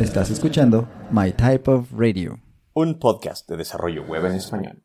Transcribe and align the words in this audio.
Estás 0.00 0.30
escuchando 0.30 0.88
My 1.10 1.30
Type 1.32 1.70
of 1.70 1.88
Radio. 1.94 2.40
Un 2.72 2.98
podcast 2.98 3.46
de 3.46 3.58
desarrollo 3.58 4.02
web 4.04 4.24
en 4.24 4.32
español. 4.32 4.82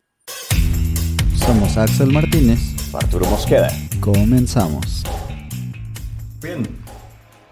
Somos 1.37 1.77
Axel 1.77 2.11
Martínez. 2.11 2.59
Arturo 2.93 3.25
Mosqueda. 3.27 3.69
Comenzamos. 4.01 5.05
Bien. 6.41 6.67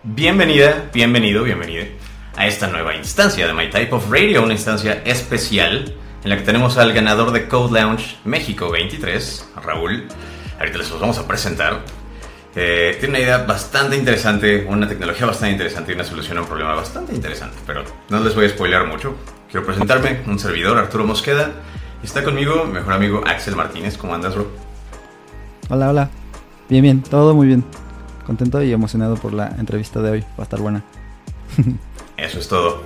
Bienvenida, 0.03 0.89
bienvenido, 0.93 1.45
bienvenida 1.45 1.85
a 2.35 2.47
esta 2.47 2.67
nueva 2.67 2.97
instancia 2.97 3.47
de 3.47 3.53
My 3.53 3.69
Type 3.69 3.95
of 3.95 4.11
Radio, 4.11 4.43
una 4.43 4.51
instancia 4.51 5.01
especial 5.05 5.95
en 6.25 6.29
la 6.29 6.35
que 6.35 6.43
tenemos 6.43 6.77
al 6.77 6.91
ganador 6.91 7.31
de 7.31 7.47
Code 7.47 7.79
Lounge 7.79 8.17
México 8.25 8.71
23, 8.71 9.51
Raúl. 9.63 10.09
Ahorita 10.59 10.79
les 10.79 10.89
los 10.89 10.99
vamos 10.99 11.17
a 11.17 11.25
presentar. 11.25 11.79
Eh, 12.55 12.97
tiene 12.99 13.17
una 13.17 13.19
idea 13.19 13.37
bastante 13.39 13.95
interesante, 13.95 14.65
una 14.69 14.87
tecnología 14.87 15.25
bastante 15.25 15.53
interesante 15.53 15.91
y 15.91 15.95
una 15.95 16.03
solución 16.03 16.37
a 16.37 16.41
un 16.41 16.47
problema 16.47 16.75
bastante 16.75 17.15
interesante, 17.15 17.57
pero 17.65 17.83
no 18.09 18.19
les 18.19 18.35
voy 18.35 18.45
a 18.45 18.49
spoilear 18.49 18.85
mucho. 18.85 19.15
Quiero 19.49 19.65
presentarme, 19.65 20.21
un 20.27 20.37
servidor, 20.37 20.77
Arturo 20.77 21.03
Mosqueda, 21.03 21.51
y 22.01 22.05
está 22.05 22.23
conmigo 22.23 22.65
mi 22.65 22.73
mejor 22.73 22.93
amigo 22.93 23.23
Axel 23.25 23.55
Martínez. 23.55 23.97
¿Cómo 23.97 24.13
andas, 24.13 24.35
bro? 24.35 24.47
Hola, 25.69 25.89
hola. 25.89 26.09
Bien, 26.69 26.83
bien, 26.83 27.01
todo 27.01 27.33
muy 27.33 27.47
bien. 27.47 27.63
Contento 28.25 28.61
y 28.61 28.71
emocionado 28.71 29.15
por 29.15 29.33
la 29.33 29.47
entrevista 29.57 30.01
de 30.01 30.11
hoy. 30.11 30.21
Va 30.21 30.39
a 30.39 30.43
estar 30.43 30.59
buena. 30.59 30.83
Eso 32.17 32.39
es 32.39 32.47
todo. 32.47 32.83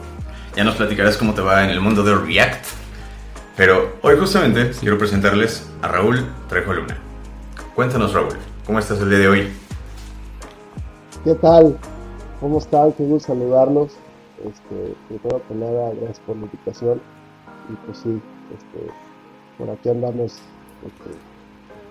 Ya 0.55 0.63
nos 0.63 0.75
platicarás 0.75 1.17
cómo 1.17 1.33
te 1.33 1.41
va 1.41 1.63
en 1.63 1.69
el 1.69 1.81
mundo 1.81 2.03
de 2.03 2.15
React. 2.15 2.65
Pero 3.55 3.97
hoy 4.01 4.15
justamente 4.17 4.71
quiero 4.79 4.97
presentarles 4.97 5.67
a 5.81 5.87
Raúl 5.87 6.25
Trejo 6.47 6.73
Luna. 6.73 6.97
Cuéntanos, 7.75 8.13
Raúl, 8.13 8.35
¿cómo 8.65 8.79
estás 8.79 8.99
el 8.99 9.09
día 9.09 9.19
de 9.19 9.27
hoy? 9.27 9.53
¿Qué 11.23 11.35
tal? 11.35 11.77
¿Cómo 12.39 12.59
están? 12.59 12.93
Qué 12.93 13.03
gusto 13.03 13.33
saludarlos. 13.33 13.93
Este, 14.45 14.95
primero 15.07 15.41
que 15.47 15.55
nada, 15.55 15.91
gracias 15.95 16.19
por 16.21 16.37
la 16.37 16.43
invitación. 16.43 17.01
Y 17.69 17.73
pues 17.85 17.97
sí, 17.97 18.21
este, 18.53 18.91
por 19.57 19.69
aquí 19.69 19.89
andamos, 19.89 20.33
este, 20.85 21.17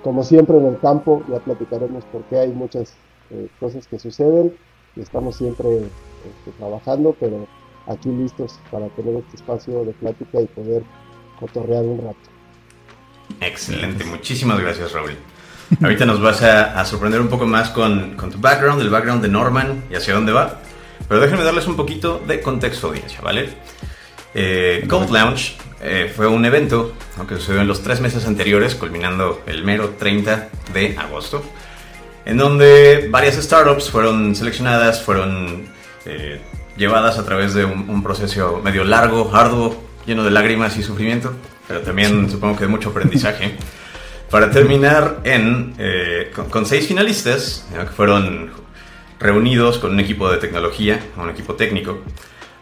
como 0.03 0.23
siempre 0.23 0.57
en 0.57 0.67
el 0.67 0.79
campo, 0.79 1.23
ya 1.29 1.41
platicaremos 1.41 2.05
por 2.07 2.23
qué 2.25 2.39
hay 2.39 2.53
muchas 2.53 2.95
eh, 3.31 3.49
cosas 3.59 3.87
que 3.89 3.99
suceden 3.99 4.57
y 4.95 5.01
estamos 5.01 5.37
siempre 5.37 5.79
este, 5.79 6.51
trabajando, 6.59 7.15
pero 7.19 7.47
aquí 7.87 8.09
listos 8.09 8.59
para 8.71 8.89
tener 8.91 9.17
este 9.17 9.37
espacio 9.37 9.85
de 9.85 9.93
plática 9.93 10.41
y 10.41 10.47
poder 10.47 10.83
cotorrear 11.41 11.85
un 11.85 11.99
rato. 11.99 12.19
Excelente, 13.41 14.05
muchísimas 14.05 14.61
gracias 14.61 14.93
Raúl. 14.93 15.17
Ahorita 15.83 16.07
nos 16.07 16.21
vas 16.21 16.43
a, 16.43 16.85
sorprender 16.85 17.21
un 17.21 17.29
poco 17.29 17.47
más 17.47 17.71
con, 17.71 18.15
con, 18.17 18.31
tu 18.31 18.39
background, 18.39 18.81
el 18.81 18.91
background 18.91 19.23
de 19.23 19.29
Norman 19.29 19.85
y 19.91 19.97
hacia 19.97 20.15
dónde 20.15 20.33
va. 20.33 20.61
Pero 21.09 21.21
déjenme 21.21 21.45
darles 21.45 21.67
un 21.67 21.77
poquito 21.77 22.23
de 22.27 22.41
contexto, 22.41 22.89
audiencia, 22.89 23.21
¿vale? 23.21 23.51
Eh, 24.35 24.85
Code 24.89 25.13
Lounge 25.13 25.57
eh, 25.83 26.13
fue 26.15 26.27
un 26.27 26.45
evento 26.45 26.95
que 27.29 27.37
sucedió 27.37 27.61
en 27.61 27.69
los 27.69 27.83
tres 27.83 28.01
meses 28.01 28.27
anteriores, 28.27 28.75
culminando 28.75 29.43
el 29.47 29.65
mero 29.65 29.95
30 29.99 30.49
de 30.73 30.97
agosto, 30.99 31.43
en 32.25 32.37
donde 32.37 33.09
varias 33.11 33.37
startups 33.37 33.91
fueron 33.91 34.35
seleccionadas, 34.35 35.03
fueron 35.03 35.65
eh, 36.05 36.41
llevadas 36.77 37.19
a 37.19 37.25
través 37.25 37.55
de 37.55 37.65
un, 37.65 37.89
un, 37.89 38.03
proceso 38.03 38.61
medio 38.63 38.85
largo, 38.85 39.31
arduo, 39.35 39.83
lleno 40.07 40.23
de 40.23 40.31
lágrimas 40.31 40.77
y 40.77 40.83
sufrimiento, 40.83 41.35
pero 41.67 41.81
también 41.81 42.31
supongo 42.31 42.57
que 42.57 42.65
de 42.65 42.69
mucho 42.69 42.91
aprendizaje 42.91 43.57
para 44.31 44.51
terminar 44.51 45.21
en, 45.25 45.75
eh, 45.79 46.33
con, 46.51 46.67
seis 46.67 46.89
finalistas 46.89 47.67
que 47.73 47.87
fueron 47.87 48.51
reunidos 49.19 49.79
con 49.79 49.93
un 49.93 50.01
equipo 50.01 50.31
de 50.31 50.39
tecnología, 50.39 51.01
un 51.17 51.31
equipo 51.31 51.55
técnico, 51.55 51.99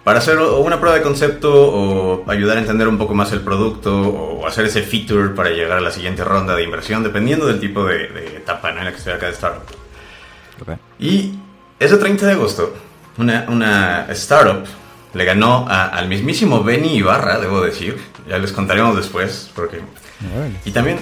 para 0.04 0.18
hacer 0.18 0.38
una 0.38 0.78
prueba 0.78 0.98
de 0.98 1.02
concepto 1.02 1.50
o 1.52 2.30
ayudar 2.30 2.58
a 2.58 2.60
entender 2.60 2.86
un 2.86 2.98
poco 2.98 3.14
más 3.14 3.32
el 3.32 3.40
producto 3.40 3.96
o 3.98 4.46
hacer 4.46 4.66
ese 4.66 4.82
feature 4.82 5.30
para 5.30 5.50
llegar 5.50 5.78
a 5.78 5.80
la 5.80 5.90
siguiente 5.90 6.22
ronda 6.22 6.54
de 6.54 6.62
inversión, 6.62 7.02
dependiendo 7.02 7.46
del 7.46 7.58
tipo 7.58 7.86
de, 7.86 8.36
etapa 8.36 8.70
en 8.70 8.84
la 8.84 8.90
que 8.90 8.98
estoy 8.98 9.14
acá 9.14 9.26
de 9.26 9.32
startup. 9.32 9.64
Y 10.98 11.34
ese 11.80 11.96
30 11.96 12.26
de 12.26 12.32
agosto, 12.32 12.74
una, 13.16 13.46
una 13.48 14.06
startup 14.10 14.66
le 15.14 15.24
ganó 15.24 15.66
al 15.68 16.08
mismísimo 16.08 16.62
Benny 16.62 16.96
Ibarra, 16.96 17.38
debo 17.38 17.62
decir, 17.62 17.96
ya 18.28 18.38
les 18.38 18.52
contaremos 18.52 18.96
después, 18.96 19.50
porque... 19.54 19.80
Y 20.64 20.70
también 20.70 20.98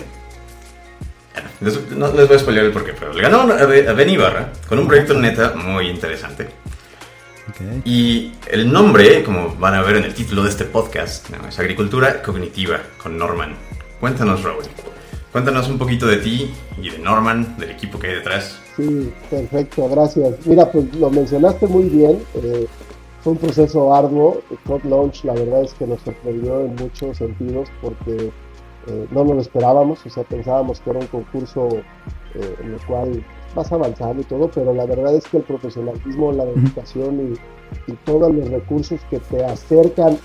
no 1.97 2.13
les 2.13 2.29
voy 2.29 2.37
a 2.37 2.39
spoiler 2.39 2.65
el 2.65 2.73
porqué, 2.73 2.93
pero 2.99 3.13
le 3.13 3.23
ganó 3.23 3.43
a 3.43 3.67
Ben 3.67 4.11
Ibarra 4.11 4.53
con 4.69 4.79
un 4.79 4.87
proyecto 4.87 5.15
neta 5.15 5.55
muy 5.55 5.89
interesante. 5.89 6.49
Y 7.85 8.33
el 8.51 8.73
nombre, 8.73 9.23
como 9.25 9.55
van 9.57 9.75
a 9.75 9.83
ver 9.83 9.97
en 9.97 10.05
el 10.05 10.15
título 10.15 10.43
de 10.43 10.51
este 10.51 10.65
podcast, 10.65 11.29
es 11.49 11.59
Agricultura 11.59 12.23
Cognitiva 12.23 12.81
con 13.03 13.19
Norman. 13.19 13.55
Cuéntanos, 14.01 14.43
Raúl. 14.43 14.65
Cuéntanos 15.33 15.69
un 15.69 15.79
poquito 15.79 16.07
de 16.07 16.19
ti 16.19 16.51
y 16.81 16.91
de 16.91 16.99
Norman, 16.99 17.57
del 17.59 17.71
equipo 17.71 17.99
que 17.99 18.09
hay 18.09 18.15
detrás. 18.17 18.59
Sí, 18.77 19.13
perfecto, 19.31 19.89
gracias. 19.89 20.35
Mira, 20.45 20.71
pues 20.71 20.95
lo 20.95 21.11
mencionaste 21.11 21.67
muy 21.67 21.85
bien. 21.85 22.23
Eh, 22.35 22.67
fue 23.23 23.33
un 23.33 23.39
proceso 23.39 23.95
arduo. 23.95 24.43
Code 24.67 24.89
Launch, 24.89 25.25
la 25.25 25.35
verdad 25.35 25.65
es 25.65 25.73
que 25.75 25.87
nos 25.87 26.01
sorprendió 26.03 26.61
en 26.61 26.75
muchos 26.77 27.17
sentidos 27.17 27.69
porque 27.81 28.31
eh, 28.87 29.07
no 29.11 29.25
nos 29.25 29.35
lo 29.35 29.41
esperábamos, 29.41 30.05
o 30.05 30.11
sea, 30.11 30.25
pensábamos 30.25 30.81
que 30.81 30.91
era 30.91 30.99
un 30.99 31.07
concurso 31.07 31.69
eh, 32.35 32.57
en 32.61 32.75
el 32.75 32.81
cual 32.87 33.25
vas 33.55 33.71
avanzando 33.71 34.23
y 34.23 34.25
todo, 34.25 34.51
pero 34.53 34.73
la 34.75 34.87
verdad 34.87 35.15
es 35.15 35.25
que 35.29 35.39
el 35.39 35.43
profesionalismo, 35.45 36.33
la 36.33 36.45
dedicación 36.45 37.35
y, 37.35 37.39
todos 38.05 38.35
los 38.35 38.51
recursos 38.51 39.01
que 39.09 39.19
te 39.19 39.43
acercan 39.45 40.19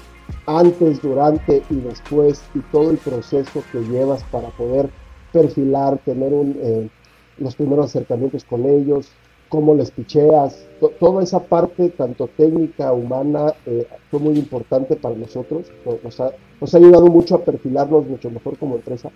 antes, 0.47 1.01
durante 1.01 1.63
y 1.69 1.75
después 1.75 2.43
y 2.53 2.59
todo 2.71 2.91
el 2.91 2.97
proceso 2.97 3.63
que 3.71 3.79
llevas 3.83 4.21
para 4.25 4.49
poder 4.49 4.89
perfilar, 5.31 5.97
tener 5.99 6.33
un, 6.33 6.57
eh, 6.61 6.89
los 7.37 7.55
primeros 7.55 7.85
acercamientos 7.85 8.43
con 8.43 8.65
ellos, 8.65 9.11
cómo 9.49 9.75
les 9.75 9.91
picheas, 9.91 10.65
toda 10.99 11.23
esa 11.23 11.43
parte, 11.43 11.89
tanto 11.89 12.27
técnica, 12.37 12.91
humana, 12.91 13.53
eh, 13.65 13.87
fue 14.11 14.19
muy 14.19 14.37
importante 14.37 14.95
para 14.95 15.15
nosotros, 15.15 15.71
nos 16.03 16.19
ha, 16.19 16.31
nos 16.61 16.73
ha, 16.73 16.77
ayudado 16.77 17.07
mucho 17.07 17.35
a 17.35 17.43
perfilarnos 17.43 18.07
mucho 18.07 18.29
mejor 18.29 18.57
como 18.57 18.75
empresa. 18.75 19.09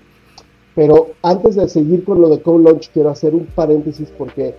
Pero 0.75 1.11
antes 1.21 1.55
de 1.55 1.67
seguir 1.67 2.03
con 2.05 2.21
lo 2.21 2.29
de 2.29 2.41
Co-Launch, 2.41 2.91
quiero 2.91 3.09
hacer 3.09 3.35
un 3.35 3.45
paréntesis 3.47 4.09
porque 4.17 4.55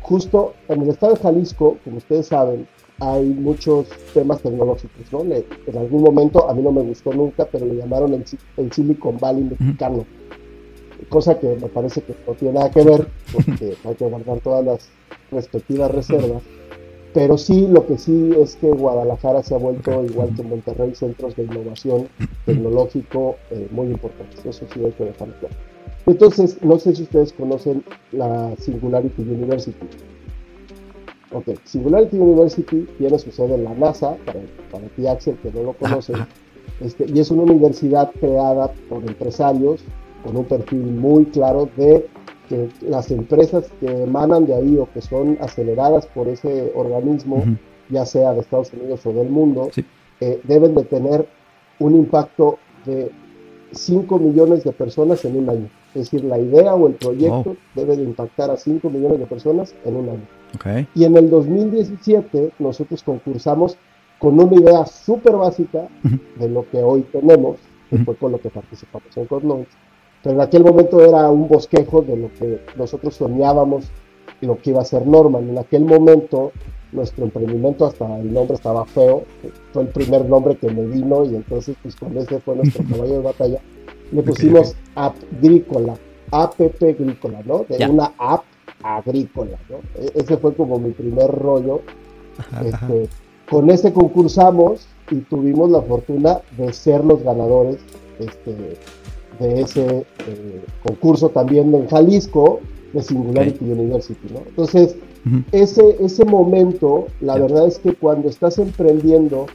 justo 0.00 0.54
en 0.68 0.82
el 0.82 0.90
estado 0.90 1.14
de 1.14 1.20
Jalisco, 1.20 1.78
como 1.84 1.98
ustedes 1.98 2.26
saben, 2.26 2.66
hay 3.00 3.24
muchos 3.24 3.88
temas 4.12 4.40
tecnológicos, 4.40 5.12
¿no? 5.12 5.22
en 5.22 5.78
algún 5.78 6.02
momento, 6.02 6.48
a 6.48 6.54
mí 6.54 6.62
no 6.62 6.70
me 6.70 6.82
gustó 6.82 7.12
nunca, 7.12 7.44
pero 7.44 7.66
le 7.66 7.76
llamaron 7.76 8.14
el, 8.14 8.24
el 8.56 8.72
Silicon 8.72 9.18
Valley 9.18 9.44
mexicano 9.44 10.04
cosa 11.08 11.38
que 11.38 11.56
me 11.56 11.68
parece 11.68 12.02
que 12.02 12.14
no 12.26 12.34
tiene 12.34 12.54
nada 12.54 12.70
que 12.70 12.82
ver, 12.82 13.08
porque 13.32 13.76
hay 13.84 13.94
que 13.94 14.04
guardar 14.06 14.40
todas 14.40 14.64
las 14.64 14.88
respectivas 15.30 15.90
reservas. 15.90 16.42
Pero 17.12 17.38
sí, 17.38 17.68
lo 17.68 17.86
que 17.86 17.96
sí 17.96 18.32
es 18.40 18.56
que 18.56 18.66
Guadalajara 18.66 19.42
se 19.44 19.54
ha 19.54 19.58
vuelto, 19.58 20.04
igual 20.04 20.34
que 20.34 20.42
Monterrey, 20.42 20.94
centros 20.96 21.36
de 21.36 21.44
innovación 21.44 22.08
tecnológico 22.44 23.36
eh, 23.52 23.68
muy 23.70 23.86
importantes. 23.86 24.44
Eso 24.44 24.66
sí 24.74 24.84
hay 24.84 24.90
que 24.90 25.04
dejarlo 25.04 25.34
claro. 25.38 25.54
Entonces, 26.06 26.60
no 26.62 26.76
sé 26.78 26.94
si 26.94 27.04
ustedes 27.04 27.32
conocen 27.32 27.84
la 28.10 28.54
Singularity 28.58 29.22
University. 29.22 29.86
Ok, 31.32 31.50
Singularity 31.64 32.18
University 32.18 32.88
tiene 32.98 33.18
su 33.18 33.30
sede 33.30 33.54
en 33.54 33.64
la 33.64 33.74
NASA, 33.74 34.16
para, 34.26 34.40
para 34.72 34.86
ti 34.88 35.06
Axel 35.06 35.36
que 35.36 35.52
no 35.52 35.62
lo 35.62 35.72
conoce, 35.74 36.14
este, 36.80 37.06
y 37.12 37.20
es 37.20 37.30
una 37.30 37.42
universidad 37.42 38.10
creada 38.20 38.72
por 38.88 39.02
empresarios 39.04 39.84
con 40.24 40.36
un 40.36 40.44
perfil 40.44 40.80
muy 40.80 41.26
claro 41.26 41.68
de 41.76 42.08
que 42.48 42.68
las 42.80 43.10
empresas 43.10 43.70
que 43.80 44.04
emanan 44.04 44.46
de 44.46 44.54
ahí 44.54 44.76
o 44.78 44.88
que 44.92 45.00
son 45.00 45.38
aceleradas 45.40 46.06
por 46.06 46.28
ese 46.28 46.72
organismo, 46.74 47.44
ya 47.90 48.04
sea 48.06 48.32
de 48.32 48.40
Estados 48.40 48.72
Unidos 48.72 49.04
o 49.06 49.12
del 49.12 49.28
mundo, 49.28 49.70
eh, 50.20 50.40
deben 50.44 50.74
de 50.74 50.84
tener 50.84 51.26
un 51.78 51.94
impacto 51.94 52.58
de 52.86 53.10
5 53.72 54.18
millones 54.18 54.64
de 54.64 54.72
personas 54.72 55.24
en 55.24 55.36
un 55.36 55.48
año. 55.50 55.70
Es 55.94 56.10
decir, 56.10 56.24
la 56.24 56.38
idea 56.38 56.74
o 56.74 56.88
el 56.88 56.94
proyecto 56.94 57.56
debe 57.74 57.96
de 57.96 58.02
impactar 58.02 58.50
a 58.50 58.56
5 58.56 58.90
millones 58.90 59.18
de 59.20 59.26
personas 59.26 59.74
en 59.84 59.96
un 59.96 60.08
año. 60.08 60.26
Y 60.94 61.04
en 61.04 61.16
el 61.16 61.30
2017 61.30 62.52
nosotros 62.58 63.02
concursamos 63.02 63.76
con 64.18 64.38
una 64.38 64.54
idea 64.54 64.86
súper 64.86 65.36
básica 65.36 65.88
de 66.38 66.48
lo 66.48 66.68
que 66.70 66.82
hoy 66.82 67.02
tenemos, 67.02 67.58
que 67.90 67.98
fue 67.98 68.16
con 68.16 68.32
lo 68.32 68.40
que 68.40 68.50
participamos 68.50 69.16
en 69.16 69.26
Cosmos, 69.26 69.66
pero 70.24 70.36
en 70.36 70.40
aquel 70.40 70.64
momento 70.64 71.04
era 71.04 71.30
un 71.30 71.46
bosquejo 71.46 72.00
de 72.00 72.16
lo 72.16 72.32
que 72.32 72.58
nosotros 72.76 73.14
soñábamos 73.14 73.84
lo 74.40 74.58
que 74.58 74.70
iba 74.70 74.80
a 74.80 74.84
ser 74.84 75.06
Norman. 75.06 75.48
En 75.50 75.58
aquel 75.58 75.84
momento 75.84 76.52
nuestro 76.92 77.24
emprendimiento, 77.24 77.86
hasta 77.86 78.20
el 78.20 78.32
nombre 78.32 78.54
estaba 78.54 78.84
feo, 78.86 79.24
fue 79.72 79.82
el 79.82 79.88
primer 79.88 80.26
nombre 80.26 80.56
que 80.56 80.70
me 80.70 80.86
vino 80.86 81.24
y 81.24 81.34
entonces 81.34 81.76
pues 81.82 81.96
con 81.96 82.16
ese 82.16 82.40
fue 82.40 82.56
nuestro 82.56 82.84
caballo 82.90 83.14
de 83.14 83.20
batalla. 83.20 83.60
Le 84.12 84.22
pusimos 84.22 84.76
App 84.94 85.16
Agrícola, 85.36 85.94
App 86.30 86.60
Agrícola, 86.60 87.42
¿no? 87.44 87.66
De 87.68 87.86
una 87.86 88.12
app 88.18 88.44
agrícola, 88.82 89.58
¿no? 89.68 89.76
E-, 90.00 90.12
ese 90.14 90.36
fue 90.36 90.54
como 90.54 90.78
mi 90.78 90.90
primer 90.90 91.30
rollo. 91.30 91.82
Este, 92.64 93.08
con 93.50 93.70
ese 93.70 93.92
concursamos 93.92 94.86
y 95.10 95.16
tuvimos 95.18 95.70
la 95.70 95.82
fortuna 95.82 96.40
de 96.56 96.72
ser 96.72 97.04
los 97.04 97.22
ganadores 97.22 97.78
este, 98.18 98.76
de 99.38 99.60
ese 99.62 100.06
eh, 100.26 100.64
concurso 100.82 101.28
también 101.28 101.74
en 101.74 101.86
Jalisco 101.88 102.60
de 102.92 103.02
Singularity 103.02 103.64
University. 103.64 104.28
¿no? 104.32 104.40
Entonces, 104.46 104.96
ese, 105.52 105.96
ese 106.00 106.24
momento, 106.24 107.06
la 107.20 107.38
verdad 107.38 107.66
es 107.66 107.78
que 107.78 107.94
cuando 107.94 108.28
estás 108.28 108.58
emprendiendo, 108.58 109.46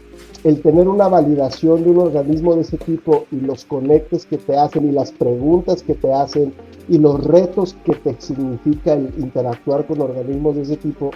el 0.44 0.62
tener 0.62 0.88
una 0.88 1.08
validación 1.08 1.84
de 1.84 1.92
un 1.92 2.00
organismo 2.00 2.56
de 2.56 2.62
ese 2.62 2.78
tipo 2.78 3.26
y 3.32 3.38
los 3.38 3.66
conectes 3.66 4.26
que 4.26 4.38
te 4.38 4.58
hacen 4.58 4.90
y 4.90 4.92
las 4.92 5.12
preguntas 5.12 5.84
que 5.84 5.96
te 5.96 6.14
hacen 6.14 6.54
y 6.88 6.98
los 6.98 7.24
retos 7.24 7.76
que 7.86 7.94
te 7.94 8.16
significa 8.20 8.94
el 8.94 9.14
interactuar 9.18 9.86
con 9.86 10.02
organismos 10.02 10.56
de 10.56 10.64
ese 10.64 10.78
tipo, 10.78 11.12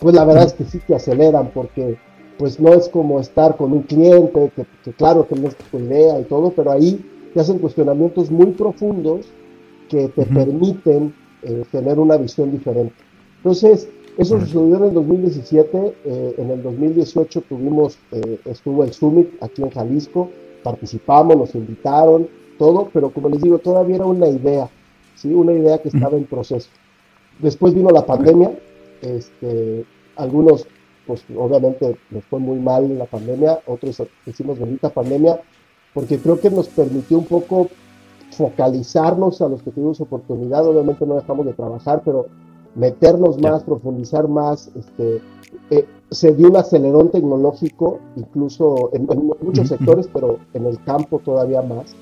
pues 0.00 0.14
la 0.14 0.24
verdad 0.24 0.44
es 0.44 0.54
que 0.54 0.64
sí 0.64 0.80
te 0.86 0.94
aceleran 0.94 1.50
porque 1.52 1.98
pues 2.38 2.60
no 2.60 2.72
es 2.72 2.88
como 2.88 3.18
estar 3.18 3.56
con 3.56 3.72
un 3.72 3.82
cliente 3.82 4.52
que, 4.54 4.92
claro 4.92 5.26
que 5.26 5.34
no 5.34 5.48
es 5.48 5.56
tu 5.56 5.78
idea 5.78 6.20
y 6.20 6.24
todo, 6.24 6.50
pero 6.50 6.70
ahí 6.70 7.04
te 7.38 7.42
hacen 7.42 7.60
cuestionamientos 7.60 8.32
muy 8.32 8.46
profundos 8.46 9.26
que 9.88 10.08
te 10.08 10.26
permiten 10.26 11.14
eh, 11.44 11.62
tener 11.70 12.00
una 12.00 12.16
visión 12.16 12.50
diferente. 12.50 12.94
Entonces, 13.36 13.88
eso 14.16 14.40
sucedió 14.40 14.78
en 14.78 14.84
el 14.86 14.94
2017, 14.94 15.94
eh, 16.04 16.34
en 16.36 16.50
el 16.50 16.64
2018 16.64 17.42
tuvimos, 17.42 17.96
eh, 18.10 18.40
estuvo 18.44 18.82
el 18.82 18.92
Summit 18.92 19.40
aquí 19.40 19.62
en 19.62 19.70
Jalisco, 19.70 20.30
participamos, 20.64 21.36
nos 21.36 21.54
invitaron, 21.54 22.26
todo, 22.58 22.90
pero 22.92 23.10
como 23.10 23.28
les 23.28 23.40
digo, 23.40 23.58
todavía 23.58 23.94
era 23.94 24.06
una 24.06 24.26
idea, 24.26 24.68
¿sí? 25.14 25.32
una 25.32 25.52
idea 25.52 25.78
que 25.78 25.90
estaba 25.90 26.16
en 26.16 26.24
proceso. 26.24 26.68
Después 27.38 27.72
vino 27.72 27.90
la 27.90 28.04
pandemia, 28.04 28.50
este, 29.00 29.84
algunos, 30.16 30.66
pues 31.06 31.24
obviamente 31.36 31.96
nos 32.10 32.24
fue 32.24 32.40
muy 32.40 32.58
mal 32.58 32.82
en 32.86 32.98
la 32.98 33.06
pandemia, 33.06 33.60
otros 33.64 34.02
hicimos 34.26 34.58
bonita 34.58 34.88
pandemia, 34.88 35.40
porque 35.98 36.20
creo 36.20 36.38
que 36.40 36.48
nos 36.48 36.68
permitió 36.68 37.18
un 37.18 37.24
poco 37.24 37.66
focalizarnos 38.30 39.42
a 39.42 39.48
los 39.48 39.64
que 39.64 39.72
tuvimos 39.72 40.00
oportunidad, 40.00 40.64
obviamente 40.64 41.04
no 41.04 41.16
dejamos 41.16 41.44
de 41.44 41.54
trabajar, 41.54 42.02
pero 42.04 42.26
meternos 42.76 43.36
más, 43.40 43.64
profundizar 43.64 44.28
más, 44.28 44.70
este, 44.76 45.20
eh, 45.70 45.86
se 46.08 46.34
dio 46.36 46.50
un 46.50 46.56
acelerón 46.56 47.10
tecnológico, 47.10 47.98
incluso 48.14 48.90
en, 48.92 49.08
muchos 49.42 49.66
sectores, 49.66 50.08
pero 50.12 50.38
en 50.54 50.66
el 50.66 50.80
campo 50.84 51.18
todavía 51.18 51.62
más. 51.62 51.96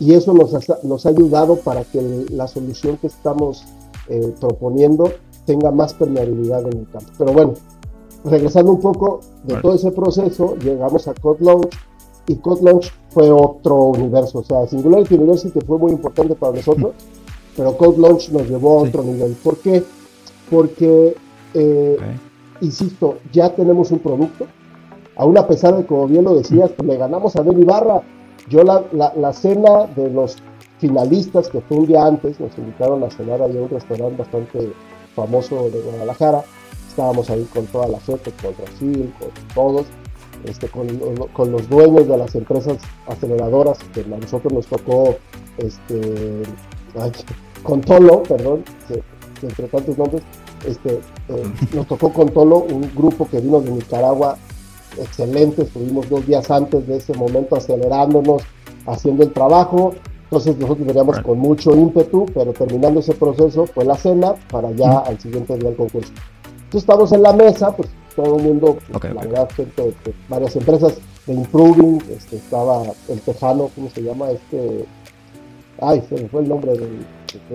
Y 0.00 0.14
eso 0.14 0.34
nos 0.34 0.52
ha, 0.54 0.58
nos 0.82 1.06
ha 1.06 1.10
ayudado 1.10 1.58
para 1.58 1.84
que 1.84 2.26
la 2.30 2.48
solución 2.48 2.96
que 2.96 3.06
estamos 3.06 3.62
eh, 4.08 4.34
proponiendo 4.40 5.12
tenga 5.46 5.70
más 5.70 5.94
permeabilidad 5.94 6.62
en 6.62 6.78
el 6.78 6.90
campo. 6.90 7.12
Pero 7.16 7.32
bueno, 7.32 7.54
regresando 8.24 8.72
un 8.72 8.80
poco 8.80 9.20
de 9.44 9.60
todo 9.60 9.76
ese 9.76 9.92
proceso, 9.92 10.56
llegamos 10.56 11.06
a 11.06 11.14
Code 11.14 11.44
Launch 11.44 11.68
y 12.28 12.36
Code 12.36 12.62
Launch 12.62 12.92
fue 13.18 13.30
otro 13.32 13.74
universo. 13.86 14.38
O 14.38 14.44
sea, 14.44 14.66
Singularity 14.68 15.16
University 15.16 15.58
fue 15.66 15.78
muy 15.78 15.92
importante 15.92 16.34
para 16.36 16.54
nosotros, 16.54 16.92
pero 17.56 17.76
Code 17.76 17.98
Launch 17.98 18.30
nos 18.30 18.48
llevó 18.48 18.78
a 18.78 18.82
otro 18.82 19.02
nivel. 19.02 19.32
¿Por 19.42 19.56
qué? 19.58 19.82
porque, 20.50 21.14
eh, 21.54 21.96
insisto, 22.60 23.18
ya 23.32 23.54
tenemos 23.54 23.90
un 23.90 23.98
producto. 23.98 24.46
Aún 25.16 25.36
a 25.36 25.46
pesar 25.46 25.76
de, 25.76 25.84
como 25.84 26.06
bien 26.06 26.24
lo 26.24 26.36
decías, 26.36 26.70
le 26.82 26.96
ganamos 26.96 27.36
a 27.36 27.42
Ben 27.42 27.60
Ibarra. 27.60 28.02
Yo 28.48 28.62
la, 28.62 28.82
la, 28.92 29.32
cena 29.32 29.86
de 29.94 30.08
los 30.10 30.36
finalistas, 30.78 31.48
que 31.48 31.60
fue 31.60 31.78
un 31.78 31.86
día 31.86 32.06
antes, 32.06 32.40
nos 32.40 32.56
invitaron 32.56 33.02
a 33.04 33.10
cenar 33.10 33.42
ahí 33.42 33.58
a 33.58 33.60
un 33.60 33.68
restaurante 33.68 34.16
bastante 34.16 34.72
famoso 35.14 35.68
de 35.70 35.80
Guadalajara. 35.80 36.44
Estábamos 36.88 37.28
ahí 37.28 37.46
con 37.52 37.66
toda 37.66 37.88
la 37.88 38.00
gente, 38.00 38.32
con 38.40 38.54
Brasil, 38.56 39.12
con 39.18 39.30
todos, 39.54 39.86
este, 40.44 40.68
con, 40.68 40.88
con, 41.32 41.52
los 41.52 41.68
dueños 41.68 42.08
de 42.08 42.16
las 42.16 42.34
empresas 42.34 42.78
aceleradoras, 43.06 43.78
que 43.92 44.00
a 44.00 44.18
nosotros 44.18 44.52
nos 44.52 44.66
tocó, 44.66 45.16
este, 45.58 46.42
con 47.62 47.80
Tolo, 47.80 48.22
perdón, 48.22 48.64
entre 49.42 49.68
tantos 49.68 49.98
nombres, 49.98 50.22
este, 50.66 51.00
eh, 51.28 51.52
nos 51.74 51.86
tocó 51.86 52.12
con 52.12 52.28
Tolo, 52.28 52.58
un 52.58 52.90
grupo 52.94 53.28
que 53.28 53.40
vino 53.40 53.60
de 53.60 53.70
Nicaragua, 53.70 54.36
excelente, 54.98 55.62
estuvimos 55.62 56.08
dos 56.08 56.26
días 56.26 56.50
antes 56.50 56.86
de 56.86 56.96
ese 56.96 57.14
momento 57.14 57.56
acelerándonos, 57.56 58.42
haciendo 58.86 59.24
el 59.24 59.32
trabajo, 59.32 59.94
entonces 60.24 60.58
nosotros 60.58 60.86
veníamos 60.86 61.18
con 61.20 61.38
mucho 61.38 61.74
ímpetu, 61.74 62.26
pero 62.34 62.52
terminando 62.52 63.00
ese 63.00 63.14
proceso 63.14 63.66
fue 63.66 63.84
la 63.86 63.96
cena 63.96 64.34
para 64.50 64.70
ya 64.72 64.98
al 64.98 65.18
siguiente 65.18 65.56
día 65.56 65.70
el 65.70 65.76
concurso. 65.76 66.12
Entonces 66.64 66.82
estamos 66.82 67.12
en 67.12 67.22
la 67.22 67.32
mesa, 67.32 67.74
pues 67.74 67.88
todo 68.18 68.36
el 68.36 68.42
mundo, 68.42 68.78
pues, 68.90 69.14
la 69.14 69.22
verdad, 69.22 69.48
gente, 69.54 69.94
varias 70.28 70.56
empresas 70.56 70.94
de 71.24 71.34
Improving, 71.34 72.02
este, 72.10 72.36
estaba 72.36 72.82
el 73.08 73.20
Tejano, 73.20 73.70
¿cómo 73.76 73.88
se 73.90 74.02
llama? 74.02 74.30
Este, 74.32 74.84
ay, 75.80 76.02
se 76.08 76.16
me 76.16 76.28
fue 76.28 76.42
el 76.42 76.48
nombre 76.48 76.72
del 76.72 77.06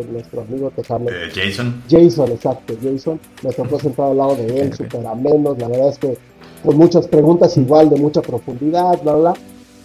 nuestro 0.09 0.41
amigo 0.41 0.71
tejano. 0.71 1.09
Eh, 1.09 1.29
Jason. 1.33 1.83
Jason, 1.89 2.31
exacto, 2.31 2.75
Jason. 2.81 3.19
Me 3.43 3.51
tocó 3.51 3.77
sentado 3.77 4.11
al 4.11 4.17
lado 4.17 4.35
de 4.35 4.61
él, 4.61 4.73
súper 4.73 5.05
ameno. 5.05 5.53
La 5.57 5.67
verdad 5.67 5.89
es 5.89 5.97
que 5.97 6.17
con 6.63 6.77
muchas 6.77 7.07
preguntas 7.07 7.57
igual 7.57 7.89
de 7.89 7.97
mucha 7.97 8.21
profundidad, 8.21 9.01
bla, 9.01 9.15
bla. 9.15 9.33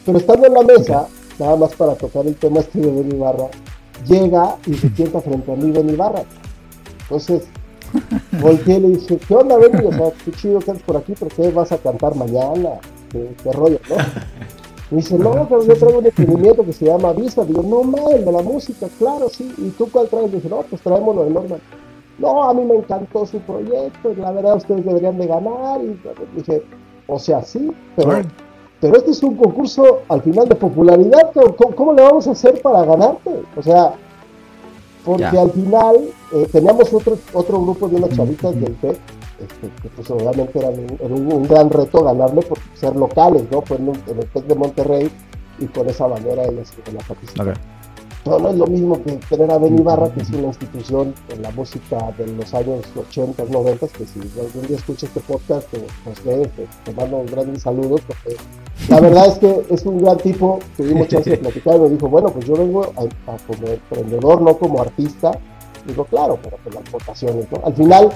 Pero 0.05 0.19
estando 0.19 0.47
en 0.47 0.55
la 0.55 0.63
mesa, 0.63 1.09
nada 1.41 1.57
más 1.57 1.75
para 1.75 1.95
tocar 1.95 2.25
el 2.27 2.37
tema 2.37 2.61
este 2.61 2.79
de 2.79 2.91
Ben 2.91 3.17
Ibarra, 3.17 3.49
llega 4.07 4.57
y 4.67 4.75
se 4.75 4.91
sienta 4.91 5.21
frente 5.21 5.51
a 5.51 5.57
mí 5.57 5.73
Ben 5.73 5.91
Ibarra. 5.91 6.23
Entonces, 7.03 7.49
volteé 8.41 8.77
y 8.77 8.81
le 8.81 8.89
dije, 8.89 9.19
¿qué 9.27 9.35
onda, 9.35 9.57
Ben? 9.57 9.87
O 9.87 9.93
sea, 9.93 10.13
qué 10.25 10.33
chido 10.33 10.59
que 10.61 10.71
eres 10.71 10.83
por 10.83 10.97
aquí, 10.97 11.15
pero 11.19 11.31
¿qué 11.35 11.51
vas 11.51 11.73
a 11.73 11.79
cantar 11.79 12.15
mañana? 12.15 12.81
¿Qué, 13.11 13.35
qué 13.43 13.53
rollo, 13.53 13.79
no? 13.89 13.97
Me 14.91 14.99
dice, 14.99 15.19
no, 15.19 15.47
pero 15.49 15.63
yo 15.65 15.77
traigo 15.77 15.99
un 15.99 16.07
emprendimiento 16.07 16.65
que 16.65 16.73
se 16.73 16.87
llama 16.87 17.13
Vista. 17.13 17.45
Digo, 17.45 17.63
no, 17.63 17.83
mal, 17.83 18.25
de 18.25 18.33
la 18.33 18.43
música, 18.43 18.87
claro, 18.99 19.29
sí. 19.29 19.53
¿Y 19.59 19.69
tú 19.71 19.91
cuál 19.91 20.09
traes? 20.09 20.33
Dice, 20.33 20.49
no, 20.49 20.63
pues 20.63 20.81
traemos 20.81 21.15
lo 21.15 21.25
de 21.25 21.31
Norman. 21.31 21.61
No, 22.19 22.43
a 22.43 22.55
mí 22.55 22.65
me 22.65 22.77
encantó 22.77 23.27
su 23.27 23.39
proyecto, 23.41 24.13
la 24.17 24.33
verdad 24.33 24.57
ustedes 24.57 24.85
deberían 24.85 25.19
de 25.19 25.27
ganar. 25.27 25.81
Y 25.83 26.01
dije, 26.35 26.63
o 27.07 27.19
sea, 27.19 27.43
sí, 27.43 27.71
pero, 27.97 28.23
pero 28.81 28.97
este 28.97 29.11
es 29.11 29.23
un 29.23 29.37
concurso 29.37 30.01
al 30.09 30.23
final 30.23 30.49
de 30.49 30.55
popularidad. 30.55 31.33
¿Cómo, 31.77 31.93
le 31.93 32.03
vamos 32.03 32.27
a 32.27 32.33
hacer 32.33 32.61
para 32.63 32.85
ganarte? 32.85 33.31
O 33.57 33.63
sea, 33.63 33.93
porque 35.09 35.39
al 35.39 35.51
final 35.53 35.97
eh, 36.35 36.47
teníamos 36.53 36.93
otro, 36.93 37.17
otro 37.33 37.63
grupo 37.63 37.89
de 37.89 37.97
unas 37.97 38.11
chavitas 38.11 38.55
del 38.61 38.77
FED 38.77 38.97
este, 39.41 39.71
que 39.81 39.89
pues 39.89 40.11
obviamente 40.11 40.59
era, 40.59 40.69
un, 40.69 41.43
gran 41.45 41.71
reto 41.71 42.05
ganarle 42.05 42.43
por 42.43 42.59
ser 42.75 42.95
locales, 42.95 43.45
¿no? 43.51 43.63
Fue 43.63 43.79
en, 43.79 43.89
el 43.89 44.27
TEC 44.27 44.45
de 44.45 44.55
Monterrey 44.55 45.11
y 45.59 45.67
con 45.67 45.89
esa 45.89 46.09
manera 46.09 46.45
en 46.45 46.57
la 46.57 47.01
participación. 47.09 47.57
Pero 47.57 47.78
no 48.25 48.51
es 48.51 48.57
lo 48.57 48.67
mismo 48.67 49.03
que 49.03 49.13
tener 49.29 49.51
a 49.51 49.59
Benny 49.59 49.83
Barra, 49.83 50.13
que 50.13 50.21
es 50.21 50.31
una 50.31 50.49
institución 50.49 51.15
en 51.31 51.43
la 51.43 51.51
música 51.53 52.13
de 52.19 52.27
los 52.27 52.53
años 52.53 52.85
80, 52.97 53.45
90, 53.45 53.89
que 53.89 54.07
si 54.07 54.21
algún 54.39 54.67
día 54.67 54.77
escuchas 54.77 55.05
este 55.05 55.21
podcast, 55.21 55.67
pues 56.05 56.21
te, 56.21 56.47
te, 56.85 56.93
mando 56.93 57.25
grandes 57.31 57.63
saludos, 57.63 58.03
porque 58.07 58.37
la 58.89 59.01
verdad 59.01 59.27
es 59.29 59.39
que 59.39 59.65
es 59.71 59.87
un 59.87 60.03
gran 60.03 60.19
tipo, 60.19 60.59
tuvimos 60.77 61.09
chance 61.09 61.31
de 61.31 61.37
platicar 61.39 61.77
y 61.77 61.81
me 61.81 61.89
dijo, 61.91 62.09
bueno, 62.09 62.31
pues 62.31 62.45
yo 62.45 62.55
vengo 62.55 62.93
como 63.47 63.67
emprendedor, 63.67 64.43
no 64.43 64.57
como 64.59 64.81
artista. 64.81 65.33
Digo, 65.87 66.05
claro, 66.05 66.39
pero 66.43 66.59
con 66.63 66.75
las 66.75 66.91
votaciones, 66.91 67.47
¿no? 67.51 67.65
Al 67.65 67.73
final, 67.73 68.11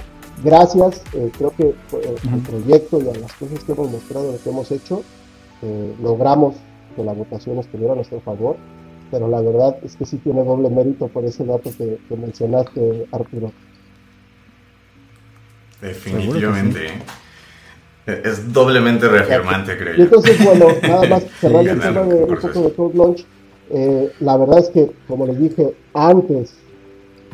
gracias, 0.44 1.02
eh, 1.14 1.30
creo 1.38 1.54
que 1.56 1.68
eh, 1.68 2.16
el 2.32 2.40
proyecto 2.40 3.00
y 3.00 3.08
a 3.08 3.18
las 3.18 3.32
cosas 3.34 3.64
que 3.64 3.72
hemos 3.72 3.90
mostrado, 3.90 4.32
lo 4.32 4.38
que 4.38 4.50
hemos 4.50 4.70
hecho, 4.70 5.02
eh, 5.62 5.94
logramos 6.02 6.56
que 6.96 7.02
la 7.02 7.14
votación 7.14 7.58
estuviera 7.58 7.92
a 7.92 7.96
nuestro 7.96 8.20
favor, 8.20 8.56
pero 9.12 9.28
la 9.28 9.42
verdad 9.42 9.76
es 9.84 9.94
que 9.94 10.06
sí 10.06 10.16
tiene 10.16 10.42
doble 10.42 10.70
mérito 10.70 11.06
por 11.06 11.22
ese 11.26 11.44
dato 11.44 11.70
que, 11.76 11.98
mencionaste, 12.16 13.06
Arturo. 13.12 13.52
Definitivamente. 15.82 16.88
Es 18.06 18.50
doblemente 18.52 19.06
reafirmante, 19.06 19.76
creo 19.76 19.94
yo. 19.94 20.04
entonces, 20.04 20.42
bueno, 20.42 20.66
nada 20.82 21.06
más 21.08 21.24
cerrando 21.38 21.70
el 21.70 21.80
tema 21.80 22.02
de 22.02 22.24
un 22.24 22.36
poco 22.36 22.62
de 22.62 22.72
Code 22.72 22.96
Launch, 22.96 23.26
la 24.20 24.36
verdad 24.38 24.58
es 24.60 24.70
que, 24.70 24.90
como 25.06 25.26
les 25.26 25.38
dije, 25.38 25.74
antes, 25.92 26.54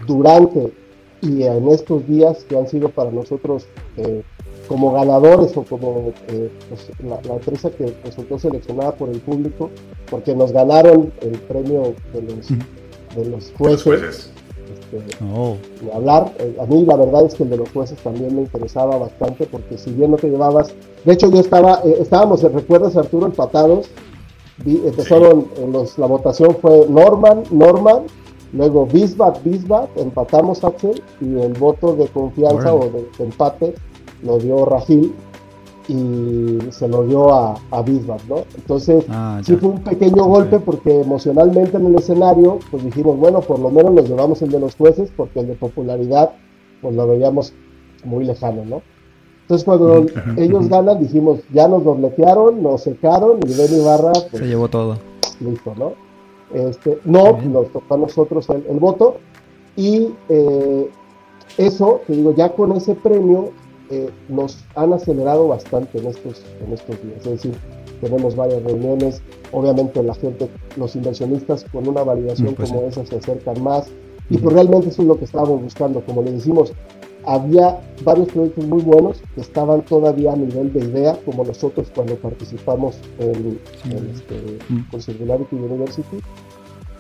durante 0.05 0.73
y 1.21 1.45
en 1.45 1.69
estos 1.69 2.07
días 2.09 2.45
que 2.49 2.57
han 2.57 2.69
sido 2.69 2.89
para 2.89 3.13
nosotros 3.13 3.67
eh, 3.97 4.23
como 4.69 4.93
ganadores 4.93 5.57
o 5.57 5.63
como 5.63 6.13
eh, 6.29 6.51
pues, 6.69 6.91
la, 7.03 7.35
empresa 7.35 7.71
que 7.71 7.95
resultó 8.05 8.39
seleccionada 8.39 8.93
por 8.93 9.09
el 9.09 9.21
público, 9.21 9.71
porque 10.11 10.35
nos 10.35 10.53
ganaron 10.53 11.13
el 11.23 11.39
premio 11.41 11.95
de 12.13 12.23
los, 12.23 12.49
de 13.17 13.25
los 13.31 13.53
jueces. 13.57 14.31
Este, 14.93 15.25
oh. 15.25 15.57
hablar, 15.95 16.33
eh, 16.39 16.57
a 16.61 16.67
mí 16.67 16.85
la 16.85 16.97
verdad 16.97 17.25
es 17.25 17.35
que 17.35 17.43
el 17.43 17.51
de 17.51 17.57
los 17.57 17.71
jueces 17.71 17.99
también 17.99 18.37
me 18.37 18.43
interesaba 18.43 18.99
bastante 18.99 19.47
porque 19.47 19.79
si 19.79 19.91
bien 19.93 20.11
no 20.11 20.19
te 20.19 20.29
llevabas, 20.29 20.75
de 21.05 21.13
hecho 21.13 21.31
yo 21.31 21.41
estaba, 21.41 21.81
estábamos, 22.01 22.43
¿recuerdas 22.43 22.97
Arturo 22.97 23.27
empatados? 23.27 23.89
empezaron, 24.67 25.47
los, 25.73 25.97
la 25.99 26.07
votación 26.07 26.57
fue 26.61 26.85
Norman, 26.89 27.45
Norman, 27.51 28.07
Luego 28.53 28.87
Bisbat, 28.87 29.43
Bisbat, 29.45 29.91
empatamos 29.99 30.65
Axel 30.65 31.03
y 31.21 31.39
el 31.39 31.53
voto 31.55 31.95
de 31.95 32.07
confianza 32.09 32.73
o 32.73 32.91
de, 32.91 33.07
empate 33.19 33.75
lo 34.23 34.39
dio 34.39 34.65
Rajil. 34.65 35.13
y 35.89 36.59
se 36.71 36.87
lo 36.87 37.05
dio 37.05 37.33
a, 37.33 37.55
a 37.71 37.83
Bismarck, 37.83 38.23
¿no? 38.29 38.45
Entonces, 38.57 39.07
ah, 39.09 39.41
sí 39.43 39.57
fue 39.57 39.71
un 39.71 39.83
pequeño 39.83 40.25
golpe 40.25 40.61
porque 40.61 41.01
emocionalmente 41.01 41.79
en 41.79 41.87
el 41.87 41.95
escenario, 41.95 42.59
pues 42.71 42.85
dijimos, 42.85 43.17
bueno, 43.17 43.41
por 43.41 43.59
lo 43.59 43.71
menos 43.71 43.95
nos 43.95 44.07
llevamos 44.07 44.43
el 44.43 44.51
de 44.51 44.61
los 44.61 44.77
jueces 44.77 45.11
porque 45.17 45.41
el 45.41 45.49
de 45.49 45.55
popularidad, 45.55 46.33
pues 46.83 46.95
lo 46.95 47.07
veíamos 47.07 47.55
muy 48.05 48.25
lejano, 48.25 48.65
¿no? 48.67 48.83
Entonces 49.43 49.65
cuando 49.65 50.05
ellos 50.37 50.69
ganan 50.69 51.01
dijimos, 51.01 51.41
ya 51.55 51.69
nos 51.69 51.83
dobletearon, 51.83 52.63
nos 52.63 52.83
secaron 52.83 53.39
y 53.47 53.55
Ben 53.55 53.81
Ibarra 53.81 54.13
pues, 54.13 54.43
se 54.43 54.47
llevó 54.47 54.69
todo. 54.69 54.99
Listo, 55.41 55.75
¿no? 55.75 55.93
Este, 56.53 56.99
no, 57.05 57.39
nos 57.43 57.69
tocó 57.73 57.95
a 57.95 57.99
nosotros 57.99 58.47
el, 58.51 58.79
voto 58.79 59.17
y 59.77 60.09
eh, 60.29 60.91
eso, 61.57 62.03
te 62.07 62.15
digo, 62.15 62.35
ya 62.35 62.51
con 62.51 62.73
ese 62.73 62.95
premio 62.95 63.51
eh, 63.91 64.11
nos 64.29 64.59
han 64.75 64.93
acelerado 64.93 65.49
bastante 65.49 65.99
en 65.99 66.07
estos, 66.07 66.43
en 66.65 66.73
estos 66.73 67.03
días. 67.03 67.19
Es 67.19 67.31
decir, 67.31 67.55
tenemos 68.01 68.37
varias 68.37 68.63
reuniones, 68.63 69.23
obviamente 69.53 70.03
la 70.03 70.15
gente, 70.15 70.49
los 70.77 70.95
inversionistas 70.95 71.65
con 71.73 71.89
una 71.89 72.03
validación 72.03 72.53
mm, 72.53 72.55
pues 72.55 72.71
como 72.71 72.89
esa 72.89 73.05
se 73.07 73.17
acercan 73.17 73.63
más. 73.63 73.89
Y 74.31 74.39
pues 74.39 74.55
realmente 74.55 74.89
eso 74.89 75.03
es 75.03 75.09
lo 75.09 75.19
que 75.19 75.25
estábamos 75.25 75.63
buscando, 75.63 76.03
como 76.03 76.23
le 76.23 76.33
decimos, 76.33 76.73
había 77.25 77.81
varios 78.05 78.29
proyectos 78.29 78.67
muy 78.67 78.83
buenos 78.83 79.23
que 79.35 79.41
estaban 79.41 79.83
todavía 79.83 80.33
a 80.33 80.37
nivel 80.37 80.73
de 80.73 80.81
idea, 80.81 81.19
como 81.25 81.45
nosotros 81.45 81.89
cuando 81.95 82.15
participamos 82.17 82.99
en, 83.19 83.59
este, 84.15 84.59
mm. 84.69 84.91
con 84.91 85.03
Singularity 85.03 85.57
University, 85.57 86.21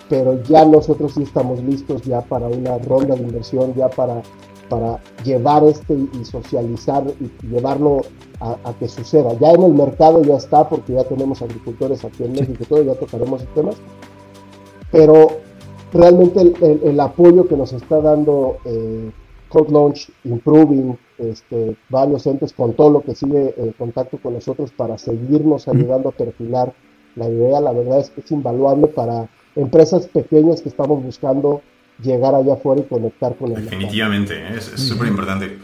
pero 0.08 0.42
ya 0.44 0.64
nosotros 0.64 1.12
sí 1.14 1.22
estamos 1.22 1.62
listos 1.62 2.02
ya 2.02 2.20
para 2.22 2.48
una 2.48 2.78
ronda 2.78 3.14
de 3.14 3.22
inversión, 3.22 3.74
ya 3.74 3.88
para, 3.88 4.22
para 4.68 5.00
llevar 5.24 5.64
este 5.64 5.94
y 5.94 6.24
socializar 6.24 7.04
y 7.20 7.46
llevarlo 7.46 8.02
a, 8.40 8.72
que 8.78 8.88
suceda. 8.88 9.34
Ya 9.40 9.50
en 9.52 9.62
el 9.62 9.72
mercado 9.72 10.22
ya 10.22 10.36
está, 10.36 10.68
porque 10.68 10.92
ya 10.92 11.04
tenemos 11.04 11.42
agricultores 11.42 12.04
aquí 12.04 12.24
en 12.24 12.32
México 12.32 12.58
y 12.60 12.66
todo, 12.66 12.82
ya 12.82 12.94
tocaremos 12.94 13.42
el 13.42 13.48
temas, 13.48 13.76
pero 14.92 15.28
realmente 15.92 16.40
el, 16.60 17.00
apoyo 17.00 17.48
que 17.48 17.56
nos 17.56 17.72
está 17.72 18.00
dando 18.00 18.58
eh, 18.64 19.10
Code 19.48 19.72
Launch, 19.72 20.10
Improving, 20.24 20.96
este, 21.18 21.76
varios 21.88 22.26
entes 22.26 22.52
con 22.52 22.74
todo 22.74 22.90
lo 22.90 23.00
que 23.00 23.14
sigue 23.14 23.54
en 23.56 23.72
contacto 23.72 24.18
con 24.18 24.34
nosotros 24.34 24.70
para 24.70 24.98
seguirnos 24.98 25.66
ayudando 25.66 26.10
a 26.10 26.12
perfilar 26.12 26.72
la 27.16 27.28
idea. 27.28 27.60
La 27.60 27.72
verdad 27.72 27.98
es 27.98 28.10
que 28.10 28.20
es 28.20 28.30
invaluable 28.30 28.86
para 28.86 29.28
empresas 29.56 30.06
pequeñas 30.06 30.62
que 30.62 30.68
estamos 30.68 31.02
buscando 31.02 31.62
llegar 32.02 32.34
allá 32.34 32.54
afuera 32.54 32.82
y 32.82 32.84
conectar 32.84 33.36
con 33.36 33.52
el 33.52 33.64
Definitivamente, 33.64 34.56
es 34.56 34.64
súper 34.76 35.08
importante. 35.08 35.58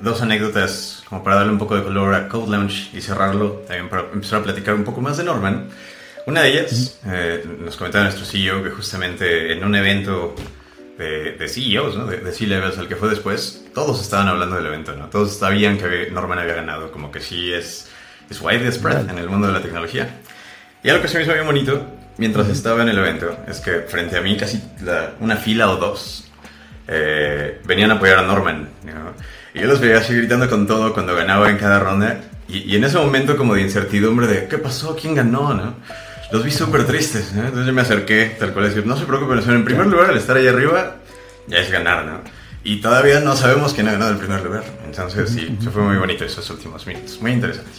Dos 0.00 0.22
anécdotas 0.22 1.02
como 1.08 1.22
para 1.22 1.36
darle 1.36 1.52
un 1.52 1.58
poco 1.58 1.76
de 1.76 1.82
color 1.82 2.14
a 2.14 2.28
Code 2.28 2.50
Launch 2.50 2.94
y 2.94 3.00
cerrarlo, 3.00 3.64
también 3.66 3.88
para 3.88 4.02
empezar 4.12 4.40
a 4.40 4.44
platicar 4.44 4.74
un 4.74 4.84
poco 4.84 5.00
más 5.00 5.16
de 5.16 5.24
Norman. 5.24 5.68
Una 6.26 6.42
de 6.42 6.50
ellas, 6.50 7.00
eh, 7.06 7.44
nos 7.60 7.76
comentaba 7.76 8.04
nuestro 8.04 8.24
CEO 8.24 8.62
que 8.62 8.70
justamente 8.70 9.52
en 9.52 9.64
un 9.64 9.74
evento 9.74 10.34
de, 10.98 11.48
CEOs, 11.48 11.96
¿no? 11.96 12.06
de, 12.06 12.32
C-Levels, 12.32 12.76
el 12.78 12.88
que 12.88 12.96
fue 12.96 13.08
después, 13.08 13.66
todos 13.72 14.00
estaban 14.00 14.28
hablando 14.28 14.56
del 14.56 14.66
evento, 14.66 14.94
¿no? 14.96 15.06
Todos 15.06 15.38
sabían 15.38 15.78
que 15.78 16.10
Norman 16.10 16.38
había 16.38 16.54
ganado, 16.54 16.90
como 16.90 17.10
que 17.10 17.20
sí 17.20 17.52
es, 17.52 17.88
es 18.28 18.40
widespread 18.40 19.08
en 19.08 19.18
el 19.18 19.28
mundo 19.28 19.46
de 19.46 19.52
la 19.52 19.62
tecnología. 19.62 20.18
Y 20.82 20.88
algo 20.88 21.02
que 21.02 21.08
se 21.08 21.18
me 21.18 21.24
hizo 21.24 21.32
bien 21.32 21.46
bonito 21.46 21.97
mientras 22.18 22.48
estaba 22.48 22.82
en 22.82 22.90
el 22.90 22.98
evento 22.98 23.36
es 23.48 23.60
que 23.60 23.80
frente 23.80 24.18
a 24.18 24.20
mí 24.20 24.36
casi 24.36 24.62
una 25.20 25.36
fila 25.36 25.70
o 25.70 25.76
dos 25.76 26.30
eh, 26.86 27.60
venían 27.64 27.90
a 27.90 27.94
apoyar 27.94 28.18
a 28.18 28.22
Norman. 28.22 28.68
Y 29.54 29.60
yo 29.60 29.66
los 29.66 29.80
veía 29.80 29.98
así 29.98 30.14
gritando 30.14 30.48
con 30.48 30.66
todo 30.66 30.92
cuando 30.92 31.14
ganaba 31.16 31.48
en 31.48 31.56
cada 31.56 31.78
ronda. 31.78 32.20
Y, 32.48 32.72
y, 32.72 32.76
en 32.76 32.84
ese 32.84 32.96
momento 32.96 33.36
como 33.36 33.54
de 33.54 33.62
incertidumbre 33.62 34.26
de 34.26 34.48
qué 34.48 34.56
pasó, 34.56 34.96
quién 34.96 35.14
ganó, 35.14 35.52
¿no? 35.52 35.74
los 36.30 36.44
vi 36.44 36.50
súper 36.50 36.86
tristes. 36.86 37.32
¿eh? 37.34 37.40
Entonces 37.40 37.66
yo 37.66 37.72
me 37.72 37.82
acerqué, 37.82 38.36
tal 38.38 38.52
cual, 38.52 38.66
a 38.66 38.68
decir, 38.68 38.86
no 38.86 38.96
se 38.96 39.04
preocupen, 39.04 39.38
en 39.38 39.64
primer 39.64 39.86
lugar, 39.86 40.10
al 40.10 40.16
estar 40.16 40.36
ahí 40.36 40.46
arriba, 40.46 40.96
ya 41.46 41.58
es 41.58 41.70
ganar, 41.70 42.04
¿no? 42.04 42.20
Y 42.64 42.80
todavía 42.80 43.20
no 43.20 43.36
sabemos 43.36 43.72
quién 43.72 43.88
ha 43.88 43.92
ganado 43.92 44.10
el 44.10 44.18
primer 44.18 44.42
lugar. 44.42 44.64
Entonces 44.84 45.30
sí, 45.30 45.56
se 45.62 45.70
fue 45.70 45.82
muy 45.82 45.96
bonito 45.96 46.24
esos 46.24 46.48
últimos 46.50 46.86
minutos, 46.86 47.18
muy 47.20 47.32
interesante. 47.32 47.70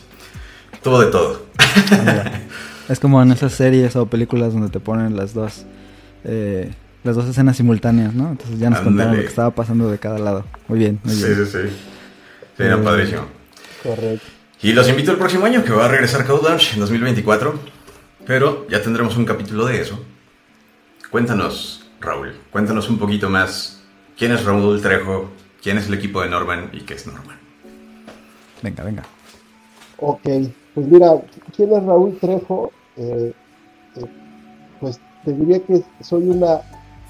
Tuvo 0.81 1.01
de 1.01 1.11
todo. 1.11 1.45
es 2.89 2.99
como 2.99 3.21
en 3.21 3.31
esas 3.31 3.53
series 3.53 3.95
o 3.95 4.05
películas 4.07 4.53
donde 4.53 4.69
te 4.69 4.79
ponen 4.79 5.15
las 5.15 5.33
dos, 5.33 5.65
eh, 6.23 6.71
las 7.03 7.15
dos 7.15 7.27
escenas 7.27 7.57
simultáneas, 7.57 8.13
¿no? 8.13 8.31
Entonces 8.31 8.59
ya 8.59 8.69
nos 8.69 8.81
contaron 8.81 9.15
lo 9.15 9.21
que 9.21 9.27
estaba 9.27 9.51
pasando 9.51 9.89
de 9.89 9.97
cada 9.99 10.19
lado. 10.19 10.45
Muy 10.67 10.79
bien, 10.79 10.99
muy 11.03 11.15
bien. 11.15 11.27
Sí, 11.27 11.45
sí, 11.45 11.51
sí. 11.51 11.69
Sí, 12.57 12.63
era 12.63 12.75
eh, 12.75 12.83
padrísimo. 12.83 13.21
Correcto. 13.83 14.25
Y 14.61 14.73
los 14.73 14.89
invito 14.89 15.11
el 15.11 15.17
próximo 15.17 15.45
año 15.45 15.63
que 15.63 15.71
va 15.71 15.85
a 15.85 15.87
regresar 15.87 16.25
Code 16.25 16.43
Launch 16.43 16.73
en 16.73 16.81
2024 16.81 17.79
pero 18.29 18.67
ya 18.69 18.79
tendremos 18.79 19.17
un 19.17 19.25
capítulo 19.25 19.65
de 19.65 19.81
eso. 19.81 19.99
Cuéntanos, 21.09 21.89
Raúl, 21.99 22.35
cuéntanos 22.51 22.87
un 22.87 22.99
poquito 22.99 23.27
más 23.27 23.81
quién 24.15 24.31
es 24.33 24.45
Raúl 24.45 24.79
Trejo, 24.83 25.31
quién 25.63 25.79
es 25.79 25.87
el 25.87 25.95
equipo 25.95 26.21
de 26.21 26.29
Norman 26.29 26.69
y 26.71 26.81
qué 26.81 26.93
es 26.93 27.07
Norman. 27.07 27.39
Venga, 28.61 28.83
venga. 28.83 29.03
Ok, 29.97 30.21
pues 30.75 30.85
mira, 30.85 31.07
¿quién 31.55 31.73
es 31.73 31.83
Raúl 31.83 32.19
Trejo? 32.19 32.71
Eh, 32.99 33.33
eh, 33.95 34.05
pues 34.79 34.99
te 35.25 35.33
diría 35.33 35.59
que 35.59 35.83
soy 36.01 36.29
una 36.29 36.61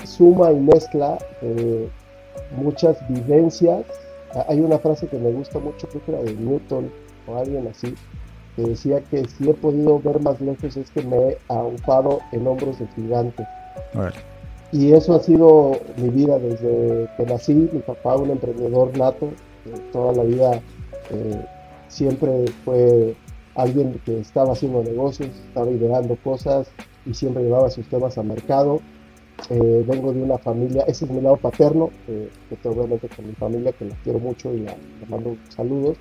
suma 0.06 0.52
y 0.52 0.60
mezcla 0.60 1.18
de 1.42 1.90
muchas 2.56 2.98
vivencias. 3.10 3.86
Hay 4.48 4.62
una 4.62 4.80
frase 4.80 5.08
que 5.08 5.18
me 5.18 5.32
gusta 5.32 5.60
mucho, 5.60 5.88
creo 5.88 6.06
que 6.06 6.12
era 6.12 6.22
de 6.22 6.34
Newton 6.36 6.92
o 7.28 7.38
alguien 7.38 7.68
así, 7.68 7.96
decía 8.64 9.02
que 9.10 9.26
si 9.26 9.50
he 9.50 9.54
podido 9.54 10.00
ver 10.00 10.22
más 10.22 10.40
lejos 10.42 10.76
es 10.78 10.90
que 10.92 11.02
me 11.02 11.18
he 11.18 11.38
ahupado 11.48 12.20
en 12.32 12.48
hombros 12.48 12.80
de 12.80 12.88
gigante. 12.96 13.46
Y 14.72 14.94
eso 14.94 15.16
ha 15.16 15.20
sido 15.20 15.80
mi 15.98 16.10
vida 16.10 16.38
desde 16.38 17.10
que 17.18 17.26
nací, 17.26 17.54
mi 17.54 17.80
papá 17.80 18.16
un 18.18 18.32
emprendedor 18.32 18.96
nato, 18.98 19.30
toda 19.92 20.14
la 20.14 20.24
vida 20.24 20.62
eh, 21.12 21.46
siempre 21.88 22.46
fue 22.64 23.16
alguien 23.62 24.00
que 24.06 24.20
estaba 24.20 24.54
haciendo 24.54 24.84
negocios, 24.84 25.30
estaba 25.48 25.70
ideando 25.70 26.16
cosas 26.24 26.68
y 27.06 27.14
siempre 27.14 27.44
llevaba 27.44 27.70
sus 27.70 27.88
temas 27.88 28.18
al 28.18 28.26
mercado. 28.26 28.80
Eh, 29.50 29.86
vengo 29.88 30.12
de 30.12 30.22
una 30.22 30.38
familia, 30.38 30.84
ese 30.88 31.06
es 31.06 31.12
mi 31.12 31.22
lado 31.22 31.38
paterno, 31.38 31.90
eh, 32.08 32.30
que 32.62 32.68
obviamente 32.68 33.08
con 33.08 33.28
mi 33.28 33.34
familia, 33.34 33.72
que 33.72 33.86
la 33.86 33.96
quiero 34.04 34.20
mucho 34.20 34.54
y 34.54 34.60
le 34.60 34.76
mando 35.08 35.38
saludos 35.50 35.98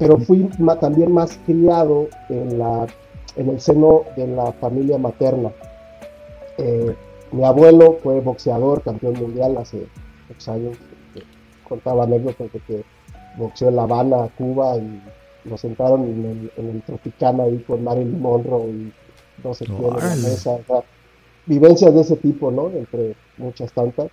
pero 0.00 0.16
fui 0.16 0.48
también 0.80 1.12
más 1.12 1.38
criado 1.44 2.08
en, 2.30 2.58
la, 2.58 2.86
en 3.36 3.50
el 3.50 3.60
seno 3.60 4.04
de 4.16 4.26
la 4.26 4.50
familia 4.52 4.96
materna. 4.96 5.52
Eh, 6.56 6.96
mi 7.32 7.44
abuelo 7.44 7.98
fue 8.02 8.18
boxeador, 8.20 8.82
campeón 8.82 9.12
mundial 9.20 9.58
hace 9.58 9.86
muchos 10.26 10.48
años. 10.48 10.78
contaba 11.68 12.04
anécdotas 12.04 12.50
de 12.50 12.60
que 12.60 12.82
boxeó 13.36 13.68
en 13.68 13.76
La 13.76 13.82
Habana, 13.82 14.30
Cuba, 14.38 14.78
y 14.78 15.02
nos 15.44 15.60
sentaron 15.60 16.04
en 16.04 16.50
el, 16.56 16.82
Tropicana 16.82 17.44
ahí 17.44 17.58
con 17.66 17.84
Marilyn 17.84 18.20
Monroe 18.20 18.68
y 18.68 18.92
no 19.42 19.54
sé 19.54 19.64
quién 19.66 19.78
en 19.78 19.94
la 19.94 20.16
mesa. 20.16 20.58
vivencias 21.46 21.94
de 21.94 22.00
ese 22.00 22.16
tipo, 22.16 22.50
¿no? 22.50 22.70
Entre 22.70 23.14
muchas 23.38 23.72
tantas. 23.72 24.10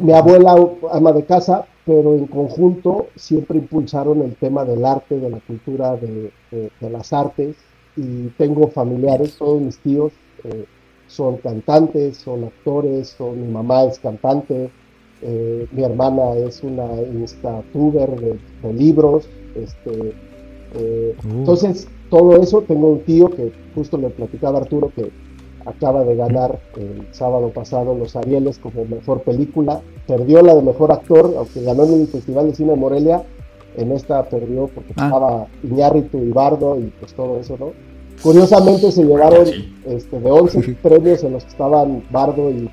Mi 0.00 0.12
abuela, 0.12 0.54
ama 0.92 1.12
de 1.12 1.24
casa, 1.24 1.66
pero 1.84 2.14
en 2.14 2.26
conjunto 2.26 3.08
siempre 3.14 3.58
impulsaron 3.58 4.22
el 4.22 4.34
tema 4.36 4.64
del 4.64 4.84
arte, 4.84 5.18
de 5.18 5.30
la 5.30 5.40
cultura, 5.40 5.96
de, 5.96 6.32
las 6.80 7.12
artes. 7.12 7.56
Y 7.96 8.28
tengo 8.38 8.68
familiares, 8.68 9.36
todos 9.38 9.60
mis 9.60 9.78
tíos 9.78 10.12
eh, 10.44 10.66
son 11.06 11.38
cantantes, 11.38 12.18
son 12.18 12.44
actores, 12.44 13.08
son, 13.08 13.40
mi 13.40 13.50
mamá 13.50 13.84
es 13.84 13.98
cantante, 13.98 14.70
eh, 15.22 15.66
mi 15.72 15.82
hermana 15.82 16.34
es 16.34 16.62
una 16.62 16.86
instatuber 17.02 18.20
de, 18.20 18.38
de 18.62 18.72
libros. 18.72 19.28
Este, 19.54 20.14
eh, 20.74 21.16
uh. 21.24 21.38
Entonces, 21.38 21.88
todo 22.10 22.36
eso, 22.40 22.62
tengo 22.62 22.88
un 22.88 23.00
tío 23.00 23.30
que 23.30 23.52
justo 23.74 23.98
le 23.98 24.10
platicaba 24.10 24.58
a 24.58 24.62
Arturo 24.62 24.92
que 24.94 25.10
acaba 25.64 26.04
de 26.04 26.14
ganar 26.14 26.60
el 26.76 27.06
sábado 27.12 27.50
pasado 27.50 27.94
los 27.94 28.14
Arieles 28.14 28.58
como 28.58 28.84
mejor 28.84 29.22
película. 29.22 29.80
Perdió 30.06 30.42
la 30.42 30.54
de 30.54 30.62
mejor 30.62 30.92
actor, 30.92 31.34
aunque 31.36 31.62
ganó 31.62 31.84
en 31.84 32.02
el 32.02 32.06
Festival 32.06 32.48
de 32.48 32.54
Cine 32.54 32.70
de 32.72 32.76
Morelia. 32.76 33.24
En 33.76 33.92
esta 33.92 34.22
perdió 34.24 34.68
porque 34.68 34.94
ah. 34.96 35.04
estaba 35.04 35.46
Iñárritu 35.62 36.18
y 36.18 36.30
Bardo 36.30 36.78
y 36.78 36.92
pues 36.98 37.12
todo 37.14 37.38
eso, 37.38 37.56
¿no? 37.58 37.72
Curiosamente 38.22 38.90
se 38.90 39.04
llevaron 39.04 39.46
este, 39.84 40.18
de 40.18 40.30
11 40.30 40.76
premios 40.82 41.22
en 41.22 41.32
los 41.32 41.44
que 41.44 41.50
estaban 41.50 42.02
Bardo 42.10 42.50
y, 42.50 42.70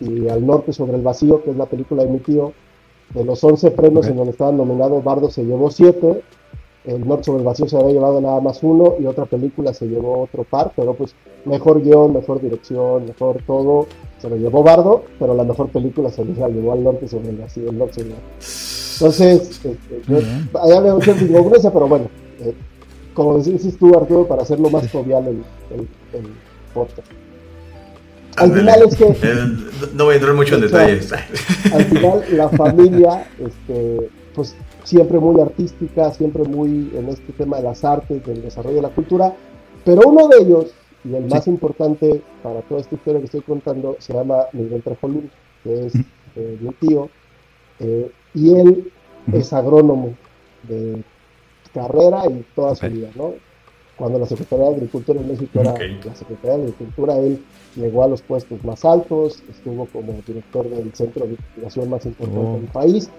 Al 0.00 0.46
Norte 0.46 0.72
sobre 0.72 0.96
el 0.96 1.02
Vacío, 1.02 1.42
que 1.42 1.50
es 1.50 1.56
la 1.56 1.66
película 1.66 2.04
de 2.04 2.10
mi 2.10 2.18
tío. 2.18 2.52
De 3.14 3.24
los 3.24 3.42
11 3.42 3.72
premios 3.72 4.06
en 4.06 4.16
donde 4.16 4.32
estaban 4.32 4.56
nominados, 4.56 5.02
Bardo 5.02 5.30
se 5.30 5.44
llevó 5.44 5.70
7 5.70 6.22
el 6.84 7.06
Norte 7.06 7.24
sobre 7.24 7.40
el 7.40 7.44
Vacío 7.44 7.68
se 7.68 7.76
había 7.76 7.92
llevado 7.92 8.20
nada 8.20 8.40
más 8.40 8.62
uno 8.62 8.94
y 8.98 9.06
otra 9.06 9.26
película 9.26 9.74
se 9.74 9.86
llevó 9.86 10.22
otro 10.22 10.44
par, 10.44 10.72
pero 10.74 10.94
pues 10.94 11.14
mejor 11.44 11.82
guion, 11.82 12.14
mejor 12.14 12.40
dirección, 12.40 13.04
mejor 13.04 13.42
todo, 13.46 13.86
se 14.18 14.30
lo 14.30 14.36
llevó 14.36 14.62
Bardo, 14.62 15.04
pero 15.18 15.34
la 15.34 15.44
mejor 15.44 15.68
película 15.68 16.10
se 16.10 16.24
la 16.24 16.48
llevó 16.48 16.72
al 16.72 16.82
Norte 16.82 17.06
sobre 17.06 17.30
el 17.30 17.36
Vacío, 17.36 17.68
el 17.68 17.78
Norte 17.78 18.02
Entonces, 18.02 19.50
este, 19.50 19.76
yo, 20.08 20.18
allá 20.58 20.80
veo 20.80 21.00
cierta 21.02 21.22
incongruencia, 21.22 21.70
pero 21.70 21.86
bueno, 21.86 22.06
eh, 22.40 22.54
como 23.12 23.38
dices 23.38 23.76
tú, 23.76 23.94
Arturo, 23.94 24.26
para 24.26 24.42
hacerlo 24.42 24.70
más 24.70 24.90
jovial 24.90 25.26
el, 25.26 25.42
el, 25.76 25.80
el 26.18 26.26
podcast. 26.72 27.06
Al 28.40 28.52
final 28.52 28.82
es 28.82 28.96
que... 28.96 29.04
Eh, 29.22 29.90
no 29.94 30.04
voy 30.04 30.12
a 30.12 30.16
entrar 30.16 30.34
mucho 30.34 30.56
en 30.56 30.62
detalles. 30.62 31.12
Al 31.72 31.84
final 31.84 32.24
la 32.32 32.48
familia, 32.50 33.26
este, 33.38 34.10
pues 34.34 34.54
siempre 34.84 35.18
muy 35.18 35.40
artística, 35.40 36.12
siempre 36.12 36.44
muy 36.44 36.90
en 36.94 37.08
este 37.08 37.32
tema 37.32 37.58
de 37.58 37.62
las 37.64 37.84
artes, 37.84 38.24
del 38.26 38.42
desarrollo 38.42 38.76
de 38.76 38.82
la 38.82 38.90
cultura, 38.90 39.34
pero 39.84 40.02
uno 40.06 40.28
de 40.28 40.38
ellos, 40.38 40.74
y 41.04 41.14
el 41.14 41.26
más 41.26 41.46
importante 41.46 42.20
para 42.42 42.60
toda 42.62 42.80
esta 42.80 42.94
historia 42.94 43.20
que 43.20 43.26
estoy 43.26 43.40
contando, 43.42 43.96
se 44.00 44.12
llama 44.12 44.44
Miguel 44.52 44.82
Trejolín, 44.82 45.30
que 45.64 45.86
es 45.86 45.94
eh, 46.36 46.58
mi 46.60 46.70
tío, 46.74 47.08
eh, 47.78 48.10
y 48.34 48.54
él 48.54 48.92
es 49.32 49.52
agrónomo 49.52 50.14
de 50.64 51.02
carrera 51.72 52.24
y 52.28 52.44
toda 52.54 52.74
su 52.74 52.88
vida, 52.88 53.08
¿no? 53.14 53.34
Cuando 54.00 54.18
la 54.18 54.24
Secretaría 54.24 54.64
de 54.64 54.76
Agricultura 54.76 55.20
en 55.20 55.28
México 55.28 55.60
era 55.60 55.74
la 55.74 56.14
Secretaría 56.14 56.56
de 56.56 56.62
Agricultura, 56.62 57.18
él 57.18 57.38
llegó 57.76 58.02
a 58.02 58.08
los 58.08 58.22
puestos 58.22 58.64
más 58.64 58.82
altos, 58.82 59.42
estuvo 59.50 59.84
como 59.92 60.14
director 60.26 60.66
del 60.70 60.90
centro 60.94 61.26
de 61.26 61.32
investigación 61.32 61.90
más 61.90 62.06
importante 62.06 62.48
oh. 62.48 62.54
del 62.54 62.64
país. 62.68 63.10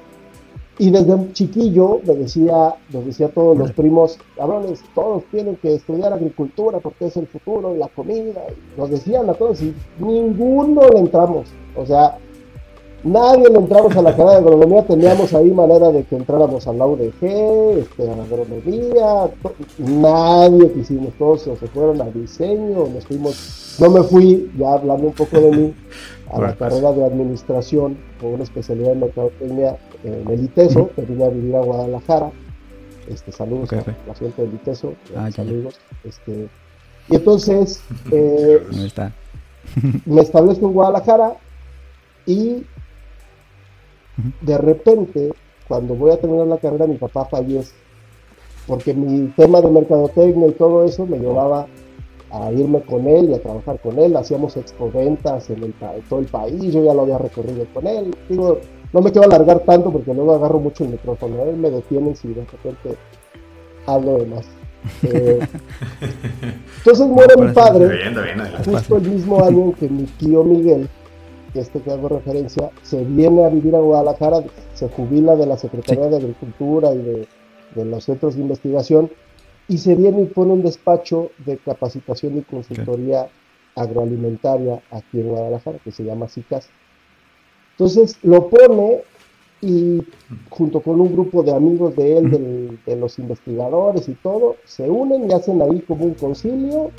Y 0.80 0.90
desde 0.90 1.34
chiquillo 1.34 2.00
me 2.04 2.16
decía, 2.16 2.74
nos 2.92 3.06
decía 3.06 3.28
a 3.28 3.30
todos 3.30 3.56
los 3.56 3.72
primos, 3.74 4.18
cabrones, 4.36 4.82
todos 4.96 5.24
tienen 5.30 5.56
que 5.58 5.76
estudiar 5.76 6.14
agricultura 6.14 6.80
porque 6.80 7.06
es 7.06 7.16
el 7.16 7.28
futuro, 7.28 7.76
la 7.76 7.88
comida. 7.90 8.42
nos 8.76 8.90
decían 8.90 9.30
a 9.30 9.36
todos 9.36 9.62
y 9.62 9.76
ninguno 10.00 10.82
le 10.90 10.98
entramos. 10.98 11.50
O 11.76 11.86
sea, 11.86 12.18
Nadie 13.03 13.50
le 13.50 13.58
entramos 13.58 13.96
a 13.96 14.01
la 14.03 14.12
carrera 14.12 14.34
de 14.34 14.38
agronomía, 14.38 14.86
teníamos 14.86 15.34
ahí 15.34 15.50
manera 15.50 15.91
de 15.91 16.03
que 16.03 16.15
entráramos 16.15 16.67
a 16.67 16.74
la 16.74 16.86
UDG, 16.86 17.79
este, 17.79 18.03
a 18.03 18.15
la 18.15 18.24
agronomía, 18.24 19.31
nadie 19.79 20.72
quisimos, 20.72 21.12
todos 21.17 21.41
se 21.41 21.67
fueron 21.67 22.00
a 22.00 22.05
diseño, 22.12 22.88
nos 22.93 23.05
fuimos, 23.08 23.77
no 23.79 23.89
me 23.89 24.03
fui, 24.03 24.51
ya 24.55 24.74
hablando 24.74 25.08
un 25.08 25.13
poco 25.13 25.39
de 25.39 25.51
mí, 25.51 25.74
a 26.31 26.39
la 26.39 26.55
carrera 26.55 26.91
de 26.91 27.03
administración 27.03 27.98
con 28.20 28.36
una 28.36 28.43
especialidad 28.43 28.91
en 28.91 29.00
mercadotecnia 29.00 29.77
en 30.03 30.29
el 30.29 30.43
ITESO, 30.46 30.91
que 30.96 31.01
vine 31.01 31.25
a 31.25 31.29
vivir 31.29 31.55
a 31.55 31.62
Guadalajara, 31.62 32.31
este, 33.10 33.31
saludos 33.31 33.74
a 33.74 33.84
la 34.08 34.13
gente 34.13 34.43
del 34.43 34.53
ITESO, 34.53 34.93
ah, 35.17 35.29
amigos, 35.39 35.79
este, 36.03 36.48
y 37.10 37.15
entonces 37.15 37.81
eh, 38.12 38.62
me 40.05 40.22
establezco 40.22 40.67
en 40.67 40.74
Guadalajara 40.74 41.34
y 42.27 42.63
de 44.42 44.58
repente, 44.58 45.34
cuando 45.68 45.96
voy 45.96 46.12
a 46.12 46.20
terminar 46.20 46.48
la 46.48 46.58
carrera, 46.58 46.88
mi 46.88 46.98
papá 46.98 47.25
fallece, 47.25 47.74
porque 48.68 48.94
mi 48.94 49.28
tema 49.30 49.62
de 49.62 49.70
mercadotecnia 49.70 50.48
y 50.48 50.51
todo 50.54 50.86
eso 50.86 51.06
me 51.06 51.20
llevaba 51.20 51.68
a 52.32 52.51
irme 52.51 52.82
con 52.82 53.08
él 53.08 53.30
y 53.30 53.34
a 53.34 53.42
trabajar 53.42 53.80
con 53.80 54.00
él. 54.00 54.16
Hacíamos 54.16 54.56
expoventas 54.58 55.50
en, 55.50 55.63
el, 55.63 55.74
todo 56.10 56.20
el 56.20 56.28
país, 56.28 56.74
yo 56.74 56.84
ya 56.84 56.94
lo 56.94 57.01
había 57.01 57.18
recorrido 57.18 57.66
con 57.74 57.88
él. 57.88 58.16
Digo, 58.30 58.60
no 58.94 59.01
me 59.01 59.12
quiero 59.12 59.28
alargar 59.28 59.60
tanto 59.60 59.92
porque 59.92 60.13
luego 60.13 60.36
agarro 60.36 60.60
mucho 60.60 60.84
el 60.84 60.92
micrófono. 60.92 61.44
Él 61.44 61.58
me 61.58 61.70
detiene 61.70 62.16
si 62.16 62.30
de 62.30 62.46
repente 62.46 62.98
hablo 63.86 64.18
de 64.18 64.25
más. 64.28 64.46
Eh, 65.04 65.40
entonces 66.78 67.08
muere 67.08 67.36
mi 67.38 67.51
padre, 67.54 68.00
justo 68.66 68.98
el 68.98 69.04
mismo 69.04 69.44
año 69.44 69.66
en 69.66 69.74
que 69.74 69.88
mi 69.88 70.04
tío 70.06 70.44
Miguel 70.44 70.90
este 71.60 71.81
que 71.81 71.91
hago 71.91 72.10
referencia, 72.10 72.72
se 72.81 73.03
viene 73.03 73.43
a 73.43 73.50
vivir 73.50 73.75
a 73.75 73.79
Guadalajara, 73.79 74.43
se 74.74 74.88
jubila 74.89 75.36
de 75.36 75.46
la 75.46 75.58
Secretaría 75.58 76.08
de 76.08 76.17
Agricultura 76.17 76.93
y 76.93 77.27
de, 77.75 77.86
los 77.86 78.03
centros 78.03 78.36
de 78.36 78.41
investigación 78.41 79.10
y 79.67 79.77
se 79.77 79.96
viene 79.96 80.23
y 80.23 80.26
pone 80.26 80.54
un 80.54 80.62
despacho 80.62 81.32
de 81.45 81.58
capacitación 81.58 82.38
y 82.38 82.41
consultoría 82.41 83.30
agroalimentaria 83.76 84.82
aquí 84.91 85.21
en 85.21 85.30
Guadalajara, 85.30 85.78
que 85.84 85.91
se 85.91 86.04
llama 86.04 86.28
CICAS. 86.28 86.69
Entonces 87.71 88.17
lo 88.23 88.49
pone 88.49 89.04
y 89.62 90.02
junto 90.49 90.82
con 90.82 90.99
un 90.99 91.13
grupo 91.13 91.43
de 91.43 91.56
amigos 91.56 91.95
de 91.95 92.17
él, 92.17 92.80
de 92.86 92.95
los 92.95 93.19
investigadores 93.19 94.10
y 94.10 94.13
todo, 94.15 94.58
se 94.65 94.89
unen 94.89 95.30
y 95.30 95.34
hacen 95.34 95.62
ahí 95.62 95.80
como 95.82 96.06
un 96.06 96.15
concilio 96.15 96.91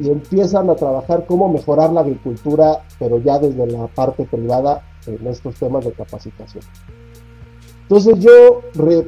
y 0.00 0.10
empiezan 0.10 0.70
a 0.70 0.76
trabajar 0.76 1.26
cómo 1.26 1.48
mejorar 1.48 1.92
la 1.92 2.00
agricultura, 2.00 2.84
pero 2.98 3.18
ya 3.18 3.38
desde 3.38 3.66
la 3.66 3.86
parte 3.88 4.24
privada 4.24 4.82
en 5.06 5.26
estos 5.26 5.54
temas 5.56 5.84
de 5.84 5.92
capacitación. 5.92 6.62
Entonces 7.82 8.18
yo, 8.18 8.60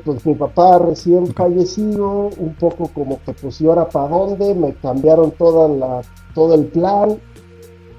pues 0.04 0.24
mi 0.24 0.34
papá 0.34 0.78
recién 0.78 1.26
fallecido, 1.34 2.30
un 2.38 2.54
poco 2.58 2.88
como 2.88 3.20
que 3.22 3.34
pues 3.34 3.60
y 3.60 3.66
ahora 3.66 3.86
para 3.86 4.08
dónde, 4.08 4.54
me 4.54 4.74
cambiaron 4.74 5.32
toda 5.32 5.68
la, 5.68 6.00
todo 6.34 6.54
el 6.54 6.64
plan 6.66 7.18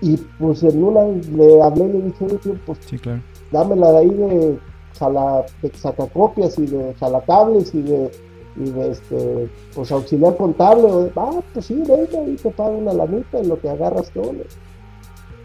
y 0.01 0.17
pues 0.17 0.63
en 0.63 0.83
una 0.83 1.03
le 1.03 1.61
hablé 1.61 1.85
y 1.85 1.93
le 1.93 2.01
dije, 2.01 2.25
pues 2.65 2.79
sí, 2.87 2.97
claro. 2.97 3.21
dámela 3.51 3.91
de 3.91 3.97
ahí 3.99 4.09
de, 4.09 4.59
jala, 4.97 5.45
de 5.61 5.71
sacacopias 5.75 6.57
y 6.57 6.65
de 6.65 6.95
jalatables 6.95 7.75
y 7.75 7.83
de 7.83 8.11
y 8.55 8.69
de 8.69 8.91
este, 8.91 9.49
pues 9.73 9.91
auxiliar 9.91 10.35
contable, 10.35 11.11
ah, 11.15 11.39
pues 11.53 11.65
sí, 11.65 11.75
venga 11.87 12.23
y 12.27 12.35
te 12.35 12.51
paga 12.51 12.71
una 12.71 12.93
lanita 12.93 13.39
en 13.39 13.49
lo 13.49 13.59
que 13.59 13.69
agarras 13.69 14.11
todo. 14.11 14.33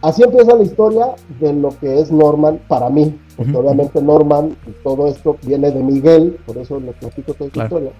Así 0.02 0.22
empieza 0.22 0.54
la 0.54 0.62
historia 0.62 1.14
de 1.40 1.52
lo 1.52 1.70
que 1.78 2.00
es 2.00 2.12
Norman 2.12 2.60
para 2.68 2.90
mí, 2.90 3.18
porque 3.36 3.56
obviamente 3.56 4.02
Norman 4.02 4.56
y 4.66 4.70
todo 4.82 5.06
esto 5.06 5.36
viene 5.42 5.70
de 5.70 5.82
Miguel, 5.82 6.38
por 6.46 6.56
eso 6.58 6.78
le 6.78 6.92
platico 6.92 7.32
toda 7.34 7.46
esta 7.46 7.64
historia. 7.64 7.92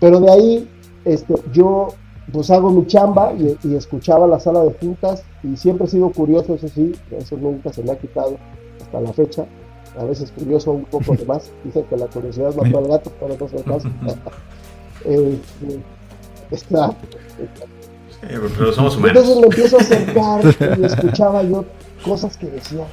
Pero 0.00 0.20
de 0.20 0.30
ahí 0.30 0.68
este, 1.04 1.34
yo 1.52 1.88
pues 2.32 2.50
hago 2.50 2.70
mi 2.70 2.86
chamba 2.86 3.32
y, 3.34 3.58
y, 3.64 3.74
escuchaba 3.74 4.26
la 4.26 4.38
sala 4.38 4.62
de 4.62 4.72
juntas 4.74 5.24
y 5.42 5.56
siempre 5.56 5.86
he 5.86 5.90
sido 5.90 6.10
curioso, 6.10 6.54
eso 6.54 6.68
sí, 6.68 6.92
eso 7.10 7.36
nunca 7.36 7.72
se 7.72 7.82
me 7.82 7.90
ha 7.90 7.98
quitado 7.98 8.36
hasta 8.80 9.00
la 9.00 9.12
fecha 9.12 9.44
a 9.98 10.04
veces 10.04 10.32
curioso 10.32 10.72
un 10.72 10.84
poco 10.84 11.14
de 11.14 11.24
más. 11.24 11.50
Dicen 11.64 11.84
que 11.84 11.96
la 11.96 12.06
curiosidad 12.06 12.54
mató 12.54 12.78
al 12.78 12.88
gato, 12.88 13.12
pero 13.20 13.36
no 13.38 13.46
es 13.46 13.52
el 13.52 13.64
caso. 13.64 13.88
Este, 15.04 15.80
está, 16.50 16.94
pero 18.22 18.72
somos 18.72 18.96
humanos. 18.96 19.16
Entonces 19.16 19.36
me 19.36 19.46
empiezo 19.46 19.76
a 19.76 19.80
acercar 19.80 20.78
y 20.78 20.84
escuchaba 20.84 21.42
yo 21.42 21.64
cosas 22.04 22.36
que 22.36 22.46
decía, 22.46 22.86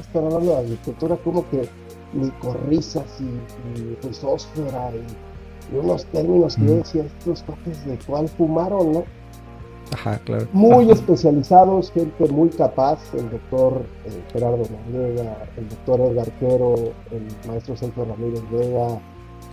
estar 0.00 0.22
hablando 0.22 0.52
de 0.52 0.58
agricultura 0.58 1.16
como 1.16 1.48
que 1.50 1.68
micorrizas 2.12 3.04
y, 3.20 3.80
y 3.80 3.98
risósfera 4.06 4.90
y, 4.92 5.74
y, 5.74 5.78
unos 5.78 6.04
términos 6.06 6.56
que 6.56 6.66
yo 6.66 6.74
decía, 6.76 7.04
estos 7.04 7.42
toques 7.42 7.84
de 7.86 7.98
cuál 8.06 8.28
fumaron, 8.28 8.92
¿no? 8.92 9.04
Claro. 10.24 10.46
Muy 10.52 10.90
especializados, 10.90 11.90
gente 11.90 12.28
muy 12.28 12.48
capaz, 12.50 12.98
el 13.14 13.30
doctor 13.30 13.82
eh, 14.06 14.22
Gerardo 14.32 14.62
Noriega, 14.92 15.44
el 15.56 15.68
doctor 15.68 16.00
Edgar 16.00 16.30
Quero, 16.38 16.74
el 17.10 17.48
maestro 17.48 17.76
Sergio 17.76 18.04
Ramírez 18.04 18.42
Vega, 18.50 19.00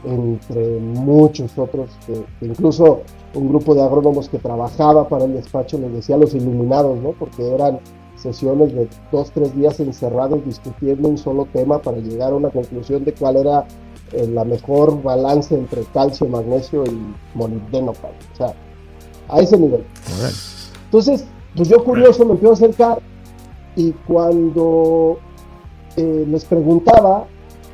entre 0.04 0.80
muchos 0.80 1.58
otros, 1.58 1.90
que, 2.06 2.24
incluso 2.46 3.02
un 3.34 3.50
grupo 3.50 3.76
de 3.76 3.84
agrónomos 3.84 4.30
que 4.30 4.38
trabajaba 4.38 5.08
para 5.08 5.26
el 5.26 5.34
despacho 5.34 5.78
les 5.78 5.92
decía 5.92 6.18
los 6.18 6.34
iluminados, 6.34 7.00
¿no? 7.00 7.12
Porque 7.12 7.54
eran 7.54 7.80
sesiones 8.16 8.74
de 8.74 8.88
dos, 9.12 9.32
tres 9.32 9.56
días 9.56 9.80
encerrados 9.80 10.44
discutiendo 10.46 11.08
un 11.08 11.18
solo 11.18 11.46
tema 11.54 11.80
para 11.80 11.98
llegar 11.98 12.32
a 12.32 12.36
una 12.36 12.50
conclusión 12.50 13.04
de 13.04 13.14
cuál 13.14 13.38
era 13.38 13.68
eh, 14.12 14.28
la 14.28 14.44
mejor 14.44 15.02
balance 15.04 15.54
entre 15.54 15.84
calcio, 15.94 16.28
magnesio 16.28 16.84
y 16.86 17.14
molibdeno. 17.36 17.92
O 17.92 18.36
sea, 18.36 18.54
a 19.30 19.40
ese 19.40 19.58
nivel. 19.58 19.84
Entonces, 20.86 21.26
pues 21.56 21.70
yo 21.70 21.84
curioso 21.84 22.26
me 22.26 22.32
empiezo 22.32 22.52
a 22.52 22.56
acercar 22.56 23.00
y 23.76 23.92
cuando 24.08 25.20
eh, 25.96 26.26
les 26.28 26.46
preguntaba, 26.46 27.26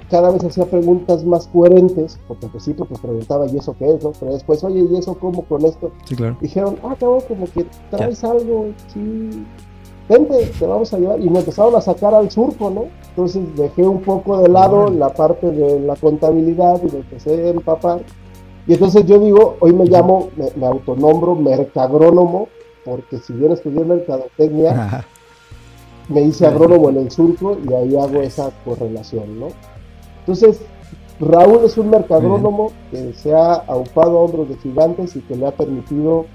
cada 0.10 0.30
vez 0.32 0.44
hacía 0.44 0.66
preguntas 0.66 1.24
más 1.24 1.48
coherentes, 1.48 2.20
porque 2.28 2.46
al 2.46 2.52
principio 2.52 2.86
pues 2.86 3.00
preguntaba, 3.00 3.48
¿y 3.48 3.58
eso 3.58 3.76
qué 3.78 3.86
es? 3.86 4.04
No? 4.04 4.12
Pero 4.12 4.34
después, 4.34 4.64
oye, 4.64 4.86
¿y 4.92 4.96
eso 4.96 5.16
cómo 5.16 5.44
con 5.44 5.66
esto? 5.66 5.92
Sí, 6.06 6.16
claro. 6.16 6.38
Dijeron, 6.40 6.78
ah, 6.84 6.96
cabrón, 7.00 7.22
como 7.28 7.46
que 7.48 7.66
traes 7.90 8.24
algo, 8.24 8.68
sí, 8.94 9.46
vente, 10.08 10.52
te 10.60 10.66
vamos 10.68 10.94
a 10.94 11.00
llevar. 11.00 11.20
Y 11.20 11.30
me 11.30 11.40
empezaron 11.40 11.76
a 11.76 11.82
sacar 11.82 12.14
al 12.14 12.30
surco, 12.30 12.70
¿no? 12.70 12.86
Entonces 13.10 13.44
dejé 13.56 13.84
un 13.84 14.02
poco 14.02 14.42
de 14.42 14.50
lado 14.50 14.90
la 14.90 15.10
parte 15.14 15.50
de 15.50 15.80
la 15.80 15.96
contabilidad 15.96 16.82
y 16.84 16.92
me 16.92 17.00
empecé 17.00 17.48
a 17.48 17.50
empapar 17.50 18.02
y 18.66 18.74
entonces 18.74 19.06
yo 19.06 19.20
digo, 19.20 19.58
hoy 19.60 19.74
me 19.74 19.86
llamo, 19.86 20.30
me, 20.56 20.66
autonombro 20.66 21.36
mercagrónomo, 21.36 22.48
porque 22.86 23.18
si 23.18 23.34
bien 23.34 23.52
estudié 23.52 23.84
mercadotecnia, 23.84 25.06
me 26.10 26.22
hice 26.22 26.46
agrónomo 26.46 26.90
en 26.90 26.98
el 26.98 27.12
surco 27.12 27.58
y 27.68 27.74
ahí 27.74 27.96
hago 27.96 28.22
esa 28.22 28.52
correlación, 28.64 29.40
¿no? 29.40 29.48
Entonces, 30.20 30.62
Raúl 31.20 31.66
es 31.66 31.78
un 31.78 31.90
mercagrónomo 31.90 32.72
que 32.92 33.14
se 33.14 33.34
ha 33.34 33.54
aupado 33.54 34.18
a 34.18 34.22
hombros 34.22 34.50
de 34.50 34.56
gigantes 34.58 35.16
y 35.16 35.22
que 35.22 35.36
le 35.36 35.48
ha 35.48 35.52
permitido 35.52 36.26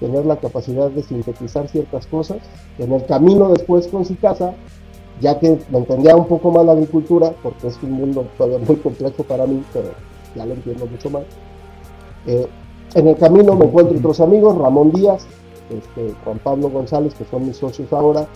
tener 0.00 0.26
la 0.26 0.36
capacidad 0.36 0.90
de 0.90 1.02
sintetizar 1.02 1.68
ciertas 1.68 2.06
cosas. 2.06 2.38
En 2.78 2.92
el 2.92 3.04
camino 3.06 3.48
después 3.48 3.86
con 3.86 4.04
su 4.04 4.18
casa, 4.18 4.54
ya 5.20 5.38
que 5.38 5.58
me 5.70 5.78
entendía 5.78 6.16
un 6.16 6.26
poco 6.26 6.50
más 6.50 6.66
la 6.66 6.72
agricultura, 6.72 7.32
porque 7.42 7.68
es 7.68 7.78
un 7.82 7.92
mundo 7.92 8.26
todavía 8.36 8.58
muy 8.66 8.76
complejo 8.76 9.22
para 9.22 9.46
mí, 9.46 9.62
pero 9.72 9.90
ya 10.34 10.44
lo 10.44 10.54
entiendo 10.54 10.86
mucho 10.86 11.08
más. 11.10 11.22
Eh, 12.26 12.46
en 12.94 13.08
el 13.08 13.16
camino 13.16 13.54
me 13.54 13.66
encuentro 13.66 13.98
otros 13.98 14.20
amigos, 14.20 14.56
Ramón 14.56 14.92
Díaz, 14.92 15.26
este, 15.70 16.14
Juan 16.24 16.38
Pablo 16.38 16.70
González, 16.70 17.14
que 17.14 17.24
son 17.24 17.46
mis 17.46 17.56
socios 17.56 17.92
ahora. 17.92 18.26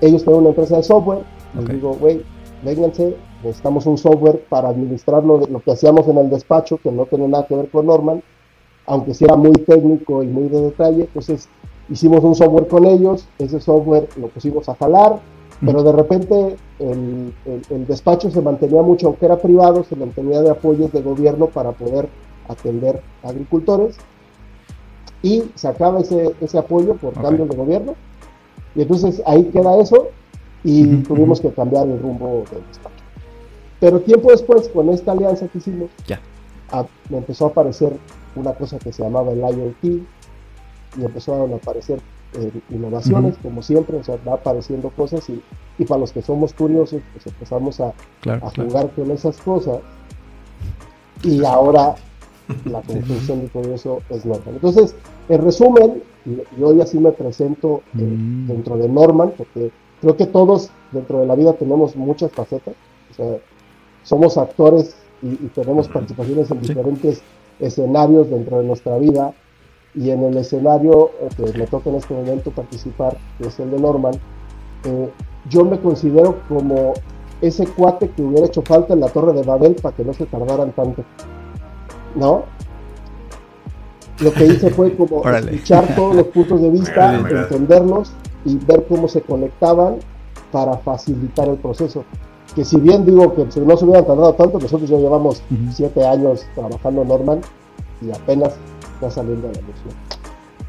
Ellos 0.00 0.24
tienen 0.24 0.40
una 0.40 0.50
empresa 0.50 0.76
de 0.76 0.82
software. 0.82 1.20
Les 1.54 1.68
digo, 1.68 1.94
güey, 2.00 2.22
vénganse, 2.64 3.16
necesitamos 3.42 3.86
un 3.86 3.98
software 3.98 4.44
para 4.48 4.68
administrar 4.68 5.22
lo, 5.24 5.46
lo, 5.46 5.60
que 5.60 5.72
hacíamos 5.72 6.08
en 6.08 6.18
el 6.18 6.30
despacho, 6.30 6.78
que 6.78 6.90
no 6.90 7.06
tiene 7.06 7.28
nada 7.28 7.46
que 7.46 7.54
ver 7.54 7.68
con 7.68 7.86
Norman, 7.86 8.22
aunque 8.86 9.14
sí 9.14 9.24
era 9.24 9.36
muy 9.36 9.52
técnico 9.52 10.22
y 10.22 10.26
muy 10.26 10.48
de 10.48 10.62
detalle. 10.62 11.02
Entonces 11.02 11.48
hicimos 11.90 12.24
un 12.24 12.34
software 12.34 12.66
con 12.68 12.84
ellos, 12.86 13.28
ese 13.38 13.60
software 13.60 14.08
lo 14.16 14.28
pusimos 14.28 14.68
a 14.68 14.74
jalar, 14.74 15.20
pero 15.64 15.82
de 15.82 15.92
repente 15.92 16.56
el, 16.80 17.32
el, 17.70 17.86
despacho 17.86 18.30
se 18.30 18.40
mantenía 18.40 18.82
mucho, 18.82 19.08
aunque 19.08 19.26
era 19.26 19.36
privado, 19.36 19.84
se 19.84 19.94
mantenía 19.94 20.42
de 20.42 20.50
apoyos 20.50 20.90
de 20.90 21.02
gobierno 21.02 21.46
para 21.46 21.70
poder 21.72 22.08
atender 22.48 23.02
a 23.22 23.28
agricultores 23.28 23.96
y 25.22 25.44
se 25.54 25.68
acaba 25.68 26.00
ese, 26.00 26.34
ese 26.40 26.58
apoyo 26.58 26.96
por 26.96 27.14
cambio 27.14 27.46
de 27.46 27.56
gobierno. 27.56 27.94
Y 28.74 28.82
entonces 28.82 29.22
ahí 29.26 29.44
queda 29.44 29.78
eso 29.80 30.08
y 30.64 30.96
tuvimos 31.02 31.40
que 31.40 31.50
cambiar 31.50 31.86
el 31.86 32.00
rumbo 32.00 32.44
del 32.50 32.66
despacho. 32.66 32.96
Pero 33.80 34.00
tiempo 34.00 34.30
después, 34.30 34.68
con 34.68 34.88
esta 34.90 35.12
alianza 35.12 35.48
que 35.48 35.58
hicimos, 35.58 35.90
ya. 36.06 36.20
me 37.08 37.18
empezó 37.18 37.46
a 37.46 37.48
aparecer 37.48 37.92
una 38.36 38.52
cosa 38.52 38.78
que 38.78 38.92
se 38.92 39.02
llamaba 39.02 39.32
el 39.32 39.40
IoT 39.40 39.84
y 39.84 41.04
empezaron 41.04 41.52
a 41.52 41.56
aparecer 41.56 42.00
eh, 42.34 42.50
innovaciones, 42.70 43.36
como 43.42 43.62
siempre, 43.62 43.96
o 43.96 44.04
sea, 44.04 44.16
va 44.26 44.34
apareciendo 44.34 44.88
cosas 44.90 45.28
y, 45.28 45.42
y, 45.78 45.84
para 45.84 46.00
los 46.00 46.12
que 46.12 46.22
somos 46.22 46.54
curiosos, 46.54 47.02
pues 47.12 47.26
empezamos 47.26 47.80
a, 47.80 47.92
a 48.26 48.50
jugar 48.50 48.90
con 48.90 49.10
esas 49.10 49.36
cosas. 49.38 49.80
Y 51.22 51.44
ahora 51.44 51.94
la 52.64 52.82
conclusión 52.82 53.40
de 53.40 53.48
todo 53.48 53.74
eso 53.74 54.00
es 54.10 54.24
Norman. 54.24 54.54
Entonces, 54.54 54.94
en 55.28 55.42
resumen, 55.42 56.02
yo 56.58 56.68
hoy 56.68 56.80
así 56.80 56.98
me 56.98 57.12
presento 57.12 57.82
eh, 57.98 58.02
mm. 58.02 58.46
dentro 58.46 58.76
de 58.76 58.88
Norman, 58.88 59.32
porque 59.36 59.70
creo 60.00 60.16
que 60.16 60.26
todos 60.26 60.70
dentro 60.92 61.20
de 61.20 61.26
la 61.26 61.34
vida 61.34 61.52
tenemos 61.54 61.96
muchas 61.96 62.30
facetas, 62.32 62.74
o 63.10 63.14
sea, 63.14 63.38
somos 64.02 64.36
actores 64.36 64.96
y, 65.22 65.34
tenemos 65.48 65.88
participaciones 65.88 66.50
en 66.50 66.60
diferentes 66.60 67.22
escenarios 67.60 68.28
dentro 68.28 68.58
de 68.58 68.64
nuestra 68.64 68.98
vida, 68.98 69.32
y 69.94 70.10
en 70.10 70.22
el 70.24 70.36
escenario 70.38 71.10
eh, 71.20 71.28
que 71.36 71.58
me 71.58 71.66
toca 71.66 71.90
en 71.90 71.96
este 71.96 72.14
momento 72.14 72.50
participar, 72.50 73.16
que 73.38 73.48
es 73.48 73.60
el 73.60 73.70
de 73.70 73.78
Norman, 73.78 74.14
eh, 74.84 75.08
yo 75.48 75.64
me 75.64 75.78
considero 75.78 76.40
como 76.48 76.94
ese 77.40 77.66
cuate 77.66 78.08
que 78.10 78.22
hubiera 78.22 78.46
hecho 78.46 78.62
falta 78.62 78.94
en 78.94 79.00
la 79.00 79.08
Torre 79.08 79.32
de 79.32 79.42
Babel 79.42 79.74
para 79.74 79.94
que 79.94 80.04
no 80.04 80.12
se 80.12 80.26
tardaran 80.26 80.72
tanto. 80.72 81.04
¿No? 82.14 82.44
Lo 84.20 84.32
que 84.32 84.46
hice 84.46 84.70
fue 84.70 84.94
como 84.94 85.24
escuchar 85.30 85.94
todos 85.96 86.16
los 86.16 86.26
puntos 86.28 86.60
de 86.60 86.70
vista, 86.70 87.14
entenderlos 87.16 88.12
y 88.44 88.56
ver 88.56 88.84
cómo 88.88 89.08
se 89.08 89.22
conectaban 89.22 89.96
para 90.50 90.76
facilitar 90.78 91.48
el 91.48 91.56
proceso. 91.56 92.04
Que 92.54 92.64
si 92.64 92.78
bien 92.78 93.06
digo 93.06 93.34
que 93.34 93.44
no 93.60 93.76
se 93.76 93.84
hubieran 93.84 94.06
tardado 94.06 94.34
tanto, 94.34 94.58
nosotros 94.58 94.88
ya 94.88 94.98
llevamos 94.98 95.42
siete 95.72 96.06
años 96.06 96.46
trabajando 96.54 97.04
Norman 97.04 97.40
y 98.02 98.10
apenas 98.10 98.52
está 98.94 99.10
saliendo 99.10 99.48
la 99.48 99.54
luz. 99.54 99.76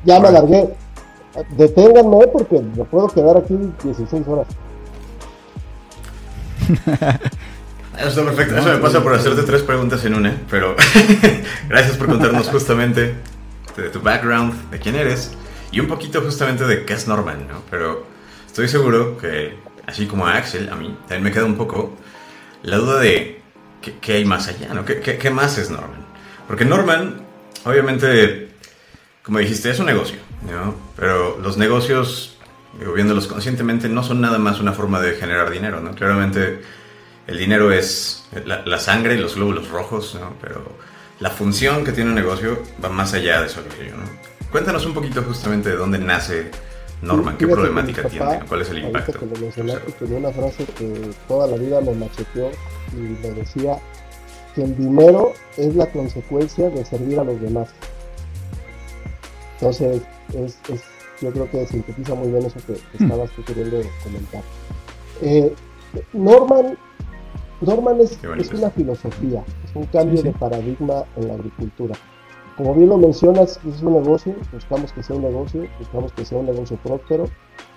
Ya 0.06 0.20
me 0.20 0.30
alargué. 0.30 0.74
Deténganme 1.58 2.28
porque 2.28 2.62
me 2.62 2.84
puedo 2.86 3.08
quedar 3.08 3.38
aquí 3.38 3.58
16 3.84 4.28
horas. 4.28 4.48
Está 7.98 8.24
perfecto. 8.24 8.58
Eso 8.58 8.70
me 8.70 8.78
pasa 8.78 9.04
por 9.04 9.14
hacerte 9.14 9.44
tres 9.44 9.62
preguntas 9.62 10.04
en 10.06 10.16
una, 10.16 10.36
pero 10.50 10.76
gracias 11.70 11.98
por 11.98 12.08
contarnos 12.08 12.50
justamente 12.50 13.16
de 13.78 13.90
tu 13.90 14.02
background, 14.02 14.72
de 14.72 14.80
quién 14.80 14.96
eres 14.96 15.32
y 15.72 15.80
un 15.80 15.88
poquito 15.88 16.22
justamente 16.22 16.66
de 16.66 16.86
qué 16.86 16.94
es 16.94 17.08
Norman, 17.08 17.48
¿no? 17.48 17.62
Pero 17.70 18.06
estoy 18.46 18.68
seguro 18.68 19.18
que, 19.18 19.58
así 19.88 20.06
como 20.08 20.28
a 20.28 20.36
Axel, 20.36 20.70
a 20.70 20.76
mí 20.76 20.96
también 21.08 21.24
me 21.24 21.32
queda 21.32 21.46
un 21.46 21.56
poco 21.56 21.96
la 22.62 22.78
duda 22.78 23.00
de 23.00 23.42
qué, 24.02 24.14
hay 24.14 24.26
más 24.26 24.48
allá, 24.48 24.74
¿no? 24.74 24.86
¿Qué, 24.86 25.00
qué 25.00 25.30
más 25.30 25.58
es 25.58 25.70
Norman? 25.70 26.06
Porque 26.48 26.66
Norman 26.66 27.24
obviamente, 27.66 28.50
como 29.24 29.40
dijiste, 29.40 29.70
es 29.70 29.80
un 29.80 29.86
negocio, 29.86 30.18
¿no? 30.50 30.76
Pero 30.96 31.40
los 31.42 31.58
negocios, 31.58 32.38
viéndolos 32.96 33.28
conscientemente, 33.28 33.90
no 33.90 34.04
son 34.04 34.22
nada 34.22 34.38
más 34.38 34.60
una 34.60 34.74
forma 34.74 35.00
de 35.00 35.14
generar 35.14 35.50
dinero, 35.50 35.80
¿no? 35.80 35.96
Claramente 35.96 36.62
el 37.28 37.38
dinero 37.38 37.72
es 37.72 38.26
la, 38.46 38.80
sangre 38.80 39.16
y 39.16 39.18
los 39.18 39.36
glóbulos 39.36 39.70
rojos, 39.70 40.16
¿no? 40.20 40.34
Pero 40.42 40.64
la 41.20 41.30
función 41.30 41.84
que 41.84 41.92
tiene 41.92 42.10
un 42.10 42.16
negocio 42.16 42.62
va 42.84 42.90
más 42.90 43.14
allá 43.14 43.42
de 43.42 43.48
eso, 43.48 43.62
¿no? 43.62 44.24
Cuéntanos 44.52 44.86
un 44.86 44.94
poquito 44.94 45.22
justamente 45.24 45.70
de 45.70 45.76
dónde 45.76 45.98
nace 45.98 46.52
Norman, 47.02 47.38
qué 47.38 47.48
problemática 47.48 48.08
tiene, 48.08 48.40
cuál 48.48 48.62
es 48.62 48.70
el 48.70 48.80
impacto. 48.80 49.20
Que 49.20 49.26
lo 49.26 49.36
mencionaste, 49.38 49.92
tenía 49.94 50.18
una 50.18 50.32
frase 50.32 50.66
que 50.78 51.12
toda 51.28 51.48
la 51.48 51.58
vida 51.58 51.82
me 51.82 51.94
macheteó 51.94 52.52
y 52.94 52.98
me 52.98 53.32
decía, 53.32 53.78
que 54.54 54.64
el 54.64 54.78
dinero 54.78 55.34
es 55.58 55.76
la 55.76 55.88
consecuencia 55.88 56.70
de 56.70 56.86
servir 56.86 57.20
a 57.20 57.24
los 57.24 57.40
demás. 57.42 57.70
Entonces, 59.56 60.02
es, 60.34 60.58
yo 61.22 61.32
creo 61.32 61.50
que 61.50 61.68
sintetiza 61.68 62.16
muy 62.16 62.30
bien 62.30 62.46
eso 62.46 62.60
que, 62.66 62.74
hmm. 62.74 63.04
estabas 63.04 63.30
queriendo 63.46 63.82
comentar. 64.04 64.44
Eh, 65.22 65.54
Norman, 66.14 66.78
Norman 67.66 68.00
es, 68.02 68.20
una 68.54 68.70
filosofía, 68.70 69.44
es 69.64 69.76
un 69.76 69.86
cambio 69.86 70.22
de 70.22 70.32
paradigma 70.32 71.04
en 71.16 71.28
la 71.28 71.34
agricultura. 71.36 71.96
Como 72.58 72.76
bien 72.76 72.90
lo 72.90 72.98
mencionas, 72.98 73.60
es 73.68 73.82
un 73.82 73.94
negocio, 73.94 74.36
buscamos 74.52 74.94
que 74.94 75.02
sea 75.02 75.16
un 75.16 75.24
negocio, 75.24 75.66
buscamos 75.80 76.14
que 76.14 76.26
sea 76.26 76.38
un 76.38 76.46
negocio 76.46 76.78
próspero, 76.84 77.26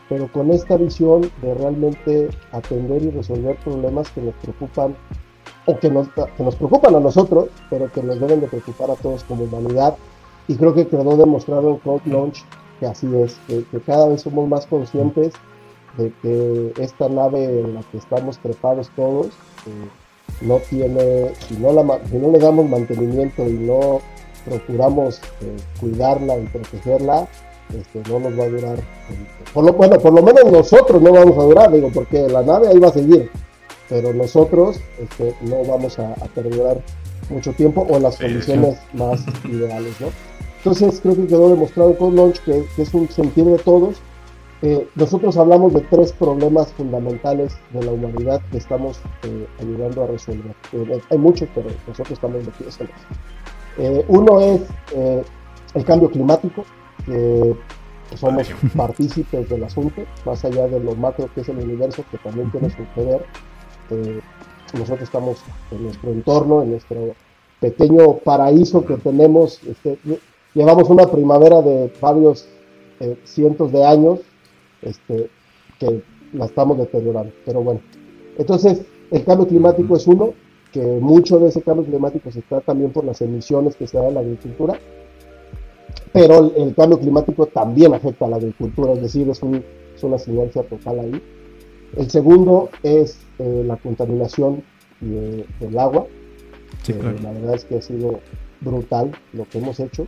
pero 0.08 0.30
con 0.30 0.50
esta 0.50 0.76
visión 0.76 1.30
de 1.42 1.54
realmente 1.54 2.28
atender 2.52 3.02
y 3.02 3.10
resolver 3.10 3.56
problemas 3.64 4.10
que 4.10 4.20
nos 4.20 4.34
preocupan 4.34 4.94
o 5.66 5.78
que 5.78 5.90
nos, 5.90 6.08
que 6.08 6.42
nos 6.42 6.56
preocupan 6.56 6.94
a 6.94 7.00
nosotros, 7.00 7.48
pero 7.70 7.90
que 7.90 8.02
nos 8.02 8.20
deben 8.20 8.40
de 8.40 8.48
preocupar 8.48 8.90
a 8.90 8.96
todos 8.96 9.24
como 9.24 9.44
humanidad. 9.44 9.96
Y 10.48 10.54
creo 10.56 10.74
que 10.74 10.86
quedó 10.86 11.16
demostrado 11.16 11.70
en 11.70 11.76
Code 11.78 12.02
Launch 12.06 12.44
que 12.78 12.86
así 12.86 13.06
es, 13.16 13.38
que, 13.46 13.64
cada 13.80 14.08
vez 14.08 14.22
somos 14.22 14.48
más 14.48 14.66
conscientes 14.66 15.32
de 15.96 16.12
que 16.22 16.72
esta 16.78 17.08
nave 17.08 17.60
en 17.60 17.74
la 17.74 17.82
que 17.84 17.98
estamos 17.98 18.38
trepados 18.38 18.90
todos 18.94 19.28
no 20.40 20.56
tiene, 20.70 21.32
si 21.48 21.56
no, 21.56 21.72
la, 21.72 22.00
si 22.10 22.16
no 22.16 22.30
le 22.30 22.38
damos 22.38 22.68
mantenimiento 22.68 23.46
y 23.48 23.52
no 23.52 24.00
procuramos 24.44 25.20
eh, 25.40 25.56
cuidarla 25.80 26.36
y 26.38 26.46
protegerla, 26.46 27.28
este, 27.74 28.10
no 28.10 28.20
nos 28.20 28.38
va 28.38 28.44
a 28.44 28.48
durar. 28.48 28.78
Por 29.52 29.64
lo, 29.64 29.72
bueno, 29.72 29.98
por 29.98 30.12
lo 30.12 30.22
menos 30.22 30.50
nosotros 30.50 31.00
no 31.02 31.12
vamos 31.12 31.36
a 31.38 31.42
durar, 31.42 31.72
digo, 31.72 31.90
porque 31.92 32.28
la 32.28 32.42
nave 32.42 32.68
ahí 32.68 32.78
va 32.78 32.88
a 32.88 32.92
seguir 32.92 33.30
pero 33.88 34.12
nosotros 34.12 34.80
este, 35.00 35.34
no 35.42 35.64
vamos 35.64 35.98
a, 35.98 36.14
perdurar 36.34 36.80
mucho 37.30 37.52
tiempo 37.52 37.86
o 37.88 37.96
en 37.96 38.02
las 38.02 38.16
condiciones 38.16 38.78
más 38.92 39.24
ideales, 39.44 40.00
¿no? 40.00 40.08
Entonces 40.58 41.00
creo 41.00 41.14
que 41.14 41.26
quedó 41.26 41.50
demostrado 41.50 41.96
con 41.96 42.16
Launch 42.16 42.40
que, 42.40 42.64
es 42.76 42.94
un 42.94 43.08
sentir 43.08 43.44
de 43.44 43.58
todos. 43.58 43.96
Eh, 44.62 44.88
nosotros 44.94 45.36
hablamos 45.36 45.74
de 45.74 45.82
tres 45.82 46.12
problemas 46.12 46.72
fundamentales 46.72 47.56
de 47.72 47.84
la 47.84 47.92
humanidad 47.92 48.40
que 48.50 48.58
estamos 48.58 49.00
eh, 49.22 49.46
ayudando 49.60 50.04
a 50.04 50.06
resolver. 50.06 50.54
Eh, 50.72 51.00
hay 51.10 51.18
muchos, 51.18 51.48
pero 51.54 51.68
nosotros 51.86 52.12
estamos 52.12 52.44
metidos 52.44 52.80
en 52.80 52.86
eso. 52.86 54.04
uno 54.08 54.40
es 54.40 54.62
el 55.74 55.84
cambio 55.84 56.10
climático, 56.10 56.64
que 57.04 58.16
somos 58.16 58.48
partícipes 58.76 59.48
del 59.48 59.64
asunto, 59.64 60.02
más 60.24 60.44
allá 60.44 60.68
de 60.68 60.80
lo 60.80 60.94
macro 60.94 61.28
que 61.34 61.42
es 61.42 61.48
el 61.48 61.58
universo, 61.58 62.02
que 62.10 62.18
también 62.18 62.50
tiene 62.50 62.70
su 62.70 62.82
poder 62.94 63.26
este, 63.90 64.20
nosotros 64.74 65.02
estamos 65.02 65.38
en 65.70 65.84
nuestro 65.84 66.10
entorno, 66.10 66.62
en 66.62 66.70
nuestro 66.72 67.14
pequeño 67.60 68.18
paraíso 68.18 68.84
que 68.84 68.96
tenemos. 68.96 69.60
Este, 69.64 69.98
llevamos 70.54 70.88
una 70.88 71.06
primavera 71.06 71.62
de 71.62 71.92
varios 72.00 72.48
eh, 73.00 73.16
cientos 73.24 73.72
de 73.72 73.84
años 73.84 74.20
este, 74.86 75.28
que 75.78 76.02
la 76.32 76.46
estamos 76.46 76.78
deteriorando. 76.78 77.32
Pero 77.44 77.62
bueno, 77.62 77.80
entonces 78.38 78.82
el 79.10 79.24
cambio 79.24 79.46
climático 79.46 79.96
es 79.96 80.06
uno, 80.06 80.34
que 80.72 80.82
mucho 80.82 81.38
de 81.38 81.48
ese 81.48 81.62
cambio 81.62 81.86
climático 81.86 82.30
se 82.30 82.40
está 82.40 82.60
también 82.60 82.90
por 82.92 83.04
las 83.04 83.20
emisiones 83.20 83.76
que 83.76 83.86
se 83.86 83.96
dan 83.96 84.08
en 84.08 84.14
la 84.14 84.20
agricultura, 84.20 84.78
pero 86.12 86.52
el, 86.56 86.74
cambio 86.74 86.98
climático 86.98 87.46
también 87.46 87.94
afecta 87.94 88.24
a 88.24 88.28
la 88.28 88.36
agricultura, 88.36 88.92
es 88.92 89.02
decir, 89.02 89.28
es, 89.28 89.42
un, 89.42 89.62
es 89.94 90.02
una 90.02 90.18
sinergia 90.18 90.62
total 90.62 91.00
ahí. 91.00 91.22
El 91.96 92.10
segundo 92.10 92.70
es 92.82 93.18
eh, 93.38 93.62
la 93.66 93.76
contaminación 93.76 94.62
del 95.00 95.78
agua. 95.78 96.06
Eh, 96.88 97.16
la 97.22 97.32
verdad 97.32 97.54
es 97.54 97.64
que 97.64 97.76
ha 97.76 97.82
sido 97.82 98.20
brutal 98.60 99.12
lo 99.32 99.44
que 99.48 99.58
hemos 99.58 99.78
hecho. 99.78 100.06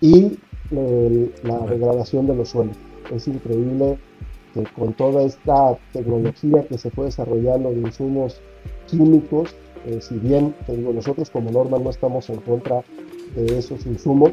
Y 0.00 0.38
la 0.70 1.58
degradación 1.66 2.26
de 2.26 2.34
los 2.34 2.50
suelos. 2.50 2.76
Es 3.14 3.28
increíble 3.28 3.98
que 4.54 4.64
con 4.64 4.92
toda 4.94 5.22
esta 5.22 5.78
tecnología 5.92 6.66
que 6.66 6.78
se 6.78 6.90
fue 6.90 7.06
desarrollando 7.06 7.70
de 7.70 7.80
insumos 7.80 8.40
químicos, 8.86 9.54
eh, 9.86 10.00
si 10.00 10.16
bien 10.16 10.54
digo, 10.66 10.92
nosotros 10.92 11.30
como 11.30 11.50
norma 11.50 11.78
no 11.78 11.90
estamos 11.90 12.28
en 12.30 12.36
contra 12.40 12.82
de 13.34 13.58
esos 13.58 13.86
insumos, 13.86 14.32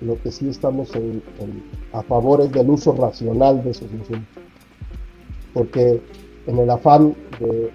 lo 0.00 0.20
que 0.22 0.30
sí 0.30 0.48
estamos 0.48 0.90
a 1.92 2.02
favor 2.02 2.42
es 2.42 2.52
del 2.52 2.68
uso 2.70 2.92
racional 2.92 3.62
de 3.64 3.70
esos 3.70 3.90
insumos. 3.90 4.26
Porque 5.54 6.00
en 6.46 6.58
el 6.58 6.70
afán 6.70 7.14
de, 7.40 7.70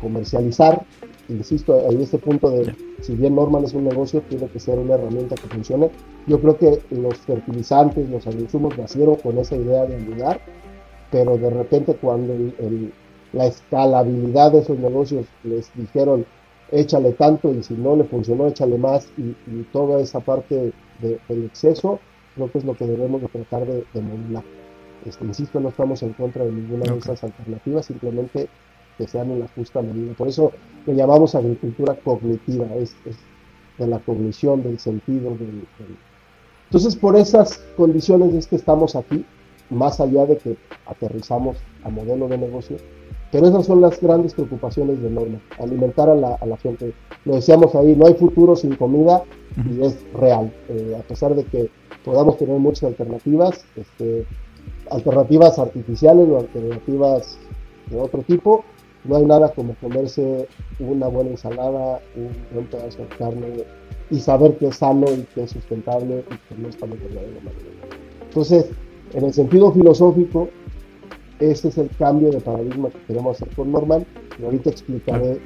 comercializar, 0.00 0.84
insisto, 1.28 1.86
ahí 1.88 2.02
este 2.02 2.18
punto 2.18 2.50
de, 2.50 2.74
si 3.00 3.14
bien 3.14 3.34
Norman 3.34 3.64
es 3.64 3.74
un 3.74 3.84
negocio, 3.84 4.22
tiene 4.28 4.46
que 4.48 4.60
ser 4.60 4.78
una 4.78 4.94
herramienta 4.94 5.34
que 5.34 5.48
funcione. 5.48 5.90
Yo 6.26 6.40
creo 6.40 6.56
que 6.56 6.80
los 6.90 7.16
fertilizantes, 7.18 8.08
los 8.08 8.26
agroinsumos 8.26 8.76
nacieron 8.78 9.16
con 9.16 9.38
esa 9.38 9.56
idea 9.56 9.86
de 9.86 9.96
ayudar, 9.96 10.40
pero 11.10 11.36
de 11.36 11.50
repente 11.50 11.94
cuando 11.94 12.34
la 13.32 13.46
escalabilidad 13.46 14.52
de 14.52 14.60
esos 14.60 14.78
negocios 14.78 15.26
les 15.42 15.70
dijeron, 15.74 16.24
échale 16.70 17.12
tanto 17.12 17.52
y 17.52 17.62
si 17.62 17.74
no 17.74 17.96
le 17.96 18.04
funcionó, 18.04 18.46
échale 18.46 18.78
más 18.78 19.08
y, 19.16 19.34
toda 19.72 20.00
esa 20.00 20.20
parte 20.20 20.72
del 21.00 21.44
exceso, 21.44 22.00
creo 22.34 22.50
que 22.50 22.58
es 22.58 22.64
lo 22.64 22.74
que 22.74 22.86
debemos 22.86 23.20
de 23.22 23.28
tratar 23.28 23.66
de, 23.66 23.84
de 23.92 24.00
modular. 24.00 24.44
Este, 25.04 25.24
insisto, 25.24 25.60
no 25.60 25.68
estamos 25.68 26.02
en 26.02 26.14
contra 26.14 26.44
de 26.44 26.52
ninguna 26.52 26.90
de 26.90 26.98
esas 26.98 27.22
alternativas, 27.22 27.86
simplemente 27.86 28.48
que 28.96 29.06
sean 29.06 29.30
en 29.30 29.40
la 29.40 29.48
justa 29.48 29.82
medida. 29.82 30.14
Por 30.14 30.28
eso 30.28 30.52
le 30.86 30.94
llamamos 30.94 31.34
agricultura 31.34 31.94
cognitiva, 31.94 32.66
es, 32.76 32.94
de 33.78 33.86
la 33.86 33.98
cognición, 33.98 34.62
del 34.62 34.78
sentido. 34.78 35.30
Del, 35.30 35.66
Entonces, 36.66 36.96
por 36.96 37.16
esas 37.16 37.58
condiciones 37.76 38.34
es 38.34 38.46
que 38.46 38.56
estamos 38.56 38.96
aquí, 38.96 39.24
más 39.70 40.00
allá 40.00 40.26
de 40.26 40.36
que 40.38 40.56
aterrizamos 40.86 41.56
a 41.84 41.88
modelo 41.88 42.28
de 42.28 42.38
negocio, 42.38 42.76
pero 43.32 43.48
esas 43.48 43.66
son 43.66 43.80
las 43.80 44.00
grandes 44.00 44.34
preocupaciones 44.34 45.02
de 45.02 45.10
Norma, 45.10 45.40
alimentar 45.58 46.08
a 46.08 46.14
la, 46.14 46.34
a 46.34 46.46
la 46.46 46.56
gente. 46.56 46.92
Lo 47.24 47.34
decíamos 47.34 47.74
ahí, 47.74 47.96
no 47.96 48.06
hay 48.06 48.14
futuro 48.14 48.54
sin 48.54 48.76
comida 48.76 49.24
y 49.56 49.82
es 49.82 49.98
real. 50.14 50.52
Eh, 50.68 50.96
a 50.96 51.02
pesar 51.02 51.34
de 51.34 51.44
que 51.44 51.68
podamos 52.04 52.36
tener 52.36 52.58
muchas 52.58 52.84
alternativas, 52.84 53.64
este, 53.76 54.24
alternativas 54.90 55.58
artificiales 55.58 56.28
o 56.28 56.38
alternativas 56.38 57.38
de 57.90 58.00
otro 58.00 58.22
tipo, 58.22 58.64
no 59.04 59.16
hay 59.16 59.24
nada 59.24 59.52
como 59.52 59.74
comerse 59.74 60.48
una 60.78 61.08
buena 61.08 61.30
ensalada, 61.30 62.00
un 62.16 62.30
buen 62.52 62.66
pedazo 62.66 62.98
de 62.98 63.08
carne 63.16 63.64
y 64.10 64.20
saber 64.20 64.56
que 64.56 64.68
es 64.68 64.76
sano 64.76 65.06
y 65.10 65.22
que 65.34 65.44
es 65.44 65.50
sustentable 65.50 66.24
y 66.30 66.54
que 66.54 66.60
no 66.60 66.68
está 66.68 66.86
muy 66.86 66.98
de 66.98 67.06
Entonces, 68.28 68.66
en 69.12 69.24
el 69.24 69.32
sentido 69.32 69.72
filosófico, 69.72 70.48
ese 71.40 71.68
es 71.68 71.78
el 71.78 71.90
cambio 71.98 72.30
de 72.30 72.40
paradigma 72.40 72.90
que 72.90 72.98
queremos 73.06 73.40
hacer 73.40 73.54
con 73.54 73.72
Norman 73.72 74.06
y 74.40 74.44
ahorita 74.44 74.70
explicaré 74.70 75.40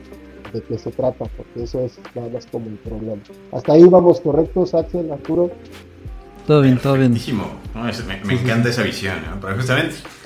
de 0.52 0.62
qué 0.62 0.78
se 0.78 0.90
trata, 0.90 1.26
porque 1.36 1.62
eso 1.62 1.80
es 1.80 1.98
nada 2.14 2.28
más 2.30 2.46
como 2.46 2.66
el 2.66 2.76
problema. 2.76 3.22
Hasta 3.52 3.72
ahí 3.72 3.84
vamos 3.84 4.20
correctos, 4.20 4.74
Axel, 4.74 5.10
Arturo. 5.12 5.50
Todo 6.46 6.62
bien, 6.62 6.78
todo 6.78 6.94
bien. 6.94 7.12
me, 7.12 8.34
encanta 8.34 8.70
esa 8.70 8.82
visión, 8.82 9.16
¿no? 9.22 9.54
justamente 9.54 9.96
eh, 9.96 9.98
eh, 9.98 10.17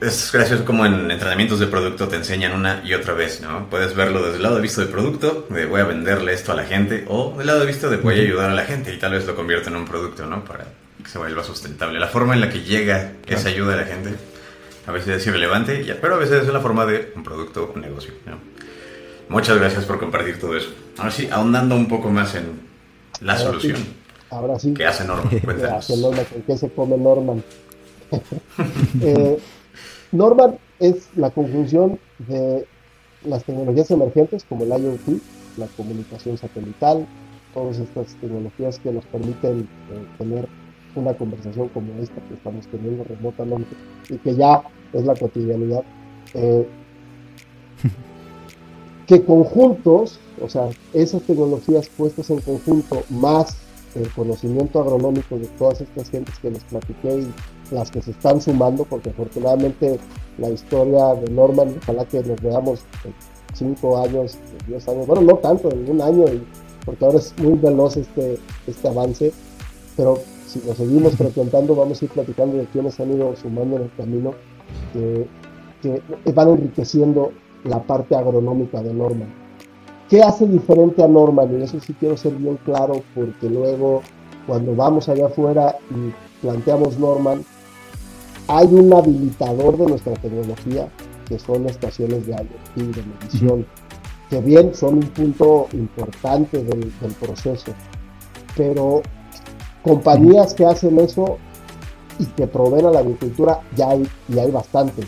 es 0.00 0.30
gracioso 0.32 0.64
como 0.64 0.86
en 0.86 1.10
entrenamientos 1.10 1.58
de 1.58 1.66
producto 1.66 2.08
te 2.08 2.16
enseñan 2.16 2.52
una 2.52 2.82
y 2.84 2.94
otra 2.94 3.14
vez, 3.14 3.40
¿no? 3.40 3.68
Puedes 3.68 3.94
verlo 3.94 4.22
desde 4.22 4.36
el 4.36 4.42
lado 4.42 4.56
de 4.56 4.62
vista 4.62 4.80
del 4.80 4.90
producto, 4.90 5.46
de 5.50 5.66
voy 5.66 5.80
a 5.80 5.84
venderle 5.84 6.32
esto 6.32 6.52
a 6.52 6.54
la 6.54 6.64
gente, 6.64 7.04
o 7.08 7.34
del 7.36 7.46
lado 7.46 7.60
de 7.60 7.66
vista 7.66 7.88
de 7.88 7.96
voy 7.96 8.18
a 8.18 8.22
ayudar 8.22 8.50
a 8.50 8.54
la 8.54 8.64
gente 8.64 8.92
y 8.92 8.98
tal 8.98 9.12
vez 9.12 9.26
lo 9.26 9.34
convierta 9.34 9.70
en 9.70 9.76
un 9.76 9.84
producto, 9.84 10.26
¿no? 10.26 10.44
Para 10.44 10.64
que 11.02 11.08
se 11.08 11.18
vuelva 11.18 11.44
sustentable. 11.44 11.98
La 11.98 12.08
forma 12.08 12.34
en 12.34 12.40
la 12.40 12.50
que 12.50 12.62
llega 12.62 13.12
esa 13.26 13.48
ayuda 13.48 13.74
a 13.74 13.76
la 13.76 13.84
gente 13.84 14.14
a 14.86 14.92
veces 14.92 15.16
es 15.16 15.26
irrelevante, 15.26 15.96
pero 16.00 16.14
a 16.14 16.18
veces 16.18 16.42
es 16.42 16.52
la 16.52 16.60
forma 16.60 16.86
de 16.86 17.12
un 17.16 17.24
producto, 17.24 17.72
un 17.74 17.80
negocio. 17.80 18.14
Muchas 19.28 19.58
gracias 19.58 19.84
por 19.84 19.98
compartir 19.98 20.38
todo 20.38 20.56
eso. 20.56 20.68
Ahora 20.98 21.10
sí, 21.10 21.28
ahondando 21.30 21.74
un 21.74 21.88
poco 21.88 22.08
más 22.08 22.34
en 22.36 22.60
la 23.20 23.36
solución. 23.36 23.84
Ahora 24.30 24.58
sí. 24.58 24.72
¿Qué 24.74 24.86
hace 24.86 25.04
Norman? 25.04 25.28
¿Qué 25.40 25.66
hace 25.66 25.96
Norman? 25.96 26.24
¿Con 26.24 26.42
qué 26.42 26.56
se 26.56 26.70
come 26.70 26.96
Norman? 26.96 27.42
Eh, 29.02 29.38
Norman 30.12 30.58
es 30.78 31.08
la 31.16 31.30
conjunción 31.30 31.98
de 32.28 32.66
las 33.24 33.44
tecnologías 33.44 33.90
emergentes 33.90 34.44
como 34.44 34.64
el 34.64 34.70
IoT, 34.70 35.20
la 35.56 35.66
comunicación 35.76 36.36
satelital, 36.36 37.06
todas 37.54 37.78
estas 37.78 38.14
tecnologías 38.16 38.78
que 38.78 38.92
nos 38.92 39.04
permiten 39.06 39.60
eh, 39.60 40.06
tener 40.18 40.48
una 40.94 41.14
conversación 41.14 41.68
como 41.68 41.92
esta 42.00 42.20
que 42.22 42.34
estamos 42.34 42.66
teniendo 42.68 43.04
remotamente 43.04 43.74
y 44.08 44.16
que 44.18 44.34
ya 44.34 44.62
es 44.92 45.04
la 45.04 45.14
cotidianidad, 45.14 45.82
eh, 46.34 46.66
que 49.06 49.24
conjuntos, 49.24 50.18
o 50.40 50.48
sea, 50.48 50.68
esas 50.92 51.22
tecnologías 51.22 51.88
puestas 51.88 52.30
en 52.30 52.40
conjunto 52.40 53.02
más 53.10 53.56
el 53.94 54.08
conocimiento 54.10 54.80
agronómico 54.80 55.38
de 55.38 55.46
todas 55.58 55.80
estas 55.80 56.10
gentes 56.10 56.38
que 56.38 56.50
les 56.50 56.64
platiqué 56.64 57.20
y 57.20 57.32
las 57.70 57.90
que 57.90 58.02
se 58.02 58.12
están 58.12 58.40
sumando, 58.40 58.84
porque 58.84 59.10
afortunadamente 59.10 59.98
la 60.38 60.50
historia 60.50 61.14
de 61.14 61.30
Norman, 61.30 61.76
ojalá 61.82 62.04
que 62.04 62.22
nos 62.22 62.40
veamos 62.40 62.80
en 63.04 63.14
5 63.54 63.98
años, 63.98 64.38
10 64.66 64.88
años, 64.88 65.06
bueno, 65.06 65.22
no 65.22 65.34
tanto, 65.36 65.70
en 65.70 65.90
un 65.90 66.00
año, 66.00 66.24
porque 66.84 67.04
ahora 67.04 67.18
es 67.18 67.34
muy 67.38 67.58
veloz 67.58 67.96
este, 67.96 68.38
este 68.66 68.88
avance, 68.88 69.32
pero 69.96 70.18
si 70.46 70.60
lo 70.66 70.74
seguimos 70.74 71.16
frecuentando, 71.16 71.74
vamos 71.74 72.00
a 72.00 72.04
ir 72.04 72.10
platicando 72.10 72.56
de 72.56 72.66
quienes 72.66 72.98
han 73.00 73.12
ido 73.12 73.34
sumando 73.36 73.76
en 73.76 73.82
el 73.82 73.90
camino, 73.96 74.34
que, 74.92 75.26
van 76.32 76.48
enriqueciendo 76.48 77.32
la 77.64 77.82
parte 77.82 78.14
agronómica 78.14 78.82
de 78.82 78.92
Norman. 78.92 79.28
¿Qué 80.08 80.22
hace 80.22 80.46
diferente 80.46 81.02
a 81.02 81.08
Norman? 81.08 81.58
Y 81.58 81.62
eso 81.62 81.80
sí 81.80 81.94
quiero 81.98 82.16
ser 82.16 82.34
bien 82.34 82.58
claro, 82.64 83.02
porque 83.14 83.48
luego 83.48 84.02
cuando 84.46 84.74
vamos 84.74 85.08
allá 85.08 85.26
afuera 85.26 85.76
y 85.90 86.42
planteamos 86.42 86.98
Norman, 86.98 87.44
hay 88.48 88.66
un 88.66 88.92
habilitador 88.92 89.76
de 89.76 89.86
nuestra 89.86 90.14
tecnología 90.14 90.88
que 91.28 91.38
son 91.38 91.66
estaciones 91.66 92.26
de 92.26 92.32
IoT, 92.32 92.94
de 92.94 93.02
medición, 93.02 93.66
que 94.30 94.40
bien 94.40 94.74
son 94.74 94.94
un 94.94 95.08
punto 95.08 95.66
importante 95.72 96.62
del, 96.62 96.92
proceso, 97.20 97.72
pero 98.56 99.02
compañías 99.82 100.54
que 100.54 100.64
hacen 100.64 100.98
eso 100.98 101.38
y 102.18 102.26
que 102.26 102.46
proveen 102.46 102.86
a 102.86 102.90
la 102.90 103.00
agricultura 103.00 103.60
ya 103.74 103.90
hay, 103.90 104.08
y 104.28 104.38
hay 104.38 104.50
bastantes. 104.50 105.06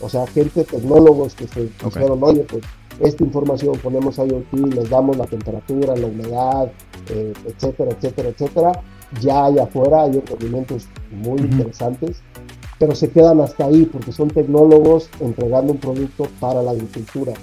O 0.00 0.08
sea, 0.08 0.26
gente, 0.26 0.64
tecnólogos 0.64 1.34
que 1.34 1.46
se 1.46 1.68
dijeron, 1.84 2.22
oye, 2.22 2.46
pues 2.48 2.62
esta 3.00 3.24
información 3.24 3.78
ponemos 3.82 4.18
IoT, 4.18 4.52
les 4.74 4.90
damos 4.90 5.16
la 5.16 5.26
temperatura, 5.26 5.96
la 5.96 6.06
humedad, 6.06 6.70
eh, 7.08 7.32
etcétera, 7.46 7.92
etcétera, 7.92 8.28
etcétera. 8.28 8.72
Ya 9.20 9.46
hay 9.46 9.58
afuera, 9.58 10.02
hay 10.02 10.22
movimientos 10.30 10.86
muy 11.10 11.40
interesantes 11.40 12.22
pero 12.80 12.94
se 12.94 13.10
quedan 13.10 13.42
hasta 13.42 13.66
ahí 13.66 13.84
porque 13.84 14.10
son 14.10 14.28
tecnólogos 14.28 15.10
entregando 15.20 15.72
un 15.72 15.78
producto 15.78 16.26
para 16.40 16.62
la 16.62 16.70
agricultura. 16.70 17.34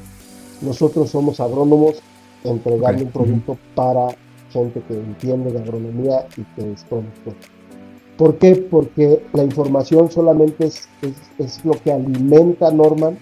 Nosotros 0.61 1.11
somos 1.11 1.39
agrónomos 1.39 2.01
entregando 2.43 3.03
un 3.03 3.11
producto 3.11 3.57
para 3.75 4.07
gente 4.51 4.81
que 4.87 4.95
entiende 4.95 5.51
de 5.51 5.59
agronomía 5.59 6.25
y 6.35 6.41
que 6.55 6.71
es 6.71 6.83
productor. 6.85 7.35
¿Por 8.17 8.39
qué? 8.39 8.55
Porque 8.55 9.23
la 9.33 9.43
información 9.43 10.09
solamente 10.09 10.65
es, 10.65 10.89
es, 11.37 11.63
lo 11.63 11.73
que 11.73 11.91
alimenta 11.91 12.71
Norman 12.71 13.19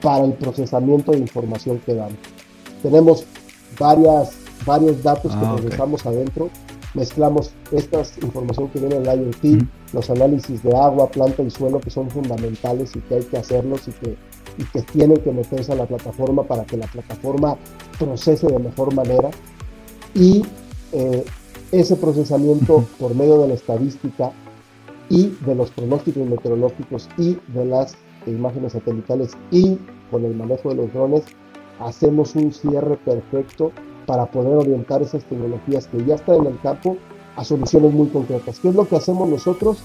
para 0.00 0.24
el 0.24 0.32
procesamiento 0.32 1.12
de 1.12 1.18
información 1.18 1.78
que 1.84 1.92
damos. 1.92 2.16
Tenemos 2.82 3.26
varias, 3.78 4.32
varios 4.64 5.02
datos 5.02 5.30
que 5.30 5.44
ah, 5.44 5.56
procesamos 5.58 6.06
adentro 6.06 6.48
mezclamos 6.94 7.52
esta 7.72 8.02
información 8.22 8.68
que 8.68 8.80
viene 8.80 9.00
del 9.00 9.20
IoT, 9.20 9.66
los 9.92 10.10
análisis 10.10 10.62
de 10.62 10.76
agua, 10.76 11.10
planta 11.10 11.42
y 11.42 11.50
suelo 11.50 11.80
que 11.80 11.90
son 11.90 12.08
fundamentales 12.10 12.94
y 12.96 13.00
que 13.00 13.16
hay 13.16 13.24
que 13.24 13.36
hacerlos 13.36 13.86
y 13.88 13.92
que, 13.92 14.16
y 14.58 14.64
que 14.64 14.82
tienen 14.82 15.18
que 15.18 15.32
meterse 15.32 15.72
a 15.72 15.76
la 15.76 15.86
plataforma 15.86 16.44
para 16.44 16.64
que 16.64 16.76
la 16.76 16.86
plataforma 16.86 17.56
procese 17.98 18.46
de 18.46 18.58
mejor 18.58 18.94
manera. 18.94 19.30
Y 20.14 20.42
eh, 20.92 21.24
ese 21.72 21.96
procesamiento 21.96 22.84
por 22.98 23.14
medio 23.14 23.42
de 23.42 23.48
la 23.48 23.54
estadística 23.54 24.30
y 25.08 25.36
de 25.44 25.54
los 25.54 25.70
pronósticos 25.70 26.26
meteorológicos 26.26 27.08
y 27.18 27.36
de 27.48 27.64
las 27.64 27.96
imágenes 28.26 28.72
satelitales 28.72 29.32
y 29.50 29.78
con 30.10 30.24
el 30.24 30.34
manejo 30.34 30.70
de 30.70 30.76
los 30.76 30.92
drones, 30.92 31.24
hacemos 31.80 32.36
un 32.36 32.52
cierre 32.52 32.96
perfecto 32.96 33.72
para 34.06 34.26
poder 34.26 34.56
orientar 34.56 35.02
esas 35.02 35.24
tecnologías 35.24 35.86
que 35.86 36.04
ya 36.04 36.14
están 36.14 36.36
en 36.36 36.46
el 36.46 36.60
campo 36.60 36.96
a 37.36 37.44
soluciones 37.44 37.92
muy 37.92 38.08
concretas. 38.08 38.60
¿Qué 38.60 38.68
es 38.68 38.74
lo 38.74 38.86
que 38.88 38.96
hacemos 38.96 39.28
nosotros? 39.28 39.78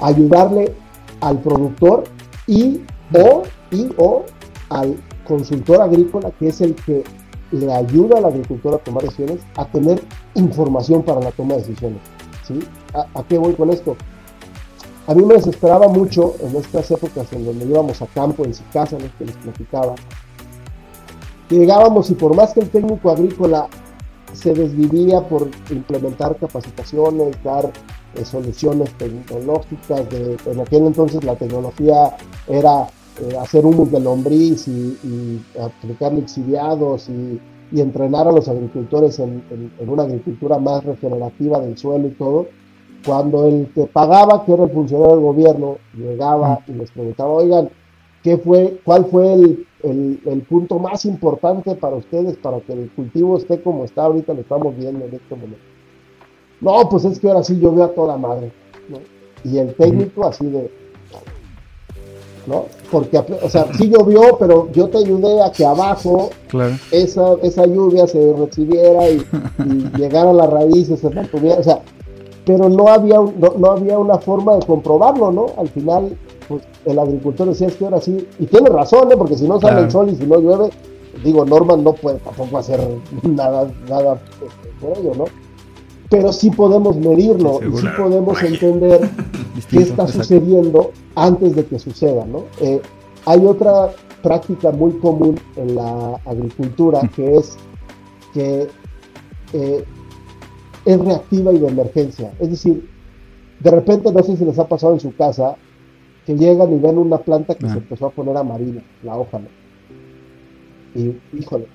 Ayudarle 0.00 0.74
al 1.20 1.40
productor 1.40 2.04
y 2.46 2.82
o, 3.14 3.42
y, 3.70 3.88
o 3.96 4.24
al 4.70 4.96
consultor 5.26 5.82
agrícola, 5.82 6.30
que 6.38 6.48
es 6.48 6.60
el 6.60 6.74
que 6.74 7.04
le 7.52 7.72
ayuda 7.72 8.18
al 8.18 8.26
agricultor 8.26 8.74
a 8.74 8.78
tomar 8.78 9.04
decisiones, 9.04 9.40
a 9.56 9.64
tener 9.66 10.02
información 10.34 11.02
para 11.02 11.20
la 11.20 11.30
toma 11.32 11.54
de 11.54 11.60
decisiones. 11.60 12.00
¿sí? 12.46 12.60
¿A, 12.94 13.22
qué 13.24 13.38
voy 13.38 13.54
con 13.54 13.70
esto? 13.70 13.96
a 15.06 15.14
mí 15.14 15.24
me 15.24 15.34
desesperaba 15.34 15.88
mucho 15.88 16.34
en 16.40 16.54
estas 16.56 16.90
épocas 16.90 17.32
en 17.32 17.46
donde 17.46 17.64
íbamos 17.64 18.02
a 18.02 18.06
campo, 18.08 18.44
en 18.44 18.52
su 18.52 18.62
casa, 18.70 18.96
en 18.96 19.04
los 19.04 19.12
que 19.12 19.24
les 19.24 19.36
platicaba. 19.36 19.94
Llegábamos 21.50 22.10
y 22.10 22.14
por 22.14 22.36
más 22.36 22.52
que 22.52 22.60
el 22.60 22.68
técnico 22.68 23.10
agrícola 23.10 23.68
se 24.34 24.52
desvivía 24.52 25.26
por 25.26 25.48
implementar 25.70 26.36
capacitaciones, 26.36 27.42
dar 27.42 27.72
eh, 28.14 28.24
soluciones 28.24 28.92
tecnológicas, 28.98 30.02
en 30.12 30.60
aquel 30.60 30.86
entonces 30.86 31.24
la 31.24 31.36
tecnología 31.36 32.16
era 32.46 32.88
eh, 33.20 33.36
hacer 33.38 33.64
humus 33.64 33.90
de 33.90 34.00
lombriz 34.00 34.68
y, 34.68 35.42
aplicar 35.60 36.12
lixiviados 36.12 37.08
y, 37.08 37.40
entrenar 37.78 38.26
a 38.26 38.32
los 38.32 38.48
agricultores 38.48 39.18
en, 39.18 39.42
una 39.86 40.04
agricultura 40.04 40.58
más 40.58 40.84
regenerativa 40.84 41.60
del 41.60 41.76
suelo 41.76 42.08
y 42.08 42.12
todo, 42.12 42.46
cuando 43.04 43.46
el 43.46 43.68
que 43.74 43.84
pagaba, 43.86 44.44
que 44.44 44.52
era 44.52 44.64
el 44.64 44.70
funcionario 44.70 45.16
del 45.16 45.24
gobierno, 45.24 45.76
llegaba 45.94 46.60
y 46.66 46.72
les 46.72 46.90
preguntaba, 46.90 47.30
oigan, 47.30 47.68
¿qué 48.22 48.38
fue, 48.38 48.80
¿cuál 48.84 49.04
fue 49.06 49.34
el, 49.34 49.66
el, 49.82 50.44
punto 50.48 50.78
más 50.78 51.04
importante 51.04 51.74
para 51.74 51.96
ustedes 51.96 52.36
para 52.36 52.60
que 52.60 52.72
el 52.72 52.90
cultivo 52.90 53.36
esté 53.36 53.60
como 53.62 53.84
está 53.84 54.04
ahorita, 54.04 54.34
lo 54.34 54.40
estamos 54.40 54.76
viendo 54.76 55.04
en 55.04 55.14
este 55.14 55.34
momento? 55.34 55.58
No, 56.60 56.88
pues 56.88 57.04
es 57.04 57.18
que 57.18 57.28
ahora 57.28 57.44
sí 57.44 57.58
llovió 57.58 57.84
a 57.84 57.94
toda 57.94 58.16
madre. 58.16 58.50
Y 59.44 59.58
el 59.58 59.74
técnico 59.74 60.26
así 60.26 60.46
de, 60.46 60.68
¿no? 62.48 62.64
Porque, 62.90 63.18
o 63.18 63.48
sea, 63.48 63.66
sí 63.74 63.88
llovió, 63.88 64.36
pero 64.38 64.72
yo 64.72 64.88
te 64.88 64.98
ayudé 64.98 65.42
a 65.42 65.52
que 65.52 65.64
abajo 65.64 66.30
esa, 66.90 67.34
esa 67.42 67.66
lluvia 67.66 68.06
se 68.06 68.34
recibiera 68.34 69.10
y, 69.10 69.24
llegara 69.96 70.30
a 70.30 70.34
las 70.34 70.50
raíces, 70.50 71.00
se 71.00 71.10
mantuviera, 71.10 71.60
o 71.60 71.62
sea, 71.62 71.82
pero 72.46 72.70
no 72.70 72.88
había, 72.88 73.18
no, 73.18 73.70
había 73.70 73.98
una 73.98 74.18
forma 74.18 74.56
de 74.56 74.64
comprobarlo, 74.64 75.30
¿no? 75.30 75.46
Al 75.58 75.68
final, 75.68 76.16
pues 76.48 76.62
el 76.84 76.98
agricultor 76.98 77.48
decía, 77.48 77.68
es 77.68 77.76
que 77.76 77.84
ahora 77.84 78.00
sí, 78.00 78.26
y 78.38 78.46
tiene 78.46 78.70
razón, 78.70 79.12
¿eh? 79.12 79.16
Porque 79.16 79.36
si 79.36 79.46
no 79.46 79.60
sale 79.60 79.82
el 79.82 79.90
sol 79.90 80.08
y 80.10 80.16
si 80.16 80.24
no 80.24 80.40
llueve, 80.40 80.70
digo, 81.22 81.44
Norman 81.44 81.84
no 81.84 81.92
puede 81.92 82.18
tampoco 82.18 82.58
hacer 82.58 82.80
nada, 83.22 83.70
nada 83.88 84.18
por 84.80 84.98
ello, 84.98 85.12
¿no? 85.16 85.24
pero 86.10 86.32
sí 86.32 86.50
podemos 86.50 86.96
medirlo 86.96 87.60
y 87.62 87.76
sí 87.76 87.86
podemos 87.96 88.42
entender 88.42 89.10
qué 89.70 89.78
está 89.78 90.06
sucediendo 90.08 90.92
antes 91.14 91.54
de 91.54 91.66
que 91.66 91.78
suceda. 91.78 92.24
¿no? 92.24 92.44
Eh, 92.60 92.80
hay 93.26 93.44
otra 93.44 93.90
práctica 94.22 94.70
muy 94.70 94.92
común 94.98 95.38
en 95.56 95.74
la 95.74 96.20
agricultura 96.24 97.00
que 97.14 97.36
es 97.36 97.56
que 98.32 98.68
eh, 99.52 99.84
es 100.84 100.98
reactiva 100.98 101.52
y 101.52 101.58
de 101.58 101.68
emergencia. 101.68 102.32
Es 102.40 102.50
decir, 102.50 102.88
de 103.60 103.70
repente, 103.70 104.12
no 104.12 104.22
sé 104.22 104.36
si 104.36 104.44
les 104.44 104.58
ha 104.58 104.66
pasado 104.66 104.94
en 104.94 105.00
su 105.00 105.14
casa, 105.14 105.56
que 106.28 106.36
llegan 106.36 106.70
y 106.74 106.78
ven 106.78 106.98
una 106.98 107.16
planta 107.16 107.54
que 107.54 107.66
se 107.66 107.78
empezó 107.78 108.04
a 108.04 108.10
poner 108.10 108.36
amarilla, 108.36 108.82
la 109.02 109.16
hoja. 109.16 109.38
¿no? 109.38 109.48
Y 110.94 111.18
híjole, 111.32 111.66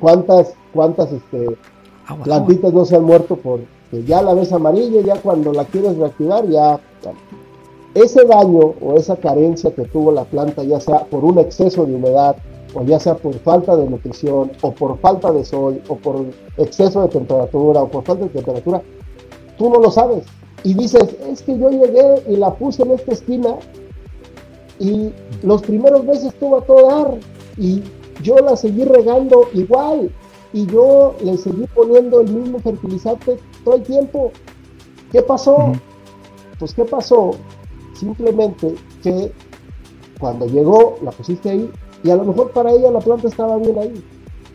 ¿cuántas, 0.00 0.54
cuántas 0.72 1.12
este, 1.12 1.58
plantitas 2.24 2.72
no 2.72 2.86
se 2.86 2.96
han 2.96 3.04
muerto 3.04 3.36
porque 3.36 3.66
ya 4.06 4.22
la 4.22 4.32
ves 4.32 4.50
amarilla, 4.54 5.02
ya 5.02 5.20
cuando 5.20 5.52
la 5.52 5.66
quieres 5.66 5.94
reactivar, 5.98 6.48
ya, 6.48 6.80
Ese 7.92 8.24
daño 8.24 8.72
o 8.80 8.94
esa 8.96 9.16
carencia 9.16 9.74
que 9.74 9.82
tuvo 9.82 10.10
la 10.10 10.24
planta, 10.24 10.62
ya 10.62 10.80
sea 10.80 11.04
por 11.04 11.22
un 11.22 11.38
exceso 11.38 11.84
de 11.84 11.96
humedad, 11.96 12.36
o 12.72 12.82
ya 12.84 12.98
sea 12.98 13.16
por 13.16 13.34
falta 13.40 13.76
de 13.76 13.90
nutrición, 13.90 14.52
o 14.62 14.72
por 14.72 14.96
falta 15.00 15.32
de 15.32 15.44
sol, 15.44 15.82
o 15.86 15.96
por 15.96 16.24
exceso 16.56 17.02
de 17.02 17.08
temperatura, 17.08 17.82
o 17.82 17.88
por 17.88 18.04
falta 18.04 18.24
de 18.24 18.30
temperatura, 18.30 18.80
tú 19.58 19.68
no 19.68 19.78
lo 19.80 19.90
sabes. 19.90 20.24
Y 20.62 20.74
dices, 20.74 21.16
es 21.26 21.42
que 21.42 21.58
yo 21.58 21.70
llegué 21.70 22.22
y 22.28 22.36
la 22.36 22.54
puse 22.54 22.82
en 22.82 22.92
esta 22.92 23.12
esquina 23.12 23.56
y 24.78 25.12
los 25.42 25.62
primeros 25.62 26.04
meses 26.04 26.26
estuvo 26.26 26.58
a 26.58 26.62
todo 26.62 26.86
dar 26.86 27.18
y 27.56 27.82
yo 28.22 28.36
la 28.36 28.56
seguí 28.56 28.84
regando 28.84 29.48
igual 29.54 30.10
y 30.52 30.66
yo 30.66 31.14
le 31.22 31.36
seguí 31.36 31.66
poniendo 31.74 32.20
el 32.20 32.32
mismo 32.32 32.58
fertilizante 32.58 33.38
todo 33.64 33.76
el 33.76 33.82
tiempo. 33.82 34.32
¿Qué 35.12 35.22
pasó? 35.22 35.72
Pues 36.58 36.74
¿qué 36.74 36.84
pasó? 36.84 37.32
Simplemente 37.94 38.74
que 39.02 39.32
cuando 40.18 40.46
llegó 40.46 40.98
la 41.02 41.10
pusiste 41.10 41.50
ahí 41.50 41.70
y 42.02 42.10
a 42.10 42.16
lo 42.16 42.24
mejor 42.24 42.50
para 42.52 42.72
ella 42.72 42.90
la 42.90 43.00
planta 43.00 43.28
estaba 43.28 43.56
bien 43.58 43.78
ahí, 43.78 44.04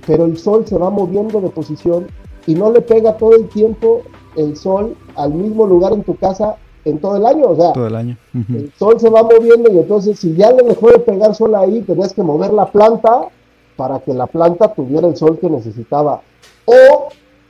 pero 0.06 0.26
el 0.26 0.38
sol 0.38 0.66
se 0.68 0.78
va 0.78 0.90
moviendo 0.90 1.42
de 1.42 1.50
posición 1.50 2.08
y 2.48 2.56
no 2.56 2.72
le 2.72 2.82
pega 2.82 3.18
todo 3.18 3.36
el 3.36 3.48
tiempo 3.50 4.02
el 4.36 4.56
sol 4.56 4.96
al 5.16 5.34
mismo 5.34 5.66
lugar 5.66 5.94
en 5.94 6.04
tu 6.04 6.16
casa 6.16 6.56
en 6.86 7.00
todo 7.00 7.18
el 7.18 7.26
año, 7.26 7.50
o 7.50 7.56
sea, 7.56 7.74
todo 7.74 7.88
el 7.88 7.96
año. 7.96 8.18
El 8.34 8.72
sol 8.78 9.00
se 9.00 9.10
va 9.10 9.24
moviendo 9.24 9.72
y 9.72 9.80
entonces 9.80 10.20
si 10.20 10.36
ya 10.36 10.52
le 10.52 10.64
dejó 10.64 10.92
de 10.92 11.00
pegar 11.00 11.34
sol 11.34 11.56
ahí, 11.56 11.82
tenías 11.82 12.14
que 12.14 12.22
mover 12.22 12.54
la 12.54 12.68
planta 12.72 13.28
para 13.76 14.00
que 14.00 14.14
la 14.14 14.28
planta 14.28 14.74
tuviera 14.74 15.08
el 15.08 15.18
sol 15.18 15.40
que 15.40 15.50
necesitaba. 15.50 16.22
O 16.66 17.10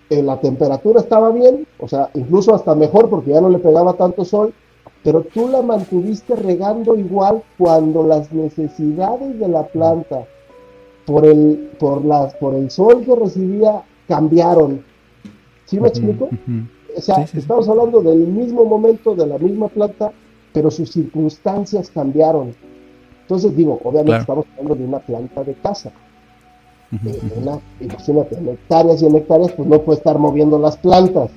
eh, 0.09 0.23
la 0.23 0.39
temperatura 0.39 1.01
estaba 1.01 1.31
bien, 1.31 1.67
o 1.79 1.87
sea, 1.87 2.09
incluso 2.13 2.55
hasta 2.55 2.75
mejor 2.75 3.09
porque 3.09 3.31
ya 3.31 3.41
no 3.41 3.49
le 3.49 3.59
pegaba 3.59 3.93
tanto 3.93 4.23
sol, 4.23 4.53
pero 5.03 5.21
tú 5.21 5.49
la 5.49 5.61
mantuviste 5.61 6.35
regando 6.35 6.95
igual 6.95 7.43
cuando 7.57 8.03
las 8.03 8.31
necesidades 8.31 9.37
de 9.39 9.47
la 9.47 9.67
planta 9.67 10.25
por 11.05 11.25
el, 11.25 11.71
por 11.79 12.03
las, 12.05 12.33
por 12.35 12.55
el 12.55 12.71
sol 12.71 13.03
que 13.05 13.15
recibía 13.15 13.83
cambiaron. 14.07 14.83
¿Sí 15.65 15.79
me 15.79 15.89
explico? 15.89 16.29
O 16.97 17.01
sea, 17.01 17.25
estamos 17.33 17.67
hablando 17.67 18.01
del 18.01 18.19
mismo 18.27 18.65
momento, 18.65 19.15
de 19.15 19.27
la 19.27 19.37
misma 19.37 19.67
planta, 19.67 20.11
pero 20.53 20.71
sus 20.71 20.91
circunstancias 20.91 21.91
cambiaron. 21.93 22.55
Entonces 23.21 23.55
digo, 23.55 23.79
obviamente 23.83 24.19
estamos 24.19 24.45
hablando 24.53 24.75
de 24.75 24.85
una 24.85 24.99
planta 24.99 25.43
de 25.43 25.53
casa. 25.55 25.91
Imagínate, 26.91 28.35
en 28.37 28.49
hectáreas 28.49 29.01
y 29.01 29.05
en 29.05 29.15
hectáreas, 29.15 29.51
pues 29.51 29.67
no 29.67 29.81
puede 29.81 29.97
estar 29.97 30.17
moviendo 30.17 30.57
las 30.59 30.77
plantas, 30.77 31.31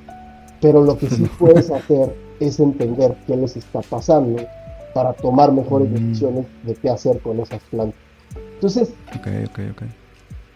pero 0.61 0.83
lo 0.83 0.97
que 0.99 1.09
sí 1.09 1.27
puedes 1.39 1.71
hacer 1.71 2.15
es 2.39 2.61
entender 2.61 3.17
qué 3.27 3.37
les 3.37 3.57
está 3.57 3.81
pasando 3.81 4.43
para 4.95 5.13
tomar 5.15 5.53
mejores 5.53 5.93
decisiones 5.93 6.47
de 6.63 6.75
qué 6.75 6.91
hacer 6.91 7.21
con 7.21 7.41
esas 7.41 7.63
plantas. 7.71 7.99
Entonces, 8.55 8.93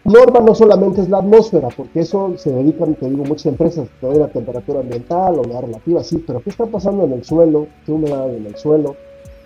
Norma 0.04 0.40
no 0.40 0.54
solamente 0.54 1.00
es 1.00 1.08
la 1.08 1.18
atmósfera, 1.18 1.68
porque 1.76 2.00
eso 2.00 2.34
se 2.36 2.50
dedican, 2.50 2.94
te 2.94 3.08
digo, 3.08 3.24
muchas 3.24 3.46
empresas, 3.46 3.88
te 4.00 4.14
la 4.14 4.28
temperatura 4.28 4.80
ambiental 4.80 5.38
o 5.38 5.44
la 5.44 5.60
relativa, 5.60 6.02
sí, 6.02 6.22
pero 6.26 6.42
¿qué 6.42 6.50
está 6.50 6.66
pasando 6.66 7.04
en 7.04 7.12
el 7.12 7.24
suelo? 7.24 7.68
¿Qué 7.86 7.92
humedad 7.92 8.28
hay 8.28 8.36
en 8.36 8.46
el 8.46 8.56
suelo? 8.56 8.96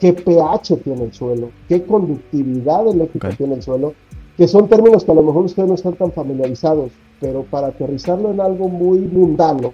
¿Qué 0.00 0.14
pH 0.14 0.76
tiene 0.82 1.04
el 1.04 1.12
suelo? 1.12 1.50
¿Qué 1.68 1.82
conductividad 1.84 2.88
eléctrica 2.88 3.30
tiene 3.30 3.54
el 3.54 3.62
suelo? 3.62 3.92
que 4.36 4.46
son 4.46 4.68
términos 4.68 5.04
que 5.04 5.12
a 5.12 5.14
lo 5.14 5.22
mejor 5.22 5.46
ustedes 5.46 5.68
no 5.68 5.74
están 5.74 5.94
tan 5.94 6.12
familiarizados, 6.12 6.92
pero 7.20 7.44
para 7.44 7.68
aterrizarlo 7.68 8.30
en 8.30 8.40
algo 8.40 8.68
muy 8.68 8.98
mundano, 8.98 9.72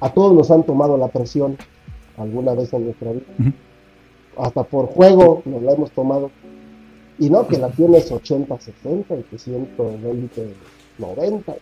a 0.00 0.12
todos 0.12 0.34
nos 0.34 0.50
han 0.50 0.64
tomado 0.64 0.96
la 0.96 1.08
presión 1.08 1.56
alguna 2.16 2.54
vez 2.54 2.72
en 2.72 2.86
nuestra 2.86 3.12
vida. 3.12 3.24
Hasta 4.36 4.64
por 4.64 4.86
juego 4.86 5.42
nos 5.44 5.62
la 5.62 5.72
hemos 5.72 5.92
tomado. 5.92 6.30
Y 7.18 7.30
no, 7.30 7.46
que 7.46 7.58
la 7.58 7.68
tienes 7.70 8.10
80, 8.10 8.58
60, 8.58 9.16
y 9.16 9.22
que 9.22 9.38
120, 9.38 10.54
90. 10.98 11.56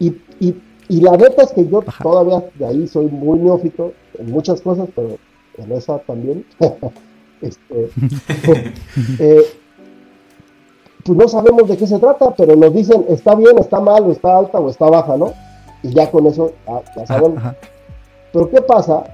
Y, 0.00 0.06
y, 0.40 0.62
y 0.88 1.00
la 1.00 1.16
neta 1.16 1.42
es 1.42 1.52
que 1.52 1.66
yo 1.68 1.82
todavía 2.02 2.44
de 2.54 2.66
ahí 2.66 2.88
soy 2.88 3.06
muy 3.06 3.38
neófito 3.38 3.92
en 4.18 4.30
muchas 4.30 4.60
cosas, 4.60 4.88
pero 4.94 5.18
en 5.58 5.72
esa 5.72 5.98
también. 6.00 6.44
este, 7.42 7.90
eh, 9.18 9.42
pues 11.04 11.18
no 11.18 11.28
sabemos 11.28 11.68
de 11.68 11.76
qué 11.76 11.86
se 11.86 11.98
trata, 11.98 12.34
pero 12.34 12.56
nos 12.56 12.72
dicen 12.72 13.04
está 13.08 13.34
bien, 13.34 13.58
está 13.58 13.80
mal, 13.80 14.04
o 14.04 14.12
está 14.12 14.38
alta 14.38 14.58
o 14.58 14.70
está 14.70 14.88
baja, 14.88 15.16
¿no? 15.16 15.32
Y 15.82 15.90
ya 15.90 16.10
con 16.10 16.26
eso 16.26 16.52
ya, 16.96 17.06
sabemos. 17.06 17.42
Pero 18.32 18.50
¿qué 18.50 18.60
pasa? 18.62 19.04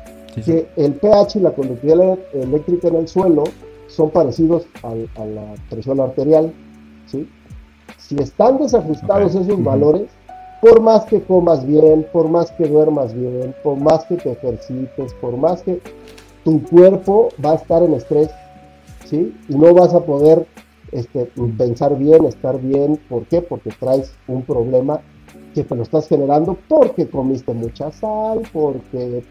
que 0.44 0.68
el 0.76 0.94
pH 0.94 1.38
y 1.38 1.40
la 1.40 1.50
conductividad 1.50 2.16
eléctrica 2.32 2.86
en 2.86 2.94
el 2.94 3.08
suelo 3.08 3.42
son 3.90 4.10
parecidos 4.10 4.66
a 4.82 5.24
la 5.24 5.54
presión 5.68 6.00
arterial, 6.00 6.52
¿sí? 7.06 7.28
Si 7.98 8.16
están 8.16 8.58
desajustados 8.58 9.34
esos 9.34 9.62
valores, 9.62 10.08
por 10.60 10.80
más 10.80 11.04
que 11.06 11.22
comas 11.22 11.66
bien, 11.66 12.06
por 12.12 12.28
más 12.28 12.50
que 12.52 12.66
duermas 12.66 13.14
bien, 13.14 13.54
por 13.62 13.76
más 13.78 14.04
que 14.04 14.16
te 14.16 14.32
ejercites, 14.32 15.14
por 15.14 15.36
más 15.36 15.62
que 15.62 15.80
tu 16.44 16.62
cuerpo 16.64 17.28
va 17.44 17.52
a 17.52 17.56
estar 17.56 17.82
en 17.82 17.94
estrés, 17.94 18.30
¿sí? 19.06 19.34
Y 19.48 19.54
no 19.54 19.74
vas 19.74 19.94
a 19.94 20.00
poder 20.00 20.46
este, 20.92 21.30
pensar 21.56 21.96
bien, 21.96 22.24
estar 22.24 22.60
bien. 22.60 22.98
¿Por 23.08 23.24
qué? 23.26 23.42
Porque 23.42 23.70
traes 23.78 24.12
un 24.28 24.42
problema 24.42 25.00
que 25.54 25.64
te 25.64 25.74
lo 25.74 25.82
estás 25.82 26.08
generando 26.08 26.56
porque 26.68 27.08
comiste 27.08 27.52
mucha 27.52 27.90
sal, 27.92 28.42
porque 28.52 29.22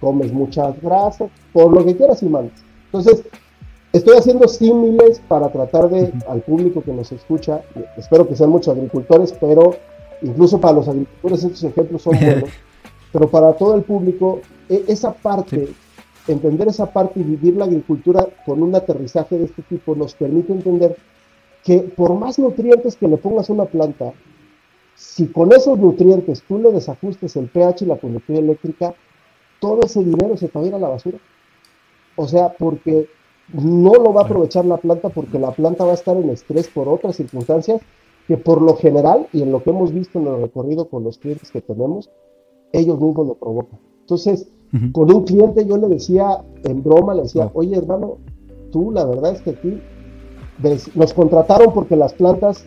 comes 0.00 0.32
muchas 0.32 0.80
grasas, 0.80 1.30
por 1.52 1.72
lo 1.72 1.84
que 1.84 1.96
quieras 1.96 2.22
y 2.22 2.26
mandes. 2.26 2.62
Entonces, 2.86 3.24
estoy 3.92 4.16
haciendo 4.16 4.46
símiles 4.48 5.20
para 5.28 5.50
tratar 5.50 5.88
de, 5.90 6.12
al 6.28 6.40
público 6.42 6.82
que 6.82 6.92
nos 6.92 7.10
escucha, 7.12 7.62
espero 7.96 8.28
que 8.28 8.36
sean 8.36 8.50
muchos 8.50 8.76
agricultores, 8.76 9.34
pero 9.40 9.76
incluso 10.22 10.60
para 10.60 10.74
los 10.74 10.88
agricultores 10.88 11.44
estos 11.44 11.64
ejemplos 11.64 12.02
son 12.02 12.18
buenos, 12.20 12.50
pero 13.12 13.28
para 13.28 13.52
todo 13.54 13.74
el 13.74 13.82
público, 13.82 14.40
e, 14.68 14.84
esa 14.88 15.12
parte 15.12 15.68
entender 16.28 16.68
esa 16.68 16.86
parte 16.86 17.20
y 17.20 17.22
vivir 17.22 17.56
la 17.56 17.64
agricultura 17.64 18.26
con 18.44 18.62
un 18.62 18.74
aterrizaje 18.74 19.38
de 19.38 19.44
este 19.44 19.62
tipo 19.62 19.94
nos 19.94 20.14
permite 20.14 20.52
entender 20.52 20.96
que 21.64 21.78
por 21.80 22.14
más 22.14 22.38
nutrientes 22.38 22.96
que 22.96 23.08
le 23.08 23.16
pongas 23.16 23.50
a 23.50 23.52
una 23.52 23.64
planta, 23.66 24.12
si 24.94 25.26
con 25.28 25.52
esos 25.52 25.78
nutrientes 25.78 26.42
tú 26.46 26.58
le 26.58 26.72
desajustes 26.72 27.36
el 27.36 27.48
pH 27.48 27.84
y 27.84 27.86
la 27.86 27.96
conductividad 27.96 28.44
eléctrica, 28.44 28.94
todo 29.60 29.80
ese 29.82 30.00
dinero 30.00 30.36
se 30.36 30.48
va 30.48 30.60
a 30.60 30.64
ir 30.64 30.74
a 30.74 30.78
la 30.78 30.88
basura. 30.88 31.18
O 32.16 32.26
sea, 32.26 32.50
porque 32.50 33.08
no 33.52 33.94
lo 33.94 34.12
va 34.12 34.22
a 34.22 34.24
aprovechar 34.24 34.64
la 34.64 34.76
planta 34.76 35.08
porque 35.08 35.38
la 35.38 35.50
planta 35.50 35.84
va 35.84 35.92
a 35.92 35.94
estar 35.94 36.16
en 36.16 36.30
estrés 36.30 36.68
por 36.68 36.88
otras 36.88 37.16
circunstancias 37.16 37.80
que 38.28 38.36
por 38.36 38.62
lo 38.62 38.76
general 38.76 39.26
y 39.32 39.42
en 39.42 39.50
lo 39.50 39.62
que 39.62 39.70
hemos 39.70 39.92
visto 39.92 40.18
en 40.18 40.26
el 40.26 40.40
recorrido 40.42 40.88
con 40.88 41.02
los 41.02 41.18
clientes 41.18 41.50
que 41.50 41.60
tenemos, 41.60 42.10
ellos 42.72 43.00
mismos 43.00 43.26
lo 43.26 43.34
provocan. 43.34 43.80
Entonces, 44.00 44.48
con 44.92 45.12
un 45.12 45.24
cliente 45.24 45.66
yo 45.66 45.76
le 45.76 45.88
decía 45.88 46.44
en 46.62 46.82
broma, 46.82 47.14
le 47.14 47.22
decía, 47.22 47.50
oye 47.54 47.76
hermano, 47.76 48.18
tú 48.70 48.92
la 48.92 49.04
verdad 49.04 49.32
es 49.32 49.42
que 49.42 49.50
aquí 49.50 49.80
nos 50.94 51.12
contrataron 51.12 51.72
porque 51.72 51.96
las 51.96 52.12
plantas 52.12 52.64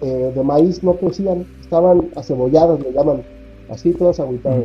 eh, 0.00 0.32
de 0.34 0.42
maíz 0.42 0.82
no 0.82 0.94
crecían, 0.94 1.46
estaban 1.60 2.10
acebolladas, 2.16 2.80
le 2.80 2.92
llaman, 2.92 3.22
así 3.68 3.92
todas 3.92 4.18
aguitadas. 4.18 4.64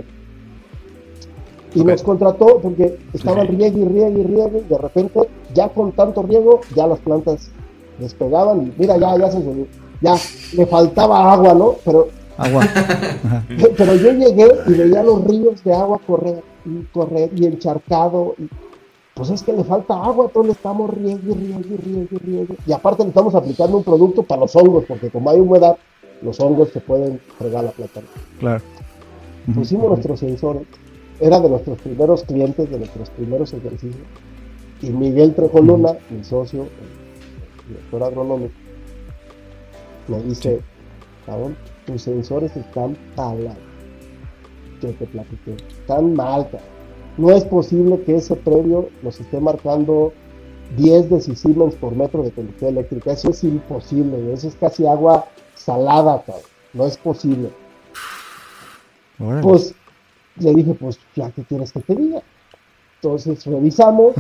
Y 1.76 1.84
nos 1.84 2.01
contrató 2.01 2.59
porque 2.61 2.97
estaban 3.13 3.47
riegue 3.47 3.80
y 3.80 3.86
riegue 3.86 4.20
y 4.20 4.24
riegue, 4.24 4.63
y 4.65 4.70
de 4.70 4.78
repente, 4.78 5.20
ya 5.53 5.70
con 5.70 5.91
tanto 5.91 6.24
riego, 6.24 6.61
ya 6.76 6.88
las 6.88 6.99
plantas 6.99 7.49
despegaban, 7.99 8.68
y 8.68 8.74
mira, 8.78 8.97
ya, 8.97 9.18
ya 9.18 9.32
se 9.32 9.41
ya 10.01 10.15
le 10.53 10.65
faltaba 10.65 11.34
agua, 11.34 11.53
¿no? 11.53 11.76
Pero, 11.84 12.07
agua. 12.38 12.63
pero 13.78 13.95
yo 13.95 14.11
llegué 14.11 14.47
y 14.68 14.74
veía 14.74 15.03
los 15.03 15.24
ríos 15.24 15.63
de 15.63 15.74
agua 15.74 15.99
correr 16.05 16.43
y 16.65 16.84
correr 16.93 17.32
y 17.36 17.45
encharcado. 17.45 18.36
Y, 18.38 18.47
pues 19.15 19.32
es 19.32 19.41
que 19.41 19.53
le 19.53 19.63
falta 19.63 19.95
agua, 19.95 20.30
todos 20.32 20.45
le 20.45 20.51
estamos 20.51 20.91
riego 20.91 21.20
y 21.26 21.34
riego 21.34 21.59
y 21.59 21.78
riego 21.78 22.07
y 22.11 22.18
riego. 22.18 22.55
Y 22.68 22.72
aparte 22.72 23.03
le 23.03 23.09
estamos 23.09 23.34
aplicando 23.34 23.78
un 23.78 23.84
producto 23.84 24.22
para 24.22 24.41
los 24.41 24.55
hongos, 24.55 24.86
porque 24.88 25.09
como 25.09 25.32
hay 25.32 25.39
humedad, 25.39 25.76
los 26.22 26.39
hongos 26.39 26.70
se 26.70 26.80
pueden 26.80 27.20
fregar 27.38 27.63
la 27.63 27.72
planta. 27.72 28.01
Claro. 28.39 28.63
Pusimos 29.55 29.89
nuestros 29.89 30.20
sensores, 30.20 30.63
era 31.20 31.39
de 31.39 31.49
nuestros 31.49 31.80
primeros 31.80 32.24
clientes, 32.24 32.70
de 32.70 32.78
nuestros 32.78 33.09
primeros 33.11 33.53
ejercicios. 33.53 34.07
Y 34.82 34.89
Miguel 34.91 35.34
Trejoluna, 35.34 35.97
mi 36.09 36.24
socio, 36.24 36.63
el 36.63 37.68
director 37.68 38.03
agronómico, 38.03 38.53
me 40.07 40.22
dice, 40.22 40.61
cabrón, 41.26 41.57
tus 41.86 42.03
sensores 42.03 42.55
están 42.55 42.95
talados. 43.15 43.57
Que 44.80 44.93
te 44.93 45.07
platiqué. 45.07 45.55
Están 45.70 46.13
mal, 46.13 46.47
No 47.18 47.32
es 47.32 47.43
posible 47.45 47.99
que 48.01 48.18
ese 48.18 48.36
previo 48.36 48.89
nos 49.01 49.20
esté 49.20 49.39
marcando 49.39 50.13
10 50.78 51.09
decisiemens 51.09 51.74
por 51.76 51.95
metro 51.95 52.22
de 52.22 52.32
conducción 52.32 52.72
eléctrica. 52.72 53.13
Eso 53.13 53.32
es 53.32 53.43
imposible. 53.43 54.32
Eso 54.32 54.47
es 54.49 54.55
casi 54.55 54.86
agua 54.86 55.26
salada, 55.55 56.22
cabrón. 56.24 56.43
No 56.74 56.86
es 56.86 56.95
posible. 56.97 57.49
Pues 59.41 59.74
le 60.40 60.54
dije, 60.54 60.74
pues 60.74 61.00
ya 61.16 61.32
que 61.32 61.44
quieres 61.44 61.72
que 61.72 61.82
te 61.82 61.96
diga. 61.96 62.22
Entonces 63.02 63.46
revisamos 63.46 64.16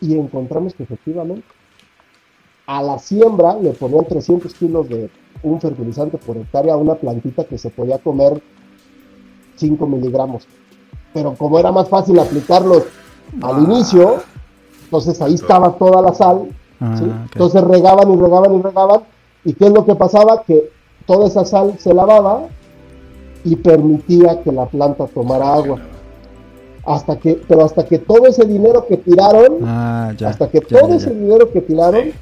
y 0.00 0.16
encontramos 0.16 0.74
que 0.74 0.84
efectivamente 0.84 1.46
a 2.66 2.82
la 2.82 2.98
siembra 2.98 3.56
le 3.60 3.70
ponían 3.70 4.06
300 4.06 4.54
kilos 4.54 4.88
de 4.88 5.10
un 5.42 5.60
fertilizante 5.60 6.18
por 6.18 6.36
hectárea 6.36 6.74
a 6.74 6.78
una 6.78 6.94
plantita 6.94 7.44
que 7.44 7.58
se 7.58 7.70
podía 7.70 7.98
comer 7.98 8.42
5 9.56 9.86
miligramos. 9.86 10.46
Pero 11.12 11.34
como 11.34 11.58
era 11.58 11.70
más 11.70 11.88
fácil 11.88 12.18
aplicarlos 12.18 12.84
al 13.42 13.62
inicio, 13.64 14.22
entonces 14.84 15.20
ahí 15.20 15.34
estaba 15.34 15.72
toda 15.72 16.00
la 16.00 16.14
sal. 16.14 16.48
Ah, 16.80 17.26
entonces 17.32 17.62
regaban 17.62 18.10
y 18.12 18.16
regaban 18.16 18.54
y 18.54 18.62
regaban. 18.62 19.00
¿Y 19.44 19.52
qué 19.52 19.66
es 19.66 19.72
lo 19.72 19.84
que 19.84 19.94
pasaba? 19.94 20.42
Que 20.42 20.70
toda 21.06 21.26
esa 21.26 21.44
sal 21.44 21.74
se 21.78 21.92
lavaba 21.92 22.48
y 23.44 23.56
permitía 23.56 24.42
que 24.42 24.50
la 24.50 24.66
planta 24.66 25.06
tomara 25.06 25.54
agua. 25.54 25.80
Hasta 26.86 27.16
que, 27.16 27.40
pero 27.48 27.64
hasta 27.64 27.84
que 27.86 27.98
todo 27.98 28.26
ese 28.26 28.44
dinero 28.44 28.86
que 28.86 28.96
tiraron, 28.96 29.58
ah, 29.62 30.12
hasta 30.24 30.48
que 30.48 30.60
todo 30.60 30.94
ese 30.94 31.14
dinero 31.14 31.50
que 31.50 31.62
tiraron 31.62 32.12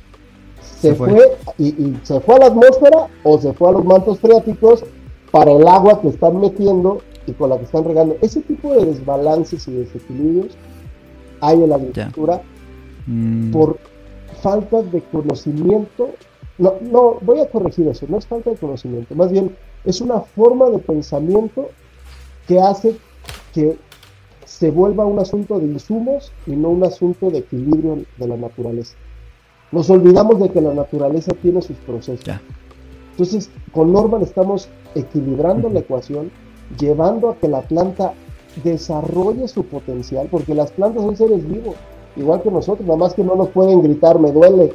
se, 0.60 0.94
fue, 0.94 1.36
y, 1.58 1.96
se 2.02 2.20
fue 2.20 2.36
a 2.36 2.38
la 2.38 2.46
atmósfera 2.46 3.08
o 3.24 3.38
se 3.38 3.52
fue 3.54 3.68
a 3.68 3.72
los 3.72 3.84
mantos 3.84 4.20
freáticos 4.20 4.84
para 5.32 5.52
el 5.52 5.66
agua 5.66 6.00
que 6.00 6.08
están 6.08 6.40
metiendo 6.40 6.98
y 7.26 7.32
con 7.32 7.50
la 7.50 7.58
que 7.58 7.64
están 7.64 7.84
regando. 7.84 8.16
Ese 8.20 8.40
tipo 8.40 8.72
de 8.74 8.86
desbalances 8.86 9.66
y 9.66 9.72
desequilibrios 9.72 10.56
hay 11.40 11.62
en 11.62 11.70
la 11.70 11.76
agricultura 11.76 12.42
mm. 13.06 13.50
por 13.50 13.78
falta 14.42 14.82
de 14.82 15.02
conocimiento. 15.02 16.10
No, 16.58 16.74
no, 16.82 17.16
voy 17.22 17.40
a 17.40 17.48
corregir 17.48 17.88
eso, 17.88 18.06
no 18.08 18.18
es 18.18 18.26
falta 18.26 18.50
de 18.50 18.56
conocimiento, 18.56 19.14
más 19.16 19.32
bien 19.32 19.56
es 19.84 20.00
una 20.00 20.20
forma 20.20 20.70
de 20.70 20.78
pensamiento 20.78 21.68
que 22.46 22.60
hace 22.60 22.96
que 23.52 23.76
se 24.44 24.70
vuelva 24.70 25.06
un 25.06 25.18
asunto 25.18 25.58
de 25.58 25.66
insumos 25.66 26.32
y 26.46 26.52
no 26.52 26.70
un 26.70 26.84
asunto 26.84 27.30
de 27.30 27.38
equilibrio 27.38 28.04
de 28.18 28.28
la 28.28 28.36
naturaleza. 28.36 28.94
Nos 29.70 29.88
olvidamos 29.90 30.38
de 30.38 30.50
que 30.50 30.60
la 30.60 30.74
naturaleza 30.74 31.32
tiene 31.40 31.62
sus 31.62 31.76
procesos. 31.78 32.24
Entonces, 33.12 33.50
con 33.72 33.92
Norman 33.92 34.22
estamos 34.22 34.68
equilibrando 34.94 35.68
la 35.68 35.80
ecuación, 35.80 36.30
llevando 36.78 37.30
a 37.30 37.36
que 37.36 37.48
la 37.48 37.62
planta 37.62 38.12
desarrolle 38.62 39.48
su 39.48 39.64
potencial, 39.64 40.28
porque 40.30 40.54
las 40.54 40.70
plantas 40.70 41.02
son 41.02 41.16
seres 41.16 41.46
vivos, 41.48 41.74
igual 42.16 42.42
que 42.42 42.50
nosotros, 42.50 42.86
nada 42.86 42.98
más 42.98 43.14
que 43.14 43.24
no 43.24 43.34
nos 43.34 43.48
pueden 43.48 43.82
gritar, 43.82 44.18
me 44.18 44.30
duele, 44.30 44.74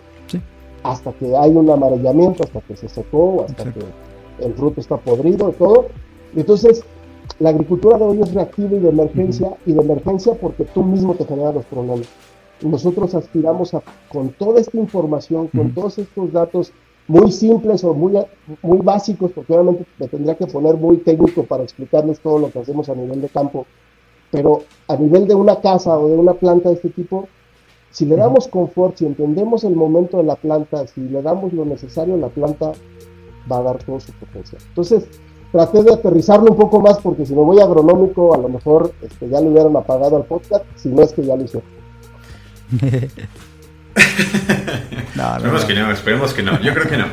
hasta 0.83 1.11
que 1.13 1.35
hay 1.35 1.51
un 1.51 1.69
amarillamiento, 1.69 2.43
hasta 2.43 2.61
que 2.61 2.75
se 2.75 2.89
secó, 2.89 3.45
hasta 3.47 3.71
que 3.71 3.81
el 4.39 4.53
fruto 4.53 4.81
está 4.81 4.97
podrido 4.97 5.49
y 5.49 5.53
todo. 5.53 5.87
Entonces, 6.35 6.83
la 7.39 7.49
agricultura 7.49 7.97
de 7.97 8.05
hoy 8.05 8.21
es 8.21 8.33
reactiva 8.33 8.75
y 8.75 8.79
de 8.79 8.89
emergencia, 8.89 9.55
y 9.65 9.73
de 9.73 9.81
emergencia 9.81 10.33
porque 10.33 10.65
tú 10.65 10.83
mismo 10.83 11.13
te 11.15 11.25
generas 11.25 11.55
los 11.55 11.65
problemas. 11.65 12.07
Nosotros 12.61 13.13
aspiramos 13.13 13.73
a, 13.73 13.83
con 14.09 14.29
toda 14.29 14.59
esta 14.59 14.77
información, 14.77 15.47
con 15.47 15.71
todos 15.73 15.99
estos 15.99 16.31
datos 16.31 16.71
muy 17.07 17.31
simples 17.31 17.83
o 17.83 17.93
muy, 17.93 18.13
muy 18.61 18.79
básicos, 18.79 19.31
porque 19.31 19.53
obviamente 19.53 19.85
me 19.99 20.07
tendría 20.07 20.35
que 20.35 20.47
poner 20.47 20.75
muy 20.75 20.97
técnico 20.97 21.43
para 21.43 21.63
explicarles 21.63 22.19
todo 22.19 22.39
lo 22.39 22.51
que 22.51 22.59
hacemos 22.59 22.89
a 22.89 22.95
nivel 22.95 23.21
de 23.21 23.29
campo, 23.29 23.65
pero 24.31 24.63
a 24.87 24.95
nivel 24.95 25.27
de 25.27 25.35
una 25.35 25.61
casa 25.61 25.97
o 25.97 26.07
de 26.07 26.15
una 26.15 26.33
planta 26.33 26.69
de 26.69 26.75
este 26.75 26.89
tipo, 26.89 27.27
si 27.91 28.05
le 28.05 28.15
damos 28.15 28.47
confort, 28.47 28.97
si 28.97 29.05
entendemos 29.05 29.63
el 29.63 29.75
momento 29.75 30.17
de 30.17 30.23
la 30.23 30.35
planta, 30.35 30.85
si 30.87 31.01
le 31.01 31.21
damos 31.21 31.53
lo 31.53 31.65
necesario 31.65 32.15
a 32.15 32.17
la 32.17 32.29
planta, 32.29 32.73
va 33.51 33.57
a 33.59 33.63
dar 33.63 33.77
todo 33.83 33.99
su 33.99 34.11
potencial. 34.13 34.61
Entonces, 34.69 35.05
traté 35.51 35.83
de 35.83 35.93
aterrizarlo 35.93 36.51
un 36.51 36.57
poco 36.57 36.81
más 36.81 36.97
porque 36.99 37.25
si 37.25 37.33
me 37.33 37.41
voy 37.41 37.59
agronómico, 37.59 38.33
a 38.33 38.37
lo 38.37 38.49
mejor 38.49 38.93
este, 39.01 39.29
ya 39.29 39.39
le 39.41 39.47
hubieran 39.49 39.75
apagado 39.75 40.17
al 40.17 40.25
podcast, 40.25 40.65
si 40.75 40.89
no 40.89 41.03
es 41.03 41.13
que 41.13 41.25
ya 41.25 41.35
lo 41.35 41.43
hicieron. 41.43 41.69
esperemos 45.15 45.65
que 45.65 45.73
no, 45.73 45.91
esperemos 45.91 46.33
que 46.33 46.43
no. 46.43 46.59
Yo 46.61 46.73
creo 46.73 46.87
que 46.87 46.97
no. 46.97 47.05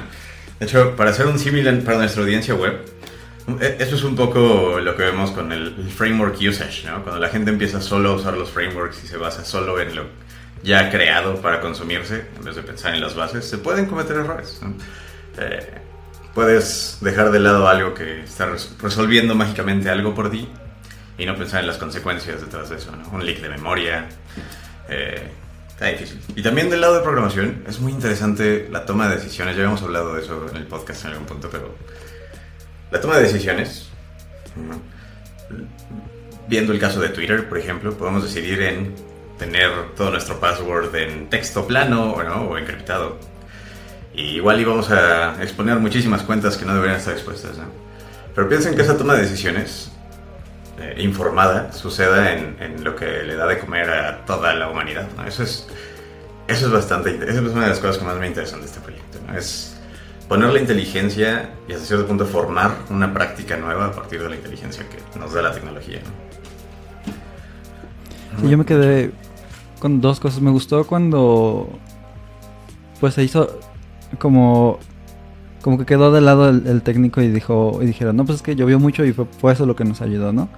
De 0.58 0.66
hecho, 0.66 0.96
para 0.96 1.10
hacer 1.10 1.26
un 1.26 1.38
símil 1.38 1.82
para 1.82 1.98
nuestra 1.98 2.22
audiencia 2.22 2.54
web, 2.54 2.80
e, 3.60 3.76
eso 3.78 3.96
es 3.96 4.04
un 4.04 4.16
poco 4.16 4.80
lo 4.80 4.96
que 4.96 5.02
vemos 5.02 5.30
con 5.30 5.52
el, 5.52 5.74
framework 5.88 6.36
usage, 6.40 6.86
¿no? 6.86 7.02
Cuando 7.02 7.20
la 7.20 7.28
gente 7.28 7.50
empieza 7.50 7.80
solo 7.80 8.10
a 8.10 8.14
usar 8.14 8.36
los 8.36 8.50
frameworks 8.50 9.04
y 9.04 9.06
se 9.06 9.16
basa 9.16 9.44
solo 9.44 9.80
en 9.80 9.94
lo 9.94 10.24
ya 10.64 10.90
creado 10.90 11.36
para 11.36 11.60
consumirse, 11.60 12.24
en 12.36 12.44
vez 12.44 12.56
de 12.56 12.62
pensar 12.62 12.94
en 12.94 13.02
las 13.02 13.14
bases, 13.14 13.44
se 13.44 13.58
pueden 13.58 13.86
cometer 13.86 14.16
errores. 14.16 14.60
Eh, 15.38 15.83
puedes 16.34 16.98
dejar 17.00 17.30
de 17.30 17.40
lado 17.40 17.68
algo 17.68 17.94
que 17.94 18.24
está 18.24 18.46
resolviendo 18.80 19.34
mágicamente 19.34 19.88
algo 19.90 20.14
por 20.14 20.30
ti 20.30 20.48
y 21.16 21.26
no 21.26 21.36
pensar 21.36 21.60
en 21.60 21.68
las 21.68 21.78
consecuencias 21.78 22.40
detrás 22.40 22.70
de 22.70 22.76
eso, 22.76 22.90
Un 23.12 23.24
leak 23.24 23.40
de 23.40 23.48
memoria, 23.48 24.08
eh, 24.88 25.30
Está 25.74 25.86
difícil. 25.86 26.20
Y 26.36 26.42
también 26.42 26.70
del 26.70 26.80
lado 26.80 26.94
de 26.94 27.00
programación, 27.00 27.64
es 27.66 27.80
muy 27.80 27.90
interesante 27.90 28.68
la 28.70 28.86
toma 28.86 29.08
de 29.08 29.16
decisiones. 29.16 29.56
Ya 29.56 29.62
habíamos 29.62 29.82
hablado 29.82 30.14
de 30.14 30.22
eso 30.22 30.46
en 30.48 30.56
el 30.56 30.66
podcast 30.68 31.04
en 31.04 31.10
algún 31.10 31.26
punto, 31.26 31.48
pero 31.50 31.74
la 32.92 33.00
toma 33.00 33.16
de 33.16 33.24
decisiones, 33.24 33.88
viendo 36.46 36.72
el 36.72 36.78
caso 36.78 37.00
de 37.00 37.08
Twitter, 37.08 37.48
por 37.48 37.58
ejemplo, 37.58 37.92
podemos 37.98 38.22
decidir 38.22 38.62
en 38.62 38.94
tener 39.36 39.68
todo 39.96 40.12
nuestro 40.12 40.38
password 40.38 40.94
en 40.94 41.28
texto 41.28 41.66
plano 41.66 42.22
¿no? 42.22 42.42
o 42.42 42.56
encriptado. 42.56 43.18
Y 44.14 44.36
igual 44.36 44.60
íbamos 44.60 44.90
a 44.90 45.42
exponer 45.42 45.78
muchísimas 45.78 46.22
cuentas 46.22 46.56
que 46.56 46.64
no 46.64 46.74
deberían 46.74 46.98
estar 46.98 47.14
expuestas. 47.14 47.56
Pero 48.34 48.48
piensen 48.48 48.74
que 48.74 48.82
esa 48.82 48.96
toma 48.96 49.14
de 49.14 49.22
decisiones 49.22 49.90
eh, 50.78 50.96
informada 50.98 51.72
suceda 51.72 52.32
en, 52.32 52.82
lo 52.82 52.96
que 52.96 53.22
le 53.22 53.36
da 53.36 53.46
de 53.46 53.58
comer 53.58 53.90
a 53.90 54.24
toda 54.24 54.54
la 54.54 54.68
humanidad. 54.68 55.06
Eso, 55.26 55.42
es, 55.42 55.66
eso 56.48 56.66
es 56.66 56.72
bastante, 56.72 57.14
esa 57.14 57.40
es 57.40 57.52
una 57.52 57.62
de 57.62 57.68
las 57.70 57.78
cosas 57.78 57.98
que 57.98 58.04
más 58.04 58.16
me 58.18 58.26
interesan 58.26 58.60
de 58.60 58.66
este 58.66 58.80
proyecto. 58.80 59.18
Es 59.36 59.76
poner 60.28 60.52
la 60.52 60.60
inteligencia 60.60 61.50
y 61.68 61.72
hasta 61.72 61.84
cierto 61.84 62.06
punto 62.06 62.26
formar 62.26 62.72
una 62.90 63.12
práctica 63.12 63.56
nueva 63.56 63.86
a 63.86 63.92
partir 63.92 64.22
de 64.22 64.28
la 64.28 64.36
inteligencia 64.36 64.84
que 64.88 65.18
nos 65.18 65.32
da 65.32 65.42
la 65.42 65.52
tecnología. 65.52 66.00
Sí, 68.40 68.48
yo 68.48 68.58
me 68.58 68.64
quedé 68.64 69.12
con 69.78 70.00
dos 70.00 70.18
cosas. 70.18 70.40
Me 70.40 70.50
gustó 70.50 70.86
cuando 70.86 71.68
pues 73.00 73.14
se 73.14 73.22
hizo 73.22 73.60
como 74.16 74.78
como 75.62 75.78
que 75.78 75.86
quedó 75.86 76.12
de 76.12 76.20
lado 76.20 76.50
el, 76.50 76.82
técnico 76.82 77.22
y 77.22 77.28
dijo 77.28 77.78
y 77.80 77.86
dijeron, 77.86 78.16
"No, 78.16 78.26
pues 78.26 78.36
es 78.36 78.42
que 78.42 78.54
llovió 78.54 78.78
mucho 78.78 79.02
y 79.04 79.14
fue, 79.14 79.24
fue 79.24 79.52
eso 79.54 79.64
lo 79.64 79.76
que 79.76 79.84
nos 79.84 80.02
ayudó, 80.02 80.32
¿no?" 80.32 80.48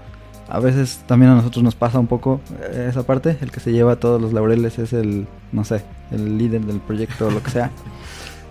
A 0.48 0.60
veces 0.60 1.04
también 1.06 1.32
a 1.32 1.36
nosotros 1.36 1.62
nos 1.62 1.74
pasa 1.74 1.98
un 1.98 2.06
poco 2.08 2.40
eh, 2.60 2.88
esa 2.90 3.04
parte, 3.04 3.36
el 3.40 3.50
que 3.52 3.60
se 3.60 3.72
lleva 3.72 3.96
todos 3.96 4.20
los 4.20 4.32
laureles 4.32 4.78
es 4.78 4.92
el, 4.92 5.26
no 5.52 5.64
sé, 5.64 5.82
el 6.10 6.38
líder 6.38 6.62
del 6.66 6.80
proyecto 6.80 7.28
o 7.28 7.30
lo 7.30 7.42
que 7.42 7.50
sea. 7.50 7.70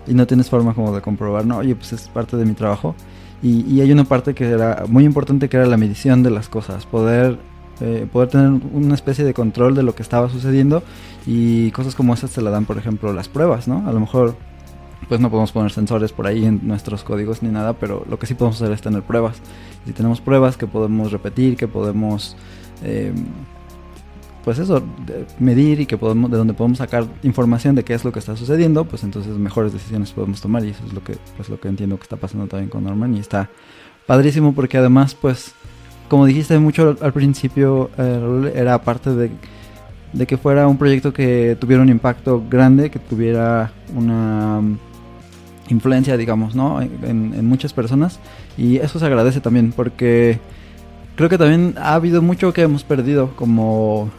y 0.06 0.14
no 0.14 0.26
tienes 0.26 0.48
forma 0.50 0.74
como 0.74 0.94
de 0.94 1.02
comprobar, 1.02 1.46
no, 1.46 1.58
oye, 1.58 1.74
pues 1.74 1.92
es 1.92 2.08
parte 2.08 2.36
de 2.36 2.44
mi 2.44 2.54
trabajo. 2.54 2.94
Y, 3.42 3.62
y 3.70 3.80
hay 3.82 3.92
una 3.92 4.04
parte 4.04 4.34
que 4.34 4.48
era 4.48 4.84
muy 4.88 5.04
importante 5.04 5.48
que 5.48 5.56
era 5.58 5.66
la 5.66 5.76
medición 5.76 6.22
de 6.22 6.30
las 6.30 6.48
cosas, 6.48 6.86
poder 6.86 7.38
eh, 7.80 8.08
poder 8.10 8.30
tener 8.30 8.48
una 8.72 8.94
especie 8.94 9.22
de 9.22 9.34
control 9.34 9.74
de 9.74 9.82
lo 9.82 9.94
que 9.94 10.02
estaba 10.02 10.30
sucediendo 10.30 10.82
y 11.26 11.70
cosas 11.72 11.94
como 11.94 12.14
esas 12.14 12.30
se 12.30 12.40
la 12.40 12.50
dan, 12.50 12.64
por 12.64 12.78
ejemplo, 12.78 13.12
las 13.12 13.28
pruebas, 13.28 13.68
¿no? 13.68 13.86
A 13.86 13.92
lo 13.92 14.00
mejor 14.00 14.34
pues 15.08 15.20
no 15.20 15.30
podemos 15.30 15.52
poner 15.52 15.70
sensores 15.70 16.12
por 16.12 16.26
ahí 16.26 16.44
en 16.44 16.60
nuestros 16.66 17.04
códigos 17.04 17.42
ni 17.42 17.50
nada, 17.50 17.74
pero 17.74 18.04
lo 18.08 18.18
que 18.18 18.26
sí 18.26 18.34
podemos 18.34 18.60
hacer 18.60 18.72
es 18.72 18.82
tener 18.82 19.02
pruebas. 19.02 19.36
Si 19.86 19.92
tenemos 19.92 20.20
pruebas 20.20 20.56
que 20.56 20.66
podemos 20.66 21.12
repetir, 21.12 21.56
que 21.56 21.68
podemos, 21.68 22.36
eh, 22.82 23.12
pues 24.44 24.58
eso, 24.58 24.82
medir 25.38 25.80
y 25.80 25.86
que 25.86 25.96
podemos, 25.96 26.30
de 26.30 26.36
donde 26.36 26.54
podemos 26.54 26.78
sacar 26.78 27.06
información 27.22 27.74
de 27.74 27.84
qué 27.84 27.94
es 27.94 28.04
lo 28.04 28.12
que 28.12 28.18
está 28.18 28.36
sucediendo, 28.36 28.84
pues 28.84 29.04
entonces 29.04 29.36
mejores 29.36 29.72
decisiones 29.72 30.12
podemos 30.12 30.40
tomar 30.40 30.64
y 30.64 30.70
eso 30.70 30.84
es 30.86 30.92
lo 30.92 31.02
que, 31.02 31.16
pues 31.36 31.48
lo 31.48 31.60
que 31.60 31.68
entiendo 31.68 31.96
que 31.96 32.02
está 32.02 32.16
pasando 32.16 32.46
también 32.46 32.68
con 32.68 32.84
Norman 32.84 33.14
y 33.14 33.20
está 33.20 33.48
padrísimo 34.06 34.54
porque 34.54 34.78
además 34.78 35.14
pues 35.14 35.54
como 36.08 36.26
dijiste 36.26 36.58
mucho 36.58 36.96
al 37.00 37.12
principio, 37.12 37.90
eh, 37.98 38.52
era 38.54 38.80
parte 38.80 39.10
de, 39.10 39.30
que 40.26 40.36
fuera 40.36 40.68
un 40.68 40.78
proyecto 40.78 41.12
que 41.12 41.56
tuviera 41.60 41.82
un 41.82 41.88
impacto 41.88 42.44
grande, 42.48 42.90
que 42.90 42.98
tuviera 42.98 43.72
una 43.94 44.62
influencia, 45.68 46.16
digamos, 46.16 46.54
¿no? 46.54 46.80
En, 46.80 47.46
muchas 47.46 47.72
personas. 47.72 48.18
Y 48.56 48.76
eso 48.76 48.98
se 48.98 49.06
agradece 49.06 49.40
también, 49.40 49.72
porque 49.72 50.38
creo 51.16 51.28
que 51.28 51.38
también 51.38 51.74
ha 51.78 51.94
habido 51.94 52.22
mucho 52.22 52.52
que 52.52 52.62
hemos 52.62 52.84
perdido 52.84 53.34
como, 53.36 54.10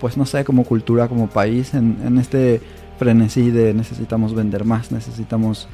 pues 0.00 0.16
no 0.16 0.26
sé, 0.26 0.44
como 0.44 0.64
cultura, 0.64 1.08
como 1.08 1.28
país, 1.28 1.74
en, 1.74 1.98
en 2.04 2.18
este 2.18 2.60
frenesí 2.98 3.50
de 3.50 3.74
necesitamos 3.74 4.34
vender 4.34 4.64
más, 4.64 4.92
necesitamos 4.92 5.68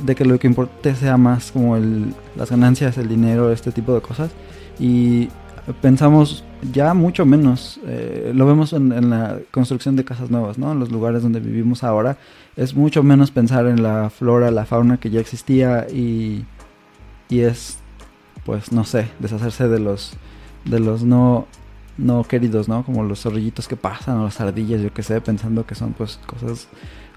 de 0.00 0.14
que 0.14 0.24
lo 0.24 0.38
que 0.38 0.46
importe 0.46 0.94
sea 0.94 1.16
más 1.16 1.52
como 1.52 1.76
el, 1.76 2.14
las 2.36 2.50
ganancias, 2.50 2.98
el 2.98 3.08
dinero, 3.08 3.52
este 3.52 3.72
tipo 3.72 3.94
de 3.94 4.00
cosas. 4.00 4.30
Y 4.78 5.28
pensamos 5.80 6.44
ya 6.70 6.94
mucho 6.94 7.26
menos, 7.26 7.80
eh, 7.86 8.32
lo 8.34 8.46
vemos 8.46 8.72
en, 8.72 9.10
la 9.10 9.38
construcción 9.50 9.96
de 9.96 10.04
casas 10.04 10.30
nuevas, 10.30 10.58
¿no? 10.58 10.72
En 10.72 10.78
los 10.78 10.92
lugares 10.92 11.22
donde 11.22 11.40
vivimos 11.40 11.82
ahora, 11.82 12.18
es 12.56 12.74
mucho 12.74 13.02
menos 13.02 13.30
pensar 13.30 13.66
en 13.66 13.82
la 13.82 14.10
flora, 14.10 14.50
la 14.50 14.64
fauna 14.64 14.98
que 14.98 15.10
ya 15.10 15.20
existía 15.20 15.86
y, 15.90 16.44
y 17.28 17.40
es, 17.40 17.78
pues, 18.44 18.72
no 18.72 18.84
sé, 18.84 19.08
deshacerse 19.18 19.68
de 19.68 19.80
los, 19.80 20.12
de 20.64 20.78
los 20.78 21.02
no, 21.02 21.46
no 21.98 22.24
queridos, 22.24 22.68
¿no? 22.68 22.84
Como 22.84 23.02
los 23.02 23.22
zorrillitos 23.22 23.66
que 23.66 23.76
pasan 23.76 24.18
o 24.18 24.24
las 24.24 24.40
ardillas, 24.40 24.80
yo 24.80 24.92
que 24.94 25.02
sé, 25.02 25.20
pensando 25.20 25.66
que 25.66 25.74
son, 25.74 25.92
pues, 25.94 26.20
cosas 26.26 26.68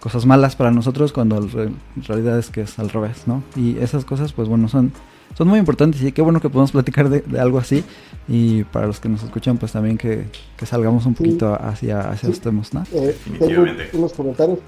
cosas 0.06 0.28
malas 0.28 0.56
para 0.56 0.70
nosotros 0.70 1.12
cuando 1.12 1.38
en 1.38 1.80
realidad 2.08 2.38
es 2.38 2.52
que 2.52 2.62
es 2.62 2.78
al 2.78 2.92
revés, 2.92 3.24
¿no? 3.26 3.42
Y 3.56 3.80
esas 3.80 4.06
cosas, 4.06 4.34
pues 4.34 4.48
bueno, 4.48 4.68
son, 4.70 4.92
son 5.36 5.48
muy 5.48 5.60
importantes 5.60 6.02
y 6.02 6.12
qué 6.12 6.22
bueno 6.22 6.42
que 6.42 6.50
podamos 6.50 6.72
platicar 6.72 7.10
de, 7.10 7.40
algo 7.40 7.58
así 7.58 7.84
y 8.28 8.64
para 8.66 8.88
los 8.88 9.00
que 9.00 9.10
nos 9.10 9.24
escuchan, 9.24 9.58
pues 9.58 9.72
también 9.72 9.98
que, 9.98 10.26
salgamos 10.66 11.06
un 11.06 11.14
poquito 11.14 11.54
hacia, 11.54 12.10
hacia 12.10 12.30
los 12.30 12.40
temas, 12.40 12.74
¿no? 12.74 12.84
Eh, 12.94 13.16
tengo 13.40 13.66
unos 13.94 14.14
comentarios, 14.14 14.60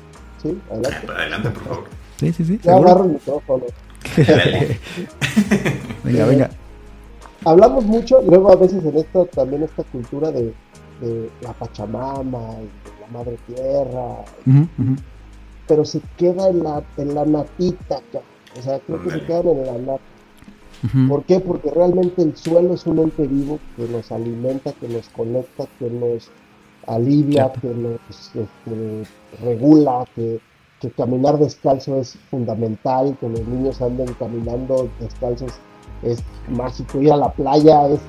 ¿sí? 0.41 0.57
Adelante. 0.70 1.07
Adelante, 1.11 1.49
por 1.49 1.63
favor. 1.63 1.84
Sí, 2.18 2.34
sí, 2.34 2.45
sí. 2.45 2.59
Ya 2.63 2.76
agarro 2.76 3.05
el 3.05 3.11
micrófono. 3.11 3.63
venga, 6.03 6.26
venga. 6.26 6.49
Hablamos 7.45 7.86
mucho, 7.86 8.22
luego 8.22 8.51
a 8.51 8.55
veces 8.55 8.84
en 8.84 8.97
esto 8.97 9.26
también 9.26 9.63
esta 9.63 9.84
cultura 9.84 10.32
de, 10.32 10.53
de 11.01 11.30
la 11.41 11.53
Pachamama 11.53 12.55
y 12.59 12.63
de 12.63 13.01
la 13.01 13.07
Madre 13.18 13.38
Tierra 13.47 14.26
pero 15.68 15.86
se 15.86 16.01
queda 16.18 16.49
en 16.49 16.63
la, 16.63 16.82
en 16.97 17.13
la 17.13 17.26
natita, 17.26 17.99
o 18.57 18.61
sea, 18.61 18.80
creo 18.80 19.03
que 19.03 19.11
se 19.11 19.26
quedan 19.26 19.47
en 19.47 19.65
la 19.65 19.74
nata. 19.74 20.16
¿Por 21.07 21.23
qué? 21.23 21.39
Porque 21.39 21.71
realmente 21.71 22.21
el 22.21 22.36
suelo 22.36 22.73
es 22.73 22.86
un 22.86 22.99
ente 22.99 23.25
vivo 23.25 23.59
que 23.75 23.88
nos 23.88 24.11
alimenta, 24.11 24.73
que 24.73 24.88
nos 24.88 25.09
conecta, 25.09 25.65
que 25.80 25.89
nos 25.89 26.30
alivia, 26.86 27.51
que 27.53 27.67
nos 27.67 27.99
este, 28.09 29.03
regula, 29.43 30.05
que, 30.15 30.39
que, 30.80 30.91
caminar 30.91 31.39
descalzo 31.39 31.97
es 31.99 32.17
fundamental, 32.30 33.17
que 33.19 33.28
los 33.28 33.45
niños 33.47 33.82
anden 33.82 34.13
caminando 34.19 34.89
descalzos 34.99 35.53
es 36.03 36.23
mágico, 36.47 37.01
ir 37.01 37.11
a 37.11 37.17
la 37.17 37.32
playa 37.32 37.88
es 37.88 37.99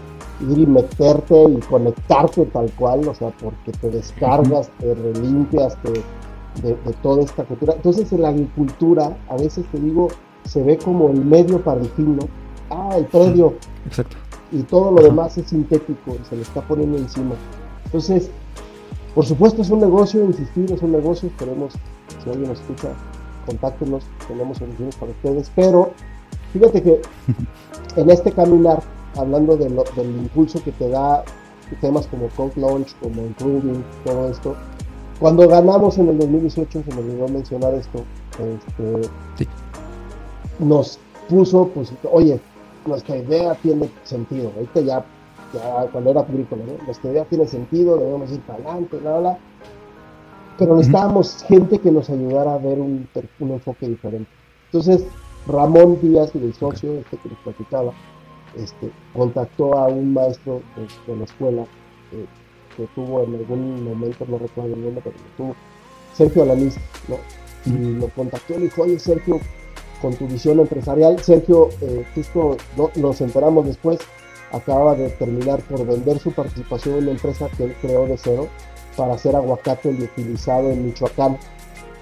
ir 0.48 0.58
y 0.58 0.66
meterte 0.66 1.42
y 1.44 1.56
conectarte 1.68 2.44
tal 2.46 2.70
cual, 2.72 3.08
o 3.08 3.14
sea, 3.14 3.30
porque 3.40 3.72
te 3.72 3.90
descargas, 3.90 4.70
te 4.78 4.94
relimpias, 4.94 5.76
te 5.82 6.02
de, 6.62 6.74
toda 7.02 7.22
esta 7.22 7.44
cultura. 7.44 7.74
Entonces 7.74 8.12
en 8.12 8.22
la 8.22 8.28
agricultura, 8.28 9.16
a 9.28 9.36
veces 9.36 9.66
te 9.70 9.78
digo, 9.78 10.08
se 10.44 10.62
ve 10.62 10.78
como 10.78 11.10
el 11.10 11.24
medio 11.24 11.62
para 11.62 11.80
el 11.80 11.88
fin, 11.90 12.16
¿no? 12.16 12.26
Ah, 12.70 12.94
el 12.96 13.04
predio. 13.06 13.54
Exacto. 13.86 14.16
Y 14.50 14.62
todo 14.62 14.92
lo 14.92 15.02
demás 15.02 15.36
es 15.36 15.48
sintético 15.48 16.16
se 16.28 16.36
le 16.36 16.42
está 16.42 16.62
poniendo 16.62 16.96
encima. 16.98 17.34
Entonces, 17.84 18.30
por 19.14 19.26
supuesto 19.26 19.62
es 19.62 19.70
un 19.70 19.80
negocio, 19.80 20.24
insistir, 20.24 20.70
es 20.72 20.82
un 20.82 20.92
negocio, 20.92 21.28
esperemos, 21.28 21.74
si 22.22 22.30
alguien 22.30 22.48
nos 22.48 22.60
escucha, 22.60 22.88
contáctenos, 23.46 24.04
tenemos 24.26 24.58
soluciones 24.58 24.96
para 24.96 25.12
ustedes, 25.12 25.50
pero 25.54 25.90
fíjate 26.52 26.82
que 26.82 27.02
en 27.96 28.10
este 28.10 28.32
caminar, 28.32 28.82
hablando 29.16 29.56
del 29.56 29.74
impulso 30.06 30.62
que 30.62 30.72
te 30.72 30.88
da 30.88 31.24
temas 31.80 32.06
como 32.06 32.28
Code 32.28 32.52
Launch, 32.56 32.94
como 33.00 33.22
Improving, 33.22 33.84
todo 34.04 34.30
esto, 34.30 34.56
cuando 35.20 35.48
ganamos 35.48 35.98
en 35.98 36.08
el 36.08 36.18
2018, 36.18 36.82
se 36.84 36.94
me 36.94 37.00
olvidó 37.00 37.28
mencionar 37.28 37.74
esto, 37.74 38.04
este, 38.38 39.08
nos 40.58 40.98
puso, 41.28 41.68
pues, 41.74 41.92
oye, 42.10 42.40
nuestra 42.88 43.16
idea 43.16 43.54
tiene 43.54 43.88
sentido. 44.04 44.52
Ahorita 44.56 44.80
ya, 44.80 45.04
ya 45.52 45.86
cuando 45.92 46.10
era 46.10 46.20
agrícola, 46.20 46.62
¿no? 46.66 46.84
nuestra 46.84 47.10
idea 47.10 47.24
tiene 47.24 47.46
sentido, 47.46 47.96
debemos 47.96 48.30
ir 48.32 48.40
para 48.40 48.58
adelante, 48.58 48.96
bla, 48.96 49.18
bla. 49.18 49.38
Pero 50.58 50.74
necesitábamos 50.74 51.44
gente 51.44 51.78
que 51.78 51.92
nos 51.92 52.10
ayudara 52.10 52.54
a 52.54 52.58
ver 52.58 52.80
un, 52.80 53.08
enfoque 53.38 53.88
diferente. 53.88 54.28
Entonces, 54.66 55.06
Ramón 55.46 55.98
Díaz, 56.02 56.34
el 56.34 56.52
socio 56.52 56.94
este 56.94 57.16
que 57.16 57.28
nos 57.28 57.38
platicaba, 57.38 57.92
este, 58.56 58.90
contactó 59.14 59.78
a 59.78 59.86
un 59.86 60.14
maestro 60.14 60.62
de, 61.06 61.16
la 61.16 61.24
escuela 61.24 61.62
eh, 62.12 62.26
que 62.76 62.86
tuvo 62.94 63.22
en 63.22 63.36
algún 63.36 63.84
momento, 63.84 64.24
no 64.26 64.38
recuerdo 64.38 64.74
el 64.74 64.82
nombre, 64.82 65.02
pero 65.04 65.16
tuvo, 65.36 65.54
Sergio 66.14 66.42
Alanís, 66.42 66.76
¿no? 67.06 67.16
Y 67.66 67.92
lo 67.94 68.08
contactó 68.08 68.54
y 68.54 68.58
le 68.58 68.64
dijo, 68.64 68.82
oye 68.82 68.98
Sergio, 68.98 69.40
con 70.00 70.14
tu 70.14 70.26
visión 70.26 70.60
empresarial, 70.60 71.18
Sergio, 71.20 71.68
eh, 71.80 72.04
justo 72.14 72.56
¿no? 72.76 72.90
nos 72.96 73.20
enteramos 73.20 73.66
después, 73.66 73.98
acaba 74.52 74.94
de 74.94 75.10
terminar 75.10 75.60
por 75.62 75.86
vender 75.86 76.18
su 76.18 76.32
participación 76.32 76.96
en 76.96 77.02
una 77.04 77.12
empresa 77.12 77.48
que 77.56 77.64
él 77.64 77.76
creó 77.80 78.06
de 78.06 78.16
cero 78.16 78.48
para 78.96 79.14
hacer 79.14 79.36
aguacate 79.36 79.92
liofilizado 79.92 80.70
en 80.70 80.86
Michoacán. 80.86 81.38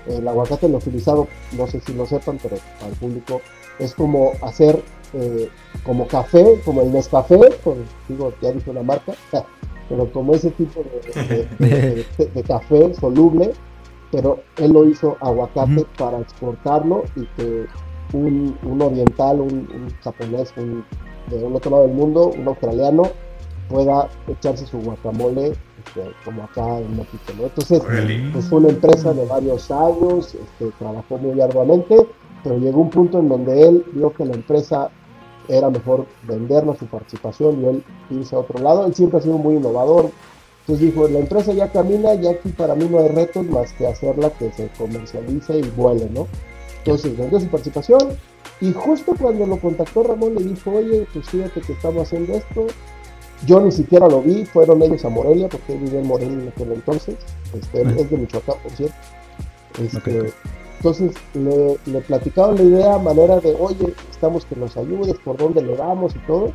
El 0.07 0.27
aguacate 0.27 0.69
liofilizado, 0.69 1.27
no 1.57 1.67
sé 1.67 1.81
si 1.81 1.93
lo 1.93 2.07
sepan, 2.07 2.39
pero 2.43 2.57
al 2.85 2.93
público 2.93 3.41
es 3.79 3.95
como 3.95 4.33
hacer 4.43 4.83
eh, 5.13 5.49
como 5.85 6.07
café, 6.07 6.61
como 6.65 6.83
el 6.83 6.93
Nescafé, 6.93 7.39
por, 7.63 7.77
digo, 8.09 8.33
ya 8.41 8.53
dijo 8.53 8.73
la 8.73 8.83
marca, 8.83 9.13
pero 9.89 10.11
como 10.11 10.35
ese 10.35 10.51
tipo 10.51 10.83
de, 11.59 12.45
café 12.47 12.95
soluble, 12.95 13.53
pero 14.11 14.41
él 14.57 14.73
lo 14.73 14.85
hizo 14.85 15.17
aguacate 15.21 15.85
para 15.97 16.19
exportarlo 16.19 17.05
y 17.15 17.27
que 17.37 17.67
un, 18.13 18.57
oriental, 18.81 19.41
un, 19.41 19.69
japonés, 20.03 20.53
un, 20.57 20.85
de 21.29 21.45
un 21.45 21.57
otro 21.57 21.71
lado 21.71 21.83
del 21.87 21.95
mundo, 21.95 22.33
un 22.37 22.47
australiano, 22.49 23.05
pueda 23.69 24.09
echarse 24.29 24.67
su 24.67 24.79
guacamole 24.79 25.49
este, 25.49 26.13
como 26.25 26.45
acá 26.45 26.79
en 26.79 26.97
México. 26.97 27.33
Entonces, 27.39 27.83
pues 28.33 28.45
fue 28.47 28.59
una 28.59 28.69
empresa 28.69 29.13
de 29.13 29.25
varios 29.27 29.71
años, 29.71 30.35
este, 30.35 30.71
trabajó 30.79 31.19
muy 31.19 31.41
arduamente, 31.41 31.97
pero 32.43 32.59
llegó 32.59 32.83
un 32.83 32.91
punto 32.91 33.19
en 33.19 33.29
donde 33.29 33.69
él 33.69 33.85
vio 33.93 34.13
que 34.13 34.25
la 34.25 34.35
empresa 34.35 34.91
era 35.49 35.71
mejor 35.71 36.07
vendernos 36.25 36.79
su 36.79 36.87
participación 36.87 37.63
y 37.63 37.67
él 37.67 37.85
irse 38.11 38.35
a 38.37 38.41
otro 38.41 38.59
lado. 38.63 38.87
Él 38.87 38.95
siempre 38.95 39.19
ha 39.19 39.23
sido 39.23 39.39
muy 39.39 39.57
innovador. 39.57 40.11
Entonces 40.61 40.87
dijo, 40.87 41.07
la 41.09 41.21
empresa 41.21 41.53
ya 41.53 41.71
camina, 41.71 42.15
ya 42.15 42.31
aquí 42.31 42.49
para 42.51 42.75
mí 42.75 42.89
no 42.91 42.99
hay 42.99 43.09
retos 43.09 43.47
más 43.47 43.73
que 43.75 43.87
hacerla 43.87 44.31
que 44.31 44.51
se 44.53 44.69
comercialice 44.77 45.59
y 45.61 45.71
vuele, 45.77 46.09
¿no? 46.11 46.27
Entonces 46.87 47.19
vendió 47.19 47.41
su 47.41 47.49
participación. 47.49 48.01
Y 48.61 48.73
justo 48.73 49.15
cuando 49.19 49.45
lo 49.45 49.59
contactó 49.59 50.05
Ramón 50.05 50.37
le 50.37 50.45
dijo, 50.45 50.71
oye, 50.71 51.07
pues 51.13 51.29
fíjate 51.29 51.61
que 51.61 51.73
estamos 51.73 52.05
haciendo 52.05 52.35
esto, 52.35 52.67
yo 53.45 53.61
ni 53.61 53.73
siquiera 53.73 54.09
lo 54.09 54.23
vi, 54.23 54.47
fueron 54.47 54.81
ellos 54.83 55.05
a 55.05 55.09
Morelia, 55.09 55.49
porque 55.49 55.75
él 55.75 55.81
vivía 55.81 56.01
en 56.01 56.07
Morelia 56.07 56.43
en 56.43 56.49
aquel 56.49 56.73
entonces, 56.73 57.17
este, 57.53 57.83
es 57.83 58.11
de 58.11 58.17
Michoacán, 58.17 58.57
por 58.63 58.73
cierto. 58.73 58.95
Este, 59.83 60.33
entonces 60.77 61.13
le, 61.35 61.77
le 61.85 62.01
platicaban 62.03 62.57
la 62.57 62.63
idea, 62.63 62.99
manera 62.99 63.41
de, 63.41 63.55
oye, 63.59 63.93
estamos 64.11 64.47
que 64.47 64.57
nos 64.57 64.77
ayudes, 64.77 65.17
por 65.25 65.37
dónde 65.37 65.63
le 65.63 65.77
damos 65.77 66.15
y 66.15 66.19
todo. 66.21 66.53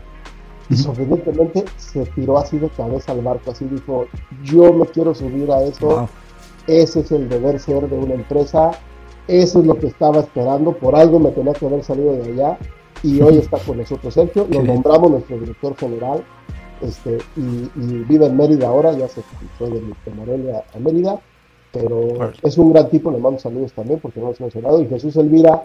Y 0.69 0.77
sorprendentemente 0.77 1.65
se 1.75 2.05
tiró 2.05 2.37
así 2.37 2.57
de 2.57 2.69
cabeza 2.69 3.11
al 3.11 3.21
barco, 3.21 3.51
así 3.51 3.65
dijo, 3.65 4.07
yo 4.43 4.71
me 4.71 4.85
quiero 4.85 5.13
subir 5.13 5.51
a 5.51 5.61
eso, 5.63 6.07
ese 6.65 7.01
es 7.01 7.11
el 7.11 7.27
deber 7.27 7.59
ser 7.59 7.89
de 7.89 7.97
una 7.97 8.13
empresa, 8.13 8.71
eso 9.31 9.59
es 9.59 9.65
lo 9.65 9.79
que 9.79 9.87
estaba 9.87 10.19
esperando, 10.19 10.73
por 10.73 10.93
algo 10.93 11.19
me 11.19 11.31
tenía 11.31 11.53
que 11.53 11.65
haber 11.65 11.83
salido 11.83 12.13
de 12.13 12.33
allá. 12.33 12.57
Y 13.03 13.19
hoy 13.21 13.37
está 13.37 13.57
con 13.59 13.77
nosotros 13.77 14.13
Sergio, 14.13 14.45
lo 14.51 14.61
nombramos 14.61 15.09
nuestro 15.09 15.39
director 15.39 15.75
general. 15.77 16.23
Este, 16.81 17.17
y, 17.37 17.69
vive 18.09 18.25
en 18.25 18.35
Mérida 18.35 18.67
ahora, 18.67 18.91
ya 18.93 19.07
se 19.07 19.21
fue 19.57 19.69
de, 19.69 19.81
Morelia 20.15 20.63
a 20.73 20.79
Mérida, 20.79 21.19
pero 21.71 22.31
es 22.41 22.57
un 22.57 22.73
gran 22.73 22.89
tipo, 22.89 23.11
le 23.11 23.19
mando 23.19 23.39
saludos 23.39 23.71
también 23.73 23.99
porque 23.99 24.19
no 24.19 24.25
lo 24.25 24.29
hemos 24.31 24.41
mencionado, 24.41 24.81
y 24.81 24.87
Jesús 24.87 25.15
Elvira 25.15 25.63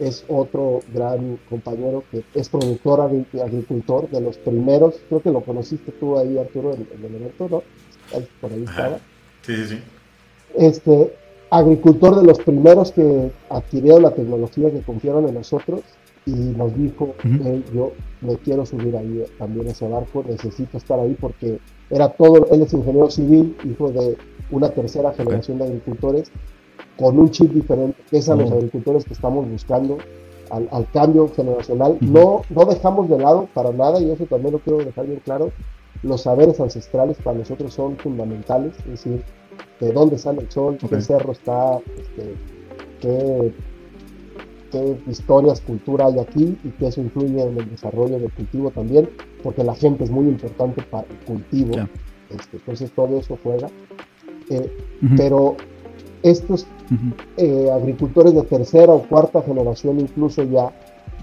es 0.00 0.24
otro 0.28 0.80
gran 0.94 1.38
compañero 1.50 2.04
que 2.10 2.24
es 2.34 2.48
productor 2.48 3.00
agricultor 3.00 4.08
de 4.08 4.20
los 4.20 4.38
primeros, 4.38 4.94
creo 5.08 5.20
que 5.20 5.30
lo 5.30 5.42
conociste 5.42 5.92
tú 5.92 6.18
ahí 6.18 6.38
Arturo 6.38 6.74
en, 6.74 6.86
el 7.04 7.14
evento, 7.14 7.48
¿no? 7.50 7.62
por 8.40 8.52
ahí 8.52 8.64
estaba. 8.64 8.98
Sí, 9.42 9.56
sí, 9.56 9.66
sí. 9.66 9.78
Este, 10.54 11.12
agricultor 11.52 12.18
de 12.18 12.26
los 12.26 12.38
primeros 12.38 12.92
que 12.92 13.30
adquirieron 13.50 14.02
la 14.02 14.12
tecnología, 14.12 14.70
que 14.70 14.80
confiaron 14.80 15.28
en 15.28 15.34
nosotros 15.34 15.82
y 16.24 16.30
nos 16.30 16.74
dijo, 16.74 17.14
yo 17.74 17.92
me 18.22 18.36
quiero 18.36 18.64
subir 18.64 18.96
ahí 18.96 19.22
también 19.38 19.68
a 19.68 19.72
ese 19.72 19.86
barco, 19.86 20.24
necesito 20.26 20.78
estar 20.78 20.98
ahí 20.98 21.14
porque 21.20 21.58
era 21.90 22.08
todo, 22.08 22.46
él 22.50 22.62
es 22.62 22.72
ingeniero 22.72 23.10
civil, 23.10 23.54
hijo 23.64 23.90
de 23.90 24.16
una 24.50 24.70
tercera 24.70 25.12
generación 25.12 25.58
de 25.58 25.64
agricultores, 25.64 26.32
con 26.96 27.18
un 27.18 27.30
chip 27.30 27.52
diferente, 27.52 28.00
que 28.08 28.16
es 28.16 28.30
a 28.30 28.34
los 28.34 28.50
agricultores 28.50 29.04
que 29.04 29.12
estamos 29.12 29.46
buscando, 29.46 29.98
al, 30.50 30.86
cambio 30.90 31.28
generacional. 31.36 31.98
no, 32.00 32.42
no 32.48 32.64
dejamos 32.64 33.10
de 33.10 33.18
lado 33.18 33.46
para 33.52 33.72
nada, 33.72 34.00
y 34.00 34.10
eso 34.10 34.24
también 34.24 34.52
lo 34.52 34.58
quiero 34.60 34.78
dejar 34.78 35.06
bien 35.06 35.20
claro, 35.22 35.52
los 36.02 36.22
saberes 36.22 36.60
ancestrales 36.60 37.18
para 37.22 37.36
nosotros 37.36 37.74
son 37.74 37.98
fundamentales, 37.98 38.74
es 38.78 38.86
decir, 38.86 39.22
de 39.86 39.92
dónde 39.92 40.18
sale 40.18 40.42
el 40.42 40.50
sol, 40.50 40.78
qué 40.78 41.00
cerro 41.00 41.32
está, 41.32 41.78
este, 41.96 42.34
qué 43.00 43.52
qué 44.72 44.96
historias, 45.06 45.60
cultura 45.60 46.06
hay 46.06 46.18
aquí 46.18 46.56
y 46.64 46.70
que 46.70 46.88
eso 46.88 47.00
influye 47.00 47.42
en 47.42 47.58
el 47.58 47.70
desarrollo 47.70 48.18
del 48.18 48.32
cultivo 48.32 48.70
también, 48.70 49.08
porque 49.42 49.62
la 49.62 49.74
gente 49.74 50.04
es 50.04 50.10
muy 50.10 50.26
importante 50.26 50.82
para 50.90 51.06
el 51.08 51.16
cultivo. 51.26 51.74
Este, 52.30 52.56
entonces 52.56 52.90
todo 52.92 53.18
eso 53.18 53.38
juega. 53.42 53.68
Eh, 54.48 54.74
pero 55.16 55.56
estos 56.22 56.66
eh, 57.36 57.70
agricultores 57.72 58.34
de 58.34 58.42
tercera 58.42 58.92
o 58.92 59.02
cuarta 59.02 59.42
generación 59.42 60.00
incluso 60.00 60.42
ya, 60.42 60.72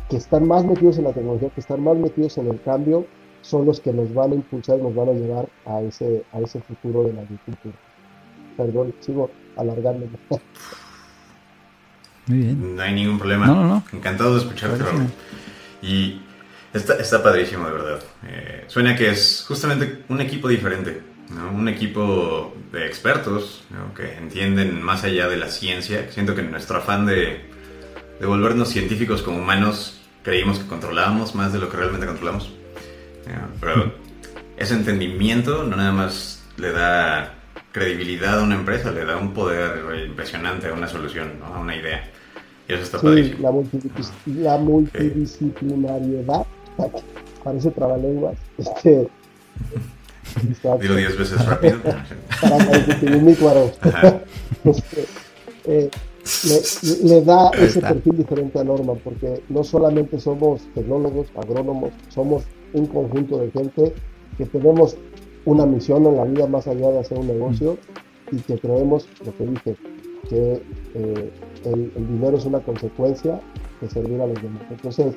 que 0.09 0.17
están 0.17 0.47
más 0.47 0.63
metidos 0.63 0.97
en 0.99 1.05
la 1.05 1.13
tecnología, 1.13 1.49
que 1.49 1.61
están 1.61 1.83
más 1.83 1.97
metidos 1.97 2.37
en 2.37 2.47
el 2.47 2.61
cambio, 2.61 3.05
son 3.41 3.65
los 3.65 3.79
que 3.79 3.93
nos 3.93 4.13
van 4.13 4.31
a 4.31 4.35
impulsar 4.35 4.79
y 4.79 4.83
nos 4.83 4.93
van 4.93 5.09
a 5.09 5.13
llevar 5.13 5.49
a 5.65 5.81
ese, 5.81 6.23
a 6.33 6.39
ese 6.39 6.59
futuro 6.61 7.03
de 7.03 7.13
la 7.13 7.21
agricultura. 7.21 7.75
Perdón, 8.59 8.93
sigo 8.99 9.31
alargándome. 9.55 10.11
No 12.27 12.81
hay 12.81 12.93
ningún 12.93 13.17
problema. 13.17 13.81
Encantado 13.93 14.33
de 14.33 14.41
escucharte, 14.41 14.83
Y 15.81 16.19
está, 16.73 16.95
está 16.95 17.23
padrísimo, 17.23 17.65
de 17.67 17.71
verdad. 17.71 18.03
Eh, 18.27 18.65
suena 18.67 18.97
que 18.97 19.11
es 19.11 19.45
justamente 19.47 20.03
un 20.09 20.19
equipo 20.19 20.49
diferente. 20.49 21.01
Un 21.55 21.69
equipo 21.69 22.53
de 22.73 22.85
expertos 22.85 23.63
que 23.95 24.17
entienden 24.17 24.81
más 24.81 25.05
allá 25.05 25.29
de 25.29 25.37
la 25.37 25.47
ciencia. 25.47 26.11
Siento 26.11 26.35
que 26.35 26.41
nuestro 26.41 26.79
afán 26.79 27.05
de, 27.05 27.49
de 28.19 28.25
volvernos 28.25 28.67
científicos 28.67 29.21
como 29.21 29.37
humanos 29.37 30.01
creímos 30.21 30.59
que 30.59 30.67
controlábamos 30.67 31.33
más 31.33 31.53
de 31.53 31.59
lo 31.59 31.69
que 31.69 31.77
realmente 31.77 32.07
controlamos. 32.07 32.51
pero 33.61 33.93
ese 34.57 34.73
entendimiento 34.73 35.63
no 35.63 35.77
nada 35.77 35.93
más 35.93 36.43
le 36.57 36.73
da 36.73 37.38
credibilidad 37.71 38.39
a 38.39 38.43
una 38.43 38.55
empresa, 38.55 38.91
le 38.91 39.05
da 39.05 39.17
un 39.17 39.33
poder 39.33 40.05
impresionante 40.05 40.67
a 40.67 40.73
una 40.73 40.87
solución, 40.87 41.33
a 41.43 41.59
una 41.59 41.75
idea. 41.75 42.03
Sí, 43.01 43.35
La, 44.27 44.57
multidisciplinariedad, 44.57 46.45
parece 47.43 47.71
trabalenguas, 47.71 48.37
este, 48.57 49.07
Digo 50.79 50.95
diez 50.95 51.17
veces 51.17 51.43
rápido. 51.45 51.79
para 53.41 53.61
este, 54.65 55.05
eh, 55.65 55.89
le, 56.43 57.09
le, 57.09 57.21
da 57.23 57.49
ese 57.57 57.81
perfil 57.81 58.17
diferente 58.17 58.59
a 58.59 58.63
Norman, 58.63 58.99
porque 59.03 59.41
no 59.49 59.63
solamente 59.63 60.19
somos 60.19 60.61
tecnólogos, 60.75 61.27
agrónomos, 61.35 61.91
somos 62.09 62.43
un 62.73 62.85
conjunto 62.85 63.39
de 63.39 63.49
gente 63.51 63.93
que 64.37 64.45
tenemos 64.45 64.95
una 65.45 65.65
misión 65.65 66.05
en 66.05 66.17
la 66.17 66.25
vida 66.25 66.47
más 66.47 66.67
allá 66.67 66.89
de 66.91 66.99
hacer 66.99 67.17
un 67.17 67.27
negocio 67.27 67.77
y 68.31 68.37
que 68.37 68.59
creemos, 68.59 69.07
lo 69.25 69.35
que 69.35 69.45
dije, 69.45 69.75
que 70.29 70.61
eh, 70.95 71.31
el, 71.65 71.91
dinero 71.95 72.37
es 72.37 72.45
una 72.45 72.59
consecuencia 72.59 73.39
de 73.81 73.89
servir 73.89 74.21
a 74.21 74.27
los 74.27 74.41
demás. 74.41 74.63
Entonces, 74.69 75.15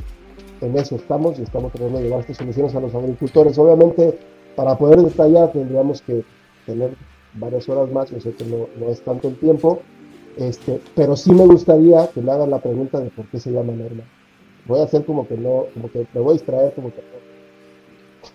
en 0.61 0.77
eso 0.77 0.97
estamos 0.97 1.39
y 1.39 1.43
estamos 1.43 1.73
tratando 1.73 1.99
de 1.99 2.05
llevar 2.05 2.21
estas 2.21 2.39
soluciones 2.39 2.75
a 2.75 2.81
los 2.81 2.95
agricultores. 2.95 3.59
Obviamente, 3.59 4.19
para 4.57 4.77
poder 4.77 5.01
detallar 5.01 5.53
tendríamos 5.53 6.03
que 6.03 6.25
tener 6.67 6.95
varias 7.35 7.69
horas 7.69 7.91
más, 7.91 8.11
yo 8.11 8.21
sé 8.21 8.33
que 8.33 8.45
no, 8.45 8.69
no 8.79 8.91
es 8.91 9.01
tanto 9.03 9.29
el 9.29 9.37
tiempo, 9.37 9.81
este, 10.37 10.81
pero 10.95 11.17
sí 11.17 11.33
me 11.33 11.47
gustaría 11.47 12.07
que 12.09 12.21
me 12.21 12.33
hagan 12.33 12.51
la 12.51 12.61
pregunta 12.61 13.01
de 13.01 13.11
por 13.11 13.27
qué 13.27 13.39
se 13.39 13.51
llama 13.51 13.73
Norma. 13.73 14.05
Voy 14.67 14.81
a 14.81 14.85
hacer 14.85 15.05
como 15.05 15.27
que 15.27 15.37
no, 15.37 15.67
como 15.75 15.91
que 15.91 16.07
me 16.15 16.21
voy 16.21 16.31
a 16.31 16.33
distraer, 16.35 16.73
como 16.75 16.93
que 16.93 17.03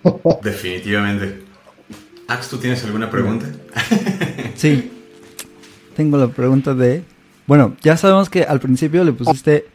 no. 0.03 0.19
Definitivamente. 0.43 1.46
Ax, 2.28 2.49
¿tú 2.49 2.57
tienes 2.57 2.84
alguna 2.84 3.09
pregunta? 3.09 3.47
Sí. 4.55 4.91
Tengo 5.95 6.17
la 6.17 6.30
pregunta 6.30 6.73
de 6.73 7.03
bueno, 7.47 7.78
ya 7.82 7.95
sabemos 7.95 8.30
que 8.30 8.43
al 8.43 8.59
principio 8.59 9.05
le 9.05 9.13
pusiste 9.13 9.65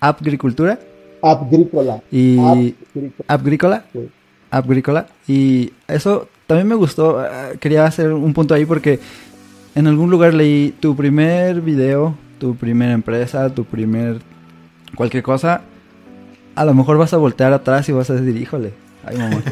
agricultura. 0.00 0.80
Agrícola. 1.22 2.02
Y 2.10 2.74
agrícola. 3.28 3.84
Agrícola. 4.50 5.06
Y 5.28 5.72
eso 5.86 6.28
también 6.46 6.68
me 6.68 6.74
gustó. 6.74 7.22
Eh, 7.22 7.58
quería 7.60 7.84
hacer 7.84 8.12
un 8.14 8.32
punto 8.32 8.54
ahí 8.54 8.64
porque 8.64 8.98
en 9.74 9.86
algún 9.86 10.10
lugar 10.10 10.32
leí 10.32 10.74
tu 10.80 10.96
primer 10.96 11.60
video, 11.60 12.14
tu 12.38 12.56
primera 12.56 12.92
empresa, 12.92 13.50
tu 13.54 13.66
primer 13.66 14.22
cualquier 14.94 15.22
cosa. 15.22 15.60
A 16.54 16.64
lo 16.64 16.72
mejor 16.72 16.96
vas 16.96 17.12
a 17.12 17.18
voltear 17.18 17.52
atrás 17.52 17.86
y 17.90 17.92
vas 17.92 18.08
a 18.08 18.14
decir, 18.14 18.40
híjole, 18.40 18.72
ay 19.04 19.18
mamá, 19.18 19.42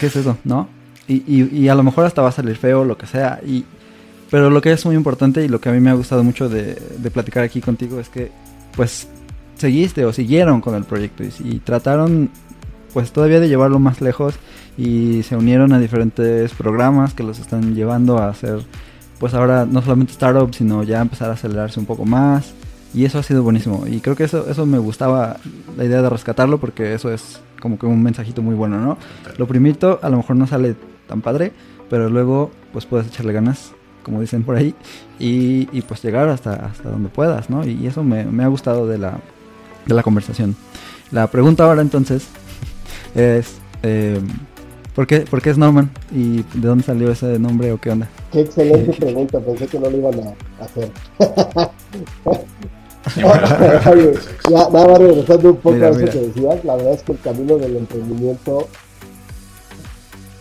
¿qué 0.00 0.06
es 0.06 0.16
eso? 0.16 0.36
¿No? 0.42 0.68
Y, 1.06 1.22
y, 1.26 1.58
y 1.64 1.68
a 1.68 1.74
lo 1.74 1.82
mejor 1.82 2.06
hasta 2.06 2.22
va 2.22 2.30
a 2.30 2.32
salir 2.32 2.56
feo, 2.56 2.84
lo 2.84 2.96
que 2.96 3.06
sea. 3.06 3.40
Y, 3.46 3.64
pero 4.34 4.50
lo 4.50 4.60
que 4.60 4.72
es 4.72 4.84
muy 4.84 4.96
importante 4.96 5.44
y 5.44 5.48
lo 5.48 5.60
que 5.60 5.68
a 5.68 5.72
mí 5.72 5.78
me 5.78 5.90
ha 5.90 5.94
gustado 5.94 6.24
mucho 6.24 6.48
de, 6.48 6.74
platicar 7.12 7.44
aquí 7.44 7.60
contigo 7.60 8.00
es 8.00 8.08
que 8.08 8.32
pues 8.74 9.06
seguiste 9.56 10.04
o 10.04 10.12
siguieron 10.12 10.60
con 10.60 10.74
el 10.74 10.82
proyecto 10.82 11.22
y, 11.22 11.60
trataron 11.60 12.30
pues 12.92 13.12
todavía 13.12 13.38
de 13.38 13.48
llevarlo 13.48 13.78
más 13.78 14.00
lejos 14.00 14.34
y 14.76 15.22
se 15.22 15.36
unieron 15.36 15.72
a 15.72 15.78
diferentes 15.78 16.52
programas 16.52 17.14
que 17.14 17.22
los 17.22 17.38
están 17.38 17.76
llevando 17.76 18.18
a 18.18 18.28
hacer 18.28 18.58
pues 19.20 19.34
ahora 19.34 19.66
no 19.66 19.80
solamente 19.82 20.14
startups 20.14 20.56
sino 20.56 20.82
ya 20.82 21.00
empezar 21.00 21.30
a 21.30 21.34
acelerarse 21.34 21.78
un 21.78 21.86
poco 21.86 22.04
más 22.04 22.54
y 22.92 23.04
eso 23.04 23.20
ha 23.20 23.22
sido 23.22 23.44
buenísimo 23.44 23.84
y 23.86 24.00
creo 24.00 24.16
que 24.16 24.24
eso 24.24 24.50
eso 24.50 24.66
me 24.66 24.78
gustaba 24.78 25.36
la 25.76 25.84
idea 25.84 26.02
de 26.02 26.10
rescatarlo 26.10 26.58
porque 26.58 26.94
eso 26.94 27.12
es 27.12 27.40
como 27.60 27.78
que 27.78 27.86
un 27.86 28.02
mensajito 28.02 28.42
muy 28.42 28.56
bueno 28.56 28.78
no 28.78 28.98
lo 29.38 29.46
primito 29.46 30.00
a 30.02 30.08
lo 30.08 30.16
mejor 30.16 30.34
no 30.34 30.48
sale 30.48 30.74
tan 31.06 31.20
padre 31.20 31.52
pero 31.90 32.08
luego 32.08 32.50
pues 32.72 32.86
puedes 32.86 33.06
echarle 33.06 33.32
ganas 33.32 33.72
como 34.04 34.20
dicen 34.20 34.44
por 34.44 34.54
ahí, 34.54 34.74
y, 35.18 35.64
pues 35.82 36.02
llegar 36.02 36.28
hasta, 36.28 36.54
hasta 36.66 36.90
donde 36.90 37.08
puedas, 37.08 37.50
¿no? 37.50 37.66
Y 37.66 37.88
eso 37.88 38.04
me, 38.04 38.44
ha 38.44 38.48
gustado 38.48 38.86
de 38.86 38.98
la, 38.98 39.18
de 39.86 39.94
la 39.94 40.04
conversación. 40.04 40.54
La 41.10 41.26
pregunta 41.26 41.64
ahora 41.64 41.82
entonces 41.82 42.28
es, 43.14 43.56
eh, 43.82 44.20
¿por, 44.94 45.08
qué, 45.08 45.20
¿por 45.20 45.42
qué 45.42 45.50
es 45.50 45.58
Norman? 45.58 45.90
¿Y 46.12 46.42
de 46.54 46.68
dónde 46.68 46.84
salió 46.84 47.10
ese 47.10 47.38
nombre 47.38 47.72
o 47.72 47.80
qué 47.80 47.90
onda? 47.90 48.08
Qué 48.30 48.42
excelente 48.42 48.92
pregunta, 48.92 49.40
pensé 49.40 49.66
que 49.66 49.80
no 49.80 49.90
lo 49.90 49.96
iban 49.96 50.20
a 50.20 50.64
hacer. 50.64 50.90
ya, 53.16 54.68
nada 54.70 54.88
más 54.88 54.98
regresando 54.98 55.50
un 55.50 55.56
poco 55.56 55.76
a 55.76 55.88
eso 55.88 55.98
que 55.98 56.20
decías, 56.20 56.64
la 56.64 56.76
verdad 56.76 56.92
es 56.92 57.02
que 57.02 57.12
el 57.12 57.20
camino 57.20 57.56
del 57.56 57.76
emprendimiento 57.76 58.68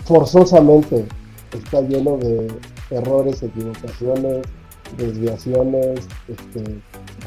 forzosamente 0.05 1.05
está 1.53 1.81
lleno 1.81 2.17
de 2.17 2.47
errores, 2.89 3.43
equivocaciones, 3.43 4.41
desviaciones, 4.97 6.07
este, 6.27 6.79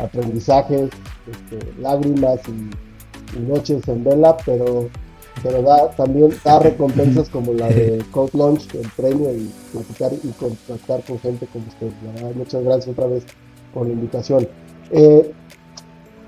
aprendizajes, 0.03 0.91
este, 1.31 1.81
lágrimas 1.81 2.41
y, 2.49 2.70
noches 3.41 3.87
en 3.89 4.03
vela, 4.03 4.37
pero 4.47 4.89
pero 5.43 5.61
da, 5.61 5.91
también 5.91 6.31
da 6.43 6.59
recompensas 6.61 7.29
como 7.29 7.53
la 7.53 7.68
de 7.68 8.03
Code 8.11 8.31
Launch, 8.33 8.74
el 8.74 8.89
premio 8.97 9.31
y 9.31 9.51
platicar 9.72 10.12
y 10.12 10.29
contactar 10.29 11.03
con 11.03 11.18
gente 11.18 11.47
como 11.53 11.66
usted. 11.66 11.91
Muchas 12.35 12.64
gracias 12.64 12.89
otra 12.89 13.07
vez 13.07 13.24
por 13.74 13.87
la 13.87 13.93
invitación. 13.93 14.49
Eh, 14.91 15.33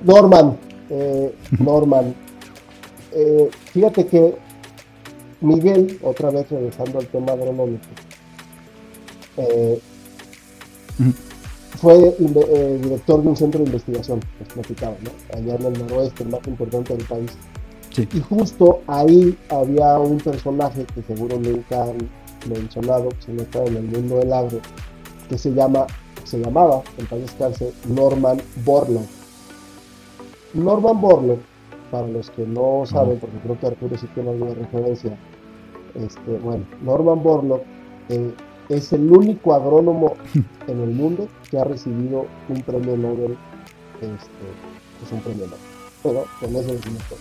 Norman, 0.03 0.59
eh, 0.91 1.35
Norman, 1.59 2.15
eh, 3.13 3.49
fíjate 3.73 4.07
que 4.07 4.37
Miguel, 5.41 5.99
otra 6.03 6.31
vez 6.31 6.51
regresando 6.51 6.99
al 6.99 7.07
tema 7.07 7.33
agronómico, 7.33 7.87
fue 11.77 12.17
director 12.19 13.23
de 13.23 13.29
un 13.29 13.37
centro 13.37 13.61
de 13.61 13.67
investigación, 13.67 14.21
les 14.41 14.49
platicaba, 14.49 14.97
¿no? 15.03 15.11
allá 15.37 15.55
en 15.55 15.67
el 15.67 15.79
noroeste, 15.79 16.25
el 16.25 16.31
más 16.31 16.47
importante 16.47 16.97
del 16.97 17.07
país. 17.07 17.31
Y 17.97 18.21
justo 18.21 18.81
ahí 18.87 19.37
había 19.49 19.99
un 19.99 20.19
personaje 20.19 20.85
que 20.95 21.03
seguro 21.03 21.39
nunca 21.39 21.85
han 21.85 22.09
mencionado, 22.49 23.09
que 23.11 23.23
se 23.23 23.37
está 23.37 23.65
en 23.65 23.77
el 23.77 23.85
mundo 23.85 24.19
del 24.19 24.33
agro, 24.33 24.61
que 25.29 25.39
se 25.39 25.51
llama, 25.53 25.87
se 26.25 26.39
llamaba, 26.39 26.83
en 26.97 27.07
país 27.07 27.23
descanse, 27.23 27.73
Norman 27.87 28.41
Borlaug. 28.65 29.07
Norman 30.55 31.01
Borlaug, 31.01 31.39
para 31.91 32.07
los 32.07 32.31
que 32.31 32.47
no 32.47 32.85
saben, 32.87 33.19
porque 33.19 33.39
creo 33.39 33.59
que 33.59 33.67
Arturo 33.67 33.97
sí 33.97 34.07
tiene 34.15 34.31
alguna 34.31 34.55
referencia, 34.55 35.17
este, 35.95 36.39
bueno, 36.39 36.65
Norman 36.83 37.23
Borlaug 37.23 37.63
eh, 38.09 38.33
es 38.69 38.93
el 38.93 39.11
único 39.11 39.55
agrónomo 39.55 40.15
en 40.67 40.81
el 40.81 40.91
mundo 40.91 41.29
que 41.51 41.59
ha 41.59 41.65
recibido 41.65 42.27
un 42.49 42.63
premio 42.63 42.97
Nobel, 42.97 43.37
este, 44.01 45.05
es 45.05 45.13
un 45.13 45.21
premio 45.21 45.47
Nobel. 45.47 45.61
Pero 46.03 46.25
con 46.41 46.57
eso 46.57 46.73
decimos 46.73 47.03
todo. 47.09 47.19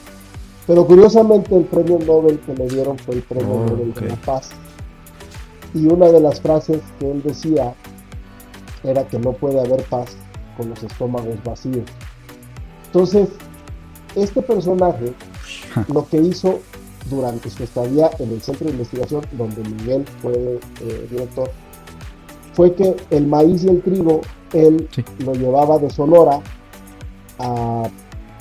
Pero 0.68 0.86
curiosamente 0.86 1.56
el 1.56 1.64
premio 1.64 1.98
Nobel 2.00 2.40
que 2.40 2.54
le 2.54 2.68
dieron 2.68 2.98
fue 3.00 3.16
el 3.16 3.24
premio 3.24 3.54
oh, 3.54 3.66
Nobel 3.66 3.94
de 3.94 4.10
la 4.10 4.16
Paz. 4.18 4.50
Y 5.74 5.88
una 5.88 6.08
de 6.08 6.20
las 6.20 6.42
frases 6.42 6.82
que 7.00 7.10
él 7.10 7.22
decía 7.24 7.74
era 8.84 9.08
que 9.08 9.20
no 9.20 9.34
puede 9.34 9.60
haber 9.60 9.84
paz 9.84 10.18
con 10.58 10.70
los 10.70 10.84
estómagos 10.84 11.42
vacíos. 11.44 11.86
Entonces, 12.88 13.30
este 14.18 14.42
personaje 14.42 15.14
lo 15.94 16.08
que 16.08 16.18
hizo 16.18 16.60
durante 17.10 17.50
su 17.50 17.64
estadía 17.64 18.10
en 18.20 18.32
el 18.32 18.42
centro 18.42 18.66
de 18.66 18.74
investigación, 18.74 19.22
donde 19.34 19.64
Miguel 19.70 20.06
fue 20.22 20.60
eh, 20.82 21.08
director, 21.10 21.50
fue 22.54 22.74
que 22.74 22.96
el 23.12 23.28
maíz 23.28 23.64
y 23.64 23.70
el 23.70 23.82
trigo 23.82 24.22
él 24.54 24.88
lo 25.20 25.34
llevaba 25.34 25.78
de 25.78 25.90
Sonora 25.90 26.42
a 27.40 27.90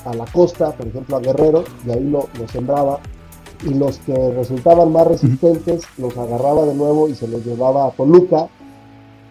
a 0.07 0.15
la 0.15 0.25
costa, 0.27 0.71
por 0.73 0.87
ejemplo 0.87 1.17
a 1.17 1.21
Guerrero, 1.21 1.65
y 1.85 1.91
ahí 1.91 2.09
lo, 2.09 2.29
sembraba, 2.51 3.01
y 3.65 3.75
los 3.75 3.99
que 3.99 4.15
resultaban 4.31 4.93
más 4.93 5.07
resistentes 5.07 5.85
los 5.99 6.17
agarraba 6.17 6.65
de 6.65 6.75
nuevo 6.75 7.09
y 7.09 7.15
se 7.15 7.27
los 7.27 7.45
llevaba 7.45 7.87
a 7.87 7.91
Toluca, 7.91 8.49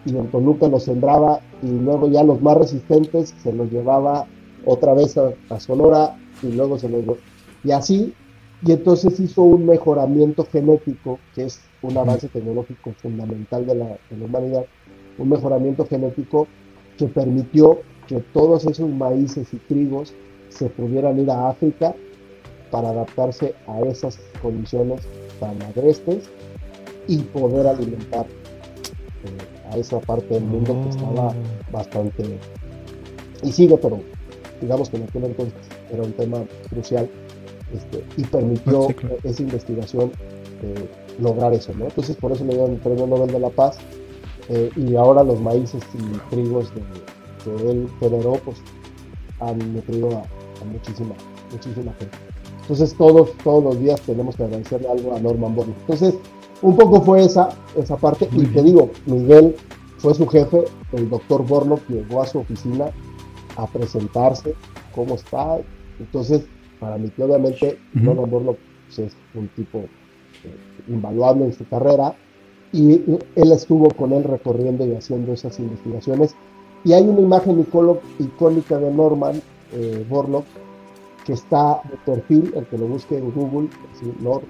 y 0.04 0.10
en 0.10 0.30
Toluca 0.30 0.68
los 0.68 0.84
sembraba, 0.84 1.40
y 1.62 1.70
luego 1.70 2.08
ya 2.08 2.22
los 2.22 2.42
más 2.42 2.58
resistentes 2.58 3.34
se 3.42 3.52
los 3.52 3.70
llevaba 3.70 4.26
otra 4.66 4.92
vez 4.92 5.16
a, 5.16 5.60
Sonora, 5.60 6.14
y 6.42 6.52
luego 6.52 6.78
se 6.78 6.88
los 6.88 7.04
y 7.64 7.72
así, 7.72 8.14
y 8.64 8.72
entonces 8.72 9.18
hizo 9.18 9.42
un 9.42 9.66
mejoramiento 9.66 10.46
genético, 10.50 11.18
que 11.34 11.44
es 11.44 11.60
un 11.82 11.96
avance 11.96 12.28
tecnológico 12.28 12.92
fundamental 13.02 13.66
de 13.66 13.74
la, 13.74 13.86
de 13.86 14.16
la 14.18 14.24
humanidad, 14.24 14.66
un 15.18 15.28
mejoramiento 15.28 15.86
genético 15.86 16.46
que 16.96 17.06
permitió 17.06 17.80
que 18.06 18.20
todos 18.32 18.66
esos 18.66 18.88
maíces 18.88 19.52
y 19.52 19.56
trigos 19.56 20.14
se 20.48 20.66
pudieran 20.66 21.18
ir 21.18 21.30
a 21.30 21.48
África 21.48 21.94
para 22.70 22.90
adaptarse 22.90 23.54
a 23.66 23.80
esas 23.80 24.18
condiciones 24.40 25.00
tan 25.40 25.60
agrestes 25.62 26.30
y 27.08 27.18
poder 27.18 27.66
alimentar 27.66 28.26
eh, 28.26 29.72
a 29.72 29.76
esa 29.76 30.00
parte 30.00 30.34
del 30.34 30.44
mundo 30.44 30.80
que 30.82 30.88
estaba 30.90 31.28
oh. 31.28 31.34
bastante 31.72 32.38
y 33.42 33.52
sigue 33.52 33.76
pero 33.76 34.00
digamos 34.60 34.88
que 34.88 34.96
en 34.96 35.02
aquel 35.04 35.24
entonces 35.24 35.54
era 35.92 36.02
un 36.02 36.12
tema 36.12 36.38
crucial 36.70 37.08
este, 37.74 38.04
y 38.16 38.24
permitió 38.24 38.88
esa 39.22 39.42
investigación 39.42 40.12
eh, 40.62 40.88
lograr 41.20 41.52
eso 41.52 41.72
¿no? 41.74 41.86
entonces 41.86 42.16
por 42.16 42.32
eso 42.32 42.44
le 42.44 42.54
dieron 42.54 42.72
el 42.72 42.78
premio 42.78 43.06
Nobel 43.06 43.30
de 43.30 43.40
la 43.40 43.50
Paz 43.50 43.78
eh, 44.48 44.70
y 44.76 44.94
ahora 44.94 45.24
los 45.24 45.40
maíces 45.40 45.82
y 45.94 46.34
trigos 46.34 46.70
que 46.70 47.70
él 47.70 47.88
generó 48.00 48.34
pues 48.44 48.58
han 49.40 49.58
nutrido 49.74 50.08
a, 50.08 50.64
muchísima, 50.64 51.14
muchísima 51.52 51.92
gente. 51.94 52.16
Entonces 52.62 52.94
todos, 52.96 53.30
todos 53.44 53.62
los 53.62 53.80
días 53.80 54.00
tenemos 54.02 54.36
que 54.36 54.44
agradecerle 54.44 54.88
algo 54.88 55.14
a 55.14 55.20
Norman 55.20 55.54
Borlaug. 55.54 55.76
Entonces, 55.82 56.14
un 56.62 56.76
poco 56.76 57.02
fue 57.02 57.24
esa, 57.24 57.50
esa 57.76 57.96
parte. 57.96 58.28
y 58.32 58.44
te 58.46 58.62
digo, 58.62 58.90
Miguel 59.06 59.54
fue 59.98 60.14
su 60.14 60.26
jefe, 60.26 60.64
el 60.92 61.08
doctor 61.08 61.46
Borlaug 61.46 61.80
llegó 61.88 62.22
a 62.22 62.26
su 62.26 62.38
oficina 62.38 62.86
a 63.56 63.66
presentarse, 63.66 64.54
cómo 64.94 65.14
está. 65.14 65.58
Entonces, 65.98 66.44
para 66.80 66.98
mí, 66.98 67.10
obviamente, 67.18 67.78
Norman 67.94 68.30
Borlaug 68.30 68.56
pues, 68.86 68.98
es 68.98 69.16
un 69.34 69.48
tipo 69.48 69.78
eh, 69.78 70.56
invaluable 70.88 71.46
en 71.46 71.52
su 71.52 71.66
carrera. 71.68 72.14
Y 72.72 72.92
él 73.36 73.52
estuvo 73.52 73.88
con 73.90 74.12
él 74.12 74.24
recorriendo 74.24 74.86
y 74.86 74.94
haciendo 74.94 75.32
esas 75.32 75.58
investigaciones. 75.58 76.34
Y 76.84 76.92
hay 76.92 77.02
una 77.02 77.20
imagen 77.20 77.66
icónica 78.18 78.78
de 78.78 78.90
Norman 78.90 79.40
eh, 79.72 80.04
Borlaug, 80.08 80.44
que 81.24 81.32
está 81.32 81.80
de 81.90 81.96
perfil, 82.04 82.52
el 82.54 82.66
que 82.66 82.78
lo 82.78 82.86
busque 82.86 83.18
en 83.18 83.32
Google, 83.32 83.68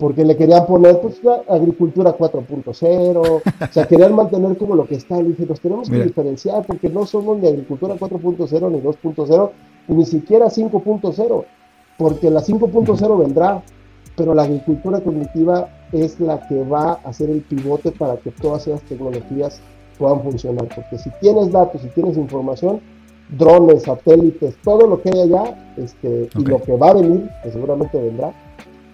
porque 0.01 0.25
le 0.25 0.35
querían 0.35 0.65
poner 0.65 0.99
pues 0.99 1.21
agricultura 1.47 2.17
4.0, 2.17 3.17
o 3.17 3.41
sea, 3.71 3.85
querían 3.85 4.15
mantener 4.15 4.57
como 4.57 4.73
lo 4.73 4.87
que 4.87 4.95
está, 4.95 5.17
le 5.21 5.29
dije, 5.29 5.45
nos 5.45 5.61
tenemos 5.61 5.91
que 5.91 6.03
diferenciar 6.03 6.65
porque 6.65 6.89
no 6.89 7.05
somos 7.05 7.37
ni 7.37 7.47
agricultura 7.47 7.93
4.0 7.93 8.71
ni 8.71 8.81
2.0, 8.81 9.51
ni 9.89 10.05
siquiera 10.07 10.47
5.0, 10.47 11.45
porque 11.99 12.31
la 12.31 12.41
5.0 12.41 13.19
vendrá, 13.19 13.61
pero 14.15 14.33
la 14.33 14.41
agricultura 14.41 15.01
cognitiva 15.01 15.69
es 15.91 16.19
la 16.19 16.47
que 16.47 16.63
va 16.63 16.93
a 16.93 17.09
hacer 17.09 17.29
el 17.29 17.41
pivote 17.41 17.91
para 17.91 18.17
que 18.17 18.31
todas 18.31 18.65
esas 18.65 18.81
tecnologías 18.81 19.61
puedan 19.99 20.23
funcionar, 20.23 20.67
porque 20.73 20.97
si 20.97 21.11
tienes 21.21 21.51
datos, 21.51 21.79
si 21.79 21.89
tienes 21.89 22.17
información, 22.17 22.81
drones, 23.31 23.83
satélites, 23.83 24.55
todo 24.63 24.87
lo 24.87 25.01
que 25.01 25.09
hay 25.09 25.21
allá, 25.21 25.73
este, 25.77 26.29
y 26.35 26.45
lo 26.45 26.61
que 26.61 26.75
va 26.75 26.89
a 26.89 26.93
venir, 26.93 27.29
que 27.43 27.51
seguramente 27.51 27.97
vendrá, 27.99 28.33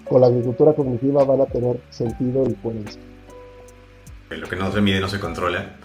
con 0.07 0.21
la 0.21 0.27
agricultura 0.27 0.73
cognitiva 0.73 1.23
van 1.25 1.41
a 1.41 1.45
tener 1.47 1.81
sentido 1.89 2.43
y 2.47 2.53
coherencia. 2.55 3.01
Lo 4.29 4.47
que 4.47 4.55
no 4.55 4.71
se 4.71 4.81
mide 4.81 4.99
no 4.99 5.07
se 5.07 5.19
controla, 5.19 5.75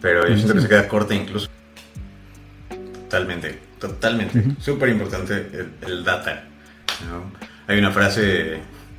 pero 0.00 0.26
yo 0.28 0.36
siento 0.36 0.54
que 0.54 0.60
se 0.60 0.68
queda 0.68 0.88
corta 0.88 1.14
incluso. 1.14 1.48
Totalmente, 3.02 3.58
totalmente. 3.78 4.42
Súper 4.58 4.88
importante 4.88 5.46
el, 5.86 6.04
data. 6.04 6.44
Hay 7.66 7.78
una 7.78 7.90
frase 7.90 8.58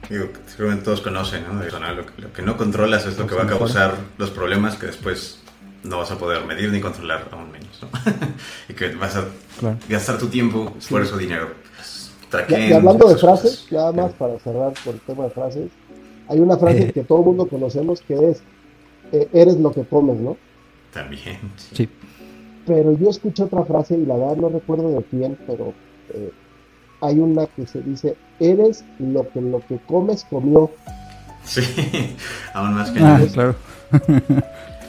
digo, 0.09 0.31
que 0.31 0.39
seguramente 0.47 0.85
todos 0.85 1.01
conocen, 1.01 1.43
¿no? 1.47 1.61
lo, 1.61 2.33
que 2.33 2.41
no 2.41 2.57
controlas 2.57 3.05
es 3.05 3.17
lo 3.17 3.27
que 3.27 3.35
va 3.35 3.43
a 3.43 3.47
causar 3.47 3.95
los 4.17 4.29
problemas 4.31 4.75
que 4.75 4.85
después 4.87 5.41
no 5.85 5.99
vas 5.99 6.11
a 6.11 6.17
poder 6.17 6.45
medir 6.45 6.71
ni 6.71 6.81
controlar 6.81 7.27
aún 7.31 7.51
menos, 7.51 7.81
¿no? 7.81 7.89
y 8.69 8.73
que 8.73 8.95
vas 8.95 9.15
a 9.15 9.25
gastar 9.87 10.17
tu 10.17 10.27
tiempo, 10.27 10.73
esfuerzo, 10.77 11.17
dinero. 11.17 11.49
y, 12.49 12.73
hablando 12.73 13.07
de 13.07 13.17
frases, 13.17 13.67
ya 13.69 13.91
más 13.91 14.13
para 14.13 14.37
cerrar 14.39 14.73
por 14.83 14.95
el 14.95 15.01
tema 15.01 15.25
de 15.25 15.29
frases, 15.29 15.71
hay 16.27 16.39
una 16.39 16.57
frase 16.57 16.91
que 16.93 17.03
todo 17.03 17.19
el 17.19 17.25
mundo 17.25 17.47
conocemos 17.47 18.01
que 18.01 18.31
es, 18.31 18.41
eh, 19.11 19.27
eres 19.33 19.57
lo 19.57 19.71
que 19.71 19.83
comes, 19.83 20.17
¿no? 20.17 20.37
También. 20.91 21.37
Sí. 21.73 21.89
Pero 22.65 22.97
yo 22.97 23.09
escuché 23.09 23.43
otra 23.43 23.63
frase 23.63 23.95
y 23.95 24.05
la 24.05 24.15
verdad 24.15 24.37
no 24.37 24.49
recuerdo 24.49 24.89
de 24.89 25.03
quién, 25.03 25.37
pero 25.45 25.73
eh, 26.13 26.31
hay 27.01 27.19
una 27.19 27.45
que 27.47 27.67
se 27.67 27.81
dice, 27.81 28.15
eres 28.39 28.83
lo 28.97 29.29
que 29.29 29.41
lo 29.41 29.59
que 29.59 29.77
comes 29.85 30.25
comió. 30.25 30.71
Sí, 31.43 31.61
aún 32.53 32.73
más 32.73 32.89
que 32.89 32.99
ah, 32.99 33.21
claro. 33.31 33.55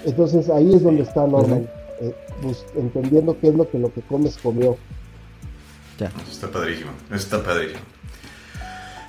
Entonces 0.06 0.48
ahí 0.48 0.72
es 0.74 0.82
donde 0.82 1.02
está 1.02 1.26
Norman, 1.26 1.68
eh, 2.00 2.14
pues, 2.40 2.64
entendiendo 2.76 3.36
qué 3.38 3.48
es 3.48 3.54
lo 3.54 3.68
que 3.68 3.78
lo 3.78 3.92
que 3.92 4.00
comes 4.02 4.38
comió. 4.38 4.78
Ya. 5.98 6.06
Eso 6.06 6.30
está 6.30 6.48
padrísimo, 6.48 6.92
eso 7.08 7.16
está 7.16 7.42
padrísimo. 7.42 7.80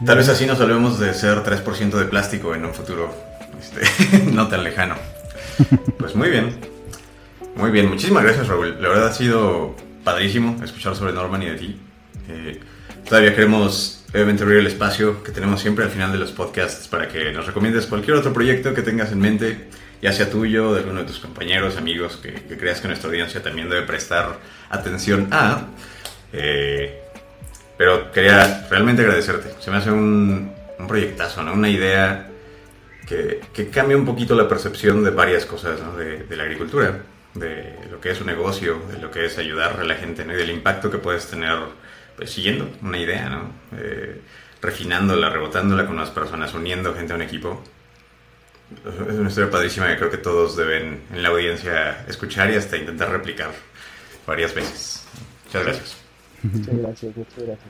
Tal 0.06 0.18
vez 0.18 0.28
así 0.30 0.45
nos 0.45 0.60
volvemos 0.60 1.00
de 1.00 1.14
ser 1.14 1.43
3% 1.43 1.91
de 1.91 2.06
plástico 2.06 2.54
en 2.54 2.66
un 2.66 2.74
futuro 2.74 3.10
este, 3.60 4.26
no 4.32 4.48
tan 4.48 4.64
lejano. 4.64 4.95
Pues 5.98 6.16
muy 6.16 6.30
bien. 6.30 6.58
Muy 7.56 7.72
bien, 7.72 7.89
muchísimas 7.89 8.24
gracias 8.24 8.48
Raúl. 8.48 8.82
La 8.82 8.89
verdad 8.89 9.08
ha 9.08 9.14
sido 9.14 9.76
padrísimo 10.04 10.56
escuchar 10.64 10.95
sobre 10.95 11.14
Norman 11.14 11.43
y 11.43 11.45
de 11.48 11.56
ti. 11.56 11.80
Eh, 12.30 12.60
todavía 13.08 13.36
queremos 13.36 14.04
obviamente 14.14 14.43
abrir 14.43 14.60
el 14.60 14.68
espacio 14.68 15.24
que 15.24 15.32
tenemos 15.32 15.62
siempre 15.62 15.86
al 15.86 15.91
final 15.91 16.12
de 16.12 16.18
los 16.18 16.32
podcasts 16.32 16.88
para 16.88 17.08
que 17.08 17.32
nos 17.32 17.45
recomiendes 17.45 17.86
cualquier 17.86 18.18
otro 18.18 18.34
proyecto 18.34 18.74
que 18.74 18.82
tengas 18.82 19.12
en 19.12 19.20
mente, 19.20 19.70
ya 20.02 20.14
sea 20.14 20.30
tuyo, 20.30 20.74
de 20.74 20.82
alguno 20.82 21.02
de 21.02 21.08
tus 21.08 21.20
compañeros, 21.20 21.78
amigos, 21.78 22.18
que, 22.18 22.34
creas 22.58 22.82
que 22.82 22.88
nuestra 22.88 23.10
audiencia 23.10 23.41
también 23.41 23.70
debe 23.70 23.84
prestar 23.84 24.38
atención 24.70 25.28
a. 25.32 25.68
Eh, 26.34 27.02
pero 27.78 28.12
quería 28.12 28.68
realmente 28.70 29.02
agradecerte. 29.04 29.54
Se 29.62 29.72
me 29.72 29.78
hace 29.78 29.91
un, 29.91 30.52
un 30.80 30.88
proyectazo, 30.88 31.43
¿no? 31.43 31.54
Una 31.54 31.70
idea 31.70 32.30
que, 33.08 33.41
que, 33.54 33.70
cambia 33.70 33.95
un 33.95 34.06
poquito 34.06 34.36
la 34.36 34.48
percepción 34.48 35.04
de 35.04 35.12
varias 35.12 35.45
cosas 35.45 35.80
¿no? 35.82 35.95
de, 35.95 36.24
de, 36.24 36.36
la 36.36 36.43
agricultura, 36.43 37.00
de 37.34 37.76
lo 37.89 38.02
que 38.02 38.12
es 38.12 38.20
un 38.20 38.28
negocio, 38.28 38.82
de 38.91 39.00
lo 39.00 39.12
que 39.12 39.26
es 39.26 39.38
ayudar 39.38 39.80
a 39.80 39.84
la 39.84 39.95
gente, 39.95 40.26
¿no? 40.26 40.34
Y 40.34 40.36
del 40.36 40.50
impacto 40.50 40.91
que 40.91 40.98
puedes 40.98 41.28
tener 41.28 41.58
pues, 42.18 42.32
siguiendo 42.32 42.70
una 42.82 42.98
idea, 42.98 43.30
¿no? 43.30 43.52
Eh, 43.78 44.22
refinándola, 44.62 45.30
rebotándola 45.30 45.86
con 45.86 45.95
las 45.95 46.10
personas, 46.10 46.54
uniendo 46.54 46.93
gente 46.95 47.14
a 47.14 47.16
un 47.16 47.22
equipo. 47.22 47.64
Es 48.86 49.15
una 49.15 49.30
historia 49.30 49.49
padrísima 49.49 49.88
que 49.88 49.97
creo 49.97 50.09
que 50.09 50.18
todos 50.18 50.57
deben 50.57 51.01
en 51.13 51.24
la 51.24 51.30
audiencia 51.30 52.05
escuchar 52.07 52.51
y 52.51 52.55
hasta 52.55 52.78
intentar 52.78 53.09
replicar 53.09 53.51
varias 54.26 54.53
veces. 54.53 55.05
Muchas 55.45 55.63
gracias. 55.63 55.97
Muchas 56.43 56.78
gracias, 56.78 57.18
muchas 57.18 57.38
gracias. 57.38 57.70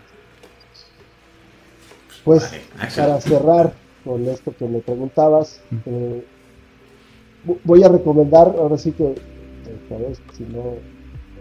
Pues 2.23 2.51
para 2.95 3.21
cerrar 3.21 3.73
con 4.03 4.25
esto 4.27 4.53
que 4.57 4.65
me 4.65 4.79
preguntabas, 4.79 5.61
eh, 5.85 6.25
voy 7.63 7.83
a 7.83 7.89
recomendar, 7.89 8.47
ahora 8.57 8.77
sí 8.77 8.91
que, 8.91 9.05
eh, 9.05 9.15
a 9.91 9.97
ver, 9.97 10.15
si 10.33 10.43
no 10.43 10.75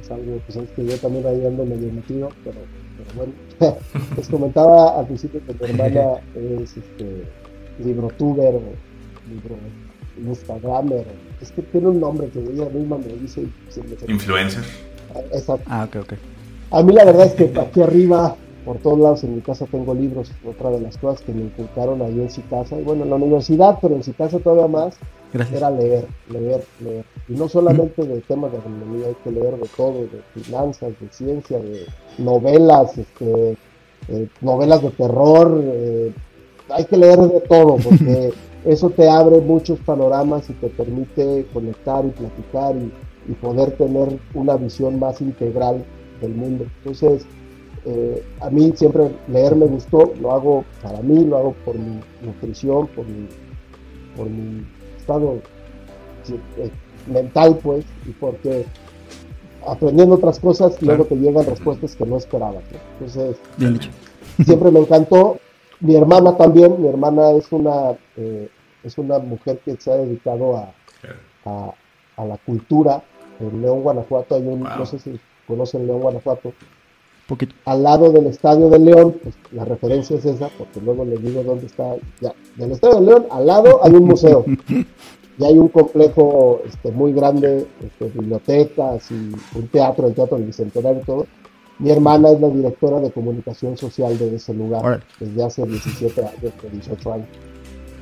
es 0.00 0.10
algo 0.10 0.38
pues 0.46 0.56
es 0.56 0.70
que 0.70 0.86
yo 0.86 0.96
también 0.98 1.26
ahí 1.26 1.44
ando 1.46 1.64
medio 1.64 1.92
metido, 1.92 2.28
pero, 2.44 2.58
pero 2.98 3.10
bueno, 3.16 3.32
les 4.16 4.28
comentaba 4.28 4.98
al 4.98 5.06
principio 5.06 5.40
que 5.44 5.54
mi 5.54 5.70
hermana 5.70 6.20
es 6.34 6.76
este, 6.76 7.24
librotuber 7.82 8.54
o 8.54 8.62
libro 9.28 9.56
instagramer, 10.18 11.06
es 11.40 11.50
que 11.52 11.62
tiene 11.62 11.88
un 11.88 12.00
nombre 12.00 12.28
que 12.28 12.40
ella 12.40 12.68
misma 12.70 12.98
me 12.98 13.12
dice. 13.20 13.46
Influencer. 14.08 14.64
Exacto. 15.32 15.64
Ah, 15.66 15.84
ok, 15.84 15.96
ok. 16.02 16.12
A 16.70 16.82
mí 16.82 16.92
la 16.92 17.04
verdad 17.04 17.26
es 17.26 17.34
que 17.34 17.60
aquí 17.60 17.82
arriba, 17.82 18.34
por 18.64 18.78
todos 18.78 18.98
lados 18.98 19.24
en 19.24 19.36
mi 19.36 19.40
casa 19.40 19.66
tengo 19.70 19.94
libros, 19.94 20.32
otra 20.44 20.70
de 20.70 20.80
las 20.80 20.96
cosas 20.98 21.20
que 21.22 21.32
me 21.32 21.42
inculcaron 21.42 22.02
ahí 22.02 22.20
en 22.20 22.42
casa, 22.48 22.78
y 22.78 22.82
bueno, 22.82 23.04
en 23.04 23.10
la 23.10 23.16
universidad, 23.16 23.78
pero 23.80 23.94
en 23.94 24.02
casa 24.12 24.38
todavía 24.38 24.66
más, 24.66 24.96
era 25.32 25.70
leer, 25.70 26.06
leer, 26.30 26.64
leer. 26.80 27.04
Y 27.28 27.34
no 27.34 27.48
solamente 27.48 28.02
de 28.04 28.20
temas 28.22 28.52
de 28.52 28.58
agronomía, 28.58 29.08
hay 29.08 29.16
que 29.22 29.30
leer 29.30 29.56
de 29.56 29.68
todo, 29.76 29.92
de 30.00 30.40
finanzas, 30.40 30.92
de 31.00 31.08
ciencia, 31.10 31.58
de 31.58 31.86
novelas, 32.18 32.96
este, 32.96 33.56
eh, 34.08 34.28
novelas 34.40 34.82
de 34.82 34.90
terror, 34.90 35.60
eh, 35.62 36.12
hay 36.70 36.84
que 36.84 36.96
leer 36.96 37.18
de 37.18 37.40
todo, 37.42 37.76
porque 37.76 38.32
eso 38.66 38.90
te 38.90 39.08
abre 39.08 39.40
muchos 39.40 39.78
panoramas 39.80 40.50
y 40.50 40.52
te 40.54 40.68
permite 40.68 41.46
conectar 41.52 42.04
y 42.04 42.10
platicar 42.10 42.76
y, 42.76 42.92
y 43.30 43.34
poder 43.34 43.72
tener 43.76 44.18
una 44.34 44.56
visión 44.56 44.98
más 44.98 45.20
integral 45.20 45.84
del 46.20 46.34
mundo. 46.34 46.66
Entonces, 46.78 47.24
eh, 47.84 48.22
a 48.40 48.50
mí 48.50 48.72
siempre 48.74 49.10
leer 49.28 49.54
me 49.54 49.66
gustó, 49.66 50.12
lo 50.20 50.32
hago 50.32 50.64
para 50.82 51.00
mí, 51.02 51.24
lo 51.24 51.36
hago 51.36 51.54
por 51.64 51.76
mi 51.78 52.00
nutrición, 52.20 52.88
por 52.88 53.06
mi, 53.06 53.28
por 54.16 54.28
mi 54.28 54.66
estado 54.96 55.36
eh, 56.58 56.70
mental, 57.06 57.58
pues, 57.62 57.84
y 58.06 58.10
porque 58.10 58.66
aprendiendo 59.64 60.16
otras 60.16 60.40
cosas, 60.40 60.80
luego 60.82 61.04
te 61.04 61.14
llegan 61.14 61.46
respuestas 61.46 61.94
que 61.94 62.04
no 62.06 62.16
esperaba. 62.16 62.60
Entonces, 62.98 63.36
siempre 64.44 64.70
me 64.70 64.80
encantó. 64.80 65.38
Mi 65.78 65.94
hermana 65.94 66.36
también, 66.36 66.80
mi 66.80 66.88
hermana 66.88 67.32
es 67.32 67.52
una, 67.52 67.92
eh, 68.16 68.48
es 68.86 68.98
una 68.98 69.18
mujer 69.18 69.58
que 69.64 69.76
se 69.76 69.90
ha 69.90 69.96
dedicado 69.96 70.56
a, 70.56 70.72
a, 71.44 72.24
la 72.24 72.36
cultura. 72.38 73.02
En 73.40 73.60
León, 73.60 73.82
Guanajuato, 73.82 74.36
hay 74.36 74.46
un, 74.46 74.60
no 74.60 74.86
sé 74.86 74.98
si 74.98 75.20
conocen 75.46 75.86
León, 75.86 76.00
Guanajuato. 76.00 76.52
Poquito. 77.26 77.54
Al 77.64 77.82
lado 77.82 78.12
del 78.12 78.28
Estadio 78.28 78.70
de 78.70 78.78
León, 78.78 79.16
pues 79.22 79.34
la 79.50 79.64
referencia 79.64 80.16
es 80.16 80.24
esa, 80.24 80.48
porque 80.56 80.80
luego 80.80 81.04
les 81.04 81.20
digo 81.20 81.42
dónde 81.42 81.66
está. 81.66 81.96
Ya, 82.20 82.32
del 82.54 82.72
Estadio 82.72 83.00
de 83.00 83.06
León, 83.06 83.26
al 83.30 83.46
lado 83.46 83.84
hay 83.84 83.92
un 83.92 84.04
museo. 84.04 84.44
y 85.38 85.44
hay 85.44 85.58
un 85.58 85.68
complejo 85.68 86.62
este, 86.64 86.92
muy 86.92 87.12
grande, 87.12 87.66
este, 87.84 88.06
bibliotecas 88.06 89.10
y 89.10 89.32
un 89.54 89.68
teatro, 89.70 90.06
el 90.06 90.14
Teatro 90.14 90.36
del 90.36 90.46
Bicentenario 90.46 91.02
y 91.02 91.04
todo. 91.04 91.26
Mi 91.78 91.90
hermana 91.90 92.30
es 92.30 92.40
la 92.40 92.48
directora 92.48 93.00
de 93.00 93.10
comunicación 93.10 93.76
social 93.76 94.16
de 94.16 94.36
ese 94.36 94.54
lugar 94.54 95.02
desde 95.20 95.44
hace 95.44 95.66
17 95.66 96.20
años, 96.22 96.52
18 96.72 97.12
años. 97.12 97.28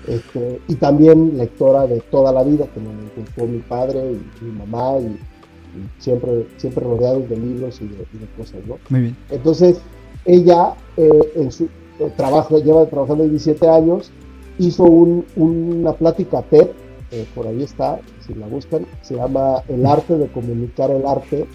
Este, 0.06 0.60
y 0.68 0.74
también 0.74 1.38
lectora 1.38 1.86
de 1.86 2.00
toda 2.00 2.32
la 2.32 2.42
vida, 2.42 2.66
que 2.72 2.80
me 2.80 2.90
inculcó 2.90 3.46
mi 3.46 3.60
padre 3.60 4.12
y 4.12 4.44
mi 4.44 4.52
mamá 4.52 4.98
y 4.98 5.18
siempre, 5.98 6.46
siempre 6.56 6.84
rodeados 6.84 7.28
de 7.28 7.36
libros 7.36 7.80
y 7.80 7.86
de, 7.86 8.26
cosas, 8.36 8.60
¿no? 8.66 8.78
Muy 8.90 9.00
bien. 9.00 9.16
Entonces, 9.30 9.80
ella 10.24 10.74
eh, 10.96 11.32
en 11.36 11.50
su 11.50 11.64
eh, 11.64 12.12
trabajo, 12.16 12.58
lleva 12.58 12.86
trabajando 12.86 13.24
17 13.24 13.68
años, 13.68 14.10
hizo 14.58 14.84
un, 14.84 15.24
una 15.36 15.92
plática 15.92 16.42
TED, 16.42 16.68
eh, 17.10 17.26
por 17.34 17.46
ahí 17.46 17.62
está, 17.62 18.00
si 18.26 18.34
la 18.34 18.46
buscan, 18.46 18.86
se 19.02 19.14
llama 19.16 19.62
El 19.68 19.86
arte 19.86 20.16
de 20.16 20.26
comunicar 20.28 20.90
el 20.90 21.06
arte, 21.06 21.46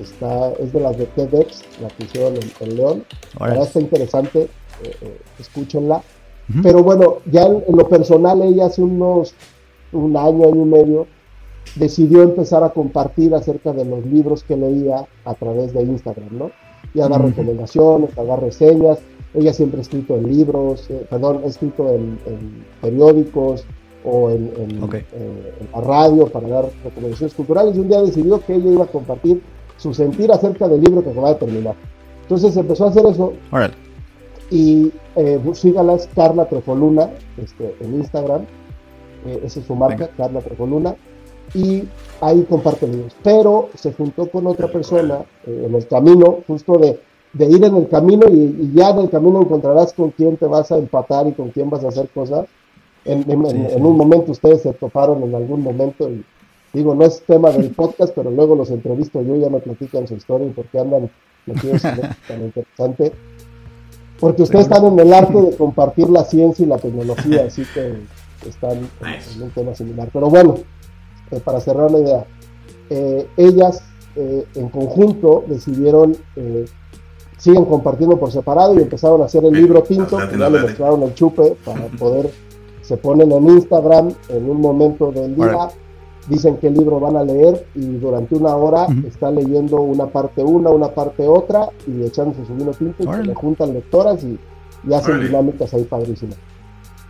está, 0.00 0.52
es 0.52 0.72
de 0.72 0.80
las 0.80 0.96
de 0.96 1.06
TEDx, 1.06 1.62
la 1.80 1.88
pusieron 1.88 2.34
en, 2.36 2.50
en 2.60 2.76
León, 2.76 3.04
ahora 3.38 3.62
está 3.62 3.80
interesante, 3.80 4.48
escúchenla. 5.38 6.02
Pero 6.62 6.82
bueno, 6.82 7.18
ya 7.30 7.44
en, 7.44 7.62
lo 7.68 7.88
personal, 7.88 8.42
ella 8.42 8.66
hace 8.66 8.82
unos 8.82 9.34
un 9.92 10.16
año, 10.16 10.44
año 10.48 10.62
y 10.62 10.68
medio, 10.68 11.06
decidió 11.76 12.22
empezar 12.22 12.64
a 12.64 12.70
compartir 12.70 13.34
acerca 13.34 13.72
de 13.72 13.84
los 13.84 14.04
libros 14.04 14.42
que 14.42 14.56
leía 14.56 15.06
a 15.24 15.34
través 15.34 15.72
de 15.72 15.82
Instagram, 15.82 16.38
¿no? 16.38 16.50
Y 16.94 17.00
a 17.00 17.08
dar 17.08 17.22
recomendaciones, 17.22 18.16
a 18.18 18.24
dar 18.24 18.40
reseñas. 18.42 18.98
Ella 19.34 19.52
siempre 19.52 19.78
ha 19.78 19.82
escrito 19.82 20.16
en 20.16 20.28
libros, 20.28 20.90
eh, 20.90 21.06
perdón, 21.08 21.40
ha 21.44 21.46
escrito 21.46 21.88
en, 21.88 22.18
periódicos 22.80 23.64
o 24.04 24.30
en, 24.30 24.50
eh, 24.56 25.54
en, 25.60 25.68
la 25.72 25.80
radio 25.80 26.26
para 26.26 26.48
dar 26.48 26.66
recomendaciones 26.84 27.34
culturales. 27.34 27.76
Y 27.76 27.80
un 27.80 27.88
día 27.88 28.02
decidió 28.02 28.44
que 28.44 28.54
ella 28.54 28.70
iba 28.72 28.84
a 28.84 28.88
compartir 28.88 29.40
su 29.78 29.94
sentir 29.94 30.30
acerca 30.30 30.68
del 30.68 30.82
libro 30.82 31.02
que 31.02 31.10
acaba 31.10 31.30
de 31.30 31.36
terminar. 31.36 31.74
Entonces 32.22 32.56
empezó 32.56 32.86
a 32.86 32.90
hacer 32.90 33.06
eso. 33.06 33.32
Y 34.52 34.92
eh, 35.16 35.40
sígala, 35.54 35.94
es 35.94 36.08
Carla 36.14 36.44
Trefoluna 36.44 37.10
este, 37.42 37.74
en 37.80 37.94
Instagram. 37.94 38.42
Eh, 39.26 39.40
esa 39.44 39.60
es 39.60 39.66
su 39.66 39.74
marca, 39.74 40.08
Carla 40.16 40.40
Trefoluna 40.40 40.94
y 41.54 41.84
ahí 42.20 42.42
comparte 42.48 42.86
libros. 42.86 43.14
Pero 43.22 43.70
se 43.74 43.92
juntó 43.92 44.30
con 44.30 44.46
otra 44.46 44.68
persona 44.68 45.24
eh, 45.46 45.64
en 45.66 45.74
el 45.74 45.86
camino, 45.86 46.38
justo 46.46 46.78
de, 46.78 47.00
de 47.32 47.46
ir 47.46 47.64
en 47.64 47.76
el 47.76 47.88
camino 47.88 48.26
y, 48.28 48.72
ya 48.74 48.90
en 48.90 49.00
el 49.00 49.10
camino 49.10 49.40
encontrarás 49.40 49.92
con 49.92 50.10
quién 50.10 50.36
te 50.36 50.46
vas 50.46 50.72
a 50.72 50.78
empatar 50.78 51.26
y 51.26 51.32
con 51.32 51.50
quién 51.50 51.70
vas 51.70 51.84
a 51.84 51.88
hacer 51.88 52.08
cosas. 52.08 52.46
En, 53.04 53.28
en, 53.28 53.84
un 53.84 53.96
momento 53.96 54.30
ustedes 54.30 54.62
se 54.62 54.72
toparon 54.74 55.24
en 55.24 55.34
algún 55.34 55.60
momento 55.60 56.08
y 56.08 56.24
digo, 56.72 56.94
no 56.94 57.04
es 57.04 57.20
tema 57.22 57.50
del 57.50 57.70
podcast, 57.70 58.14
pero 58.14 58.30
luego 58.30 58.54
los 58.54 58.70
entrevisto 58.70 59.20
yo, 59.22 59.36
ya 59.36 59.50
me 59.50 59.58
platican 59.58 60.06
su 60.06 60.14
historia 60.14 60.46
y 60.46 60.50
por 60.50 60.66
qué 60.66 60.78
andan 60.78 61.10
metidos 61.46 61.84
en 61.84 62.00
tan 62.28 62.42
interesante. 62.44 63.12
Porque 64.22 64.44
ustedes 64.44 64.66
están 64.66 64.84
en 64.84 65.00
el 65.00 65.12
arte 65.12 65.36
de 65.36 65.56
compartir 65.56 66.08
la 66.08 66.22
ciencia 66.22 66.64
y 66.64 66.68
la 66.68 66.78
tecnología, 66.78 67.44
así 67.48 67.64
que 67.74 67.96
están 68.48 68.88
en 69.00 69.42
un 69.42 69.50
tema 69.50 69.74
similar. 69.74 70.10
Pero 70.12 70.30
bueno, 70.30 70.54
eh, 71.32 71.40
para 71.44 71.58
cerrar 71.58 71.90
la 71.90 71.98
idea, 71.98 72.24
eh, 72.88 73.26
ellas 73.36 73.82
eh, 74.14 74.46
en 74.54 74.68
conjunto 74.68 75.42
decidieron, 75.48 76.16
eh, 76.36 76.66
siguen 77.36 77.64
compartiendo 77.64 78.16
por 78.16 78.30
separado 78.30 78.74
y 78.74 78.82
empezaron 78.82 79.22
a 79.22 79.24
hacer 79.24 79.44
el 79.44 79.54
libro 79.54 79.82
tinto, 79.82 80.16
que 80.16 80.38
ya 80.38 80.48
le 80.48 80.60
mostraron 80.60 81.02
el 81.02 81.14
chupe 81.14 81.56
para 81.64 81.86
poder, 81.86 82.30
se 82.82 82.96
ponen 82.96 83.32
en 83.32 83.48
Instagram 83.48 84.14
en 84.28 84.48
un 84.48 84.60
momento 84.60 85.10
del 85.10 85.34
día, 85.34 85.68
dicen 86.28 86.56
qué 86.58 86.70
libro 86.70 87.00
van 87.00 87.16
a 87.16 87.24
leer 87.24 87.66
y 87.74 87.96
durante 87.96 88.34
una 88.34 88.54
hora 88.54 88.86
están 89.06 89.34
leyendo 89.34 89.80
una 89.80 90.06
parte 90.06 90.42
una, 90.42 90.70
una 90.70 90.88
parte 90.88 91.26
otra 91.26 91.68
y 91.86 92.02
echándose 92.04 92.44
su 92.46 92.54
vino 92.54 92.70
tinto 92.72 93.02
y 93.02 93.06
se 93.06 93.24
le 93.24 93.34
juntan 93.34 93.72
lectoras 93.72 94.22
y, 94.24 94.38
hacen 94.92 95.20
dinámicas 95.20 95.72
ahí 95.74 95.84
padrísimas. 95.84 96.36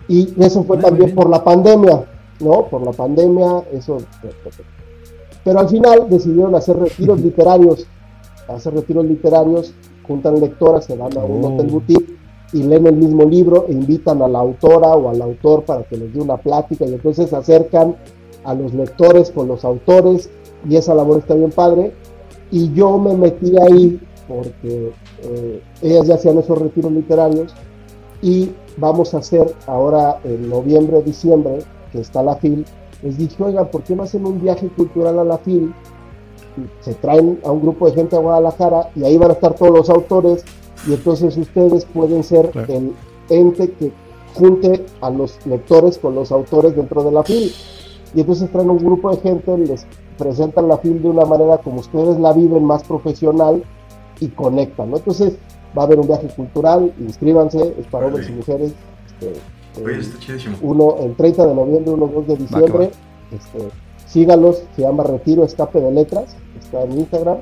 Y 0.06 0.34
eso 0.42 0.62
fue 0.64 0.76
también 0.78 1.14
por 1.14 1.30
la 1.30 1.42
pandemia, 1.42 2.04
¿no? 2.40 2.66
Por 2.66 2.82
la 2.82 2.92
pandemia, 2.92 3.62
eso 3.72 3.98
pero 5.44 5.60
al 5.60 5.68
final 5.68 6.06
decidieron 6.08 6.54
hacer 6.54 6.76
retiros 6.78 7.20
literarios, 7.20 7.86
hacer 8.48 8.74
retiros 8.74 9.04
literarios, 9.04 9.74
juntan 10.06 10.40
lectoras, 10.40 10.84
se 10.84 10.96
van 10.96 11.16
a 11.16 11.20
un 11.20 11.44
hotel 11.44 11.66
oh. 11.68 11.72
boutique 11.72 12.16
y 12.52 12.62
leen 12.62 12.86
el 12.86 12.96
mismo 12.96 13.24
libro 13.24 13.66
e 13.68 13.72
invitan 13.72 14.20
a 14.22 14.28
la 14.28 14.38
autora 14.38 14.88
o 14.88 15.08
al 15.08 15.20
autor 15.22 15.64
para 15.64 15.82
que 15.84 15.96
les 15.96 16.12
dé 16.12 16.20
una 16.20 16.36
plática 16.36 16.84
y 16.84 16.92
entonces 16.92 17.30
se 17.30 17.36
acercan 17.36 17.96
a 18.44 18.54
los 18.54 18.74
lectores 18.74 19.30
con 19.30 19.48
los 19.48 19.64
autores 19.64 20.30
y 20.68 20.76
esa 20.76 20.94
labor 20.94 21.18
está 21.18 21.34
bien 21.34 21.50
padre. 21.50 21.92
Y 22.50 22.72
yo 22.74 22.98
me 22.98 23.14
metí 23.14 23.54
ahí 23.58 24.00
porque 24.28 24.92
eh, 25.22 25.62
ellas 25.82 26.06
ya 26.06 26.14
hacían 26.14 26.38
esos 26.38 26.58
retiros 26.58 26.92
literarios 26.92 27.54
y 28.20 28.50
vamos 28.76 29.14
a 29.14 29.18
hacer 29.18 29.54
ahora 29.66 30.18
en 30.24 30.48
noviembre, 30.48 31.02
diciembre, 31.02 31.58
que 31.90 32.00
está 32.00 32.22
la 32.22 32.36
FIL, 32.36 32.64
les 33.02 33.18
dije, 33.18 33.42
oigan, 33.42 33.68
¿por 33.68 33.82
qué 33.82 33.96
no 33.96 34.04
hacen 34.04 34.24
un 34.24 34.40
viaje 34.40 34.68
cultural 34.68 35.18
a 35.18 35.24
la 35.24 35.38
FIL? 35.38 35.74
Se 36.80 36.94
traen 36.94 37.40
a 37.44 37.50
un 37.50 37.62
grupo 37.62 37.86
de 37.86 37.94
gente 37.94 38.16
a 38.16 38.20
Guadalajara 38.20 38.90
y 38.94 39.04
ahí 39.04 39.16
van 39.16 39.30
a 39.30 39.34
estar 39.34 39.54
todos 39.54 39.72
los 39.72 39.90
autores 39.90 40.44
y 40.86 40.94
entonces 40.94 41.36
ustedes 41.36 41.84
pueden 41.86 42.22
ser 42.22 42.50
el 42.68 42.92
ente 43.28 43.72
que 43.72 43.92
junte 44.34 44.84
a 45.00 45.10
los 45.10 45.44
lectores 45.46 45.98
con 45.98 46.14
los 46.14 46.30
autores 46.30 46.76
dentro 46.76 47.02
de 47.02 47.12
la 47.12 47.22
FIL. 47.22 47.52
Y 48.14 48.20
entonces 48.20 48.50
traen 48.50 48.70
un 48.70 48.78
grupo 48.78 49.10
de 49.10 49.16
gente, 49.18 49.56
les 49.58 49.86
presentan 50.18 50.68
la 50.68 50.78
FIL 50.78 51.02
de 51.02 51.08
una 51.08 51.24
manera 51.24 51.58
como 51.58 51.80
ustedes 51.80 52.18
la 52.18 52.32
viven 52.32 52.64
más 52.64 52.84
profesional 52.84 53.62
y 54.20 54.28
conectan, 54.28 54.90
¿no? 54.90 54.98
Entonces 54.98 55.34
va 55.76 55.82
a 55.82 55.86
haber 55.86 55.98
un 55.98 56.06
viaje 56.06 56.28
cultural, 56.28 56.92
inscríbanse, 56.98 57.74
es 57.78 57.86
para 57.86 58.06
hombres 58.06 58.28
y 58.28 58.32
mujeres. 58.32 58.72
Este, 59.06 59.40
uno 60.60 60.96
el 61.00 61.14
30 61.16 61.46
de 61.46 61.54
noviembre, 61.54 61.92
uno 61.92 62.06
2 62.06 62.26
de 62.26 62.36
diciembre. 62.36 62.90
Este, 63.32 63.68
sígalos, 64.06 64.62
se 64.76 64.82
llama 64.82 65.04
Retiro 65.04 65.44
Escape 65.44 65.80
de 65.80 65.90
Letras, 65.90 66.36
está 66.60 66.82
en 66.82 66.92
Instagram. 66.92 67.38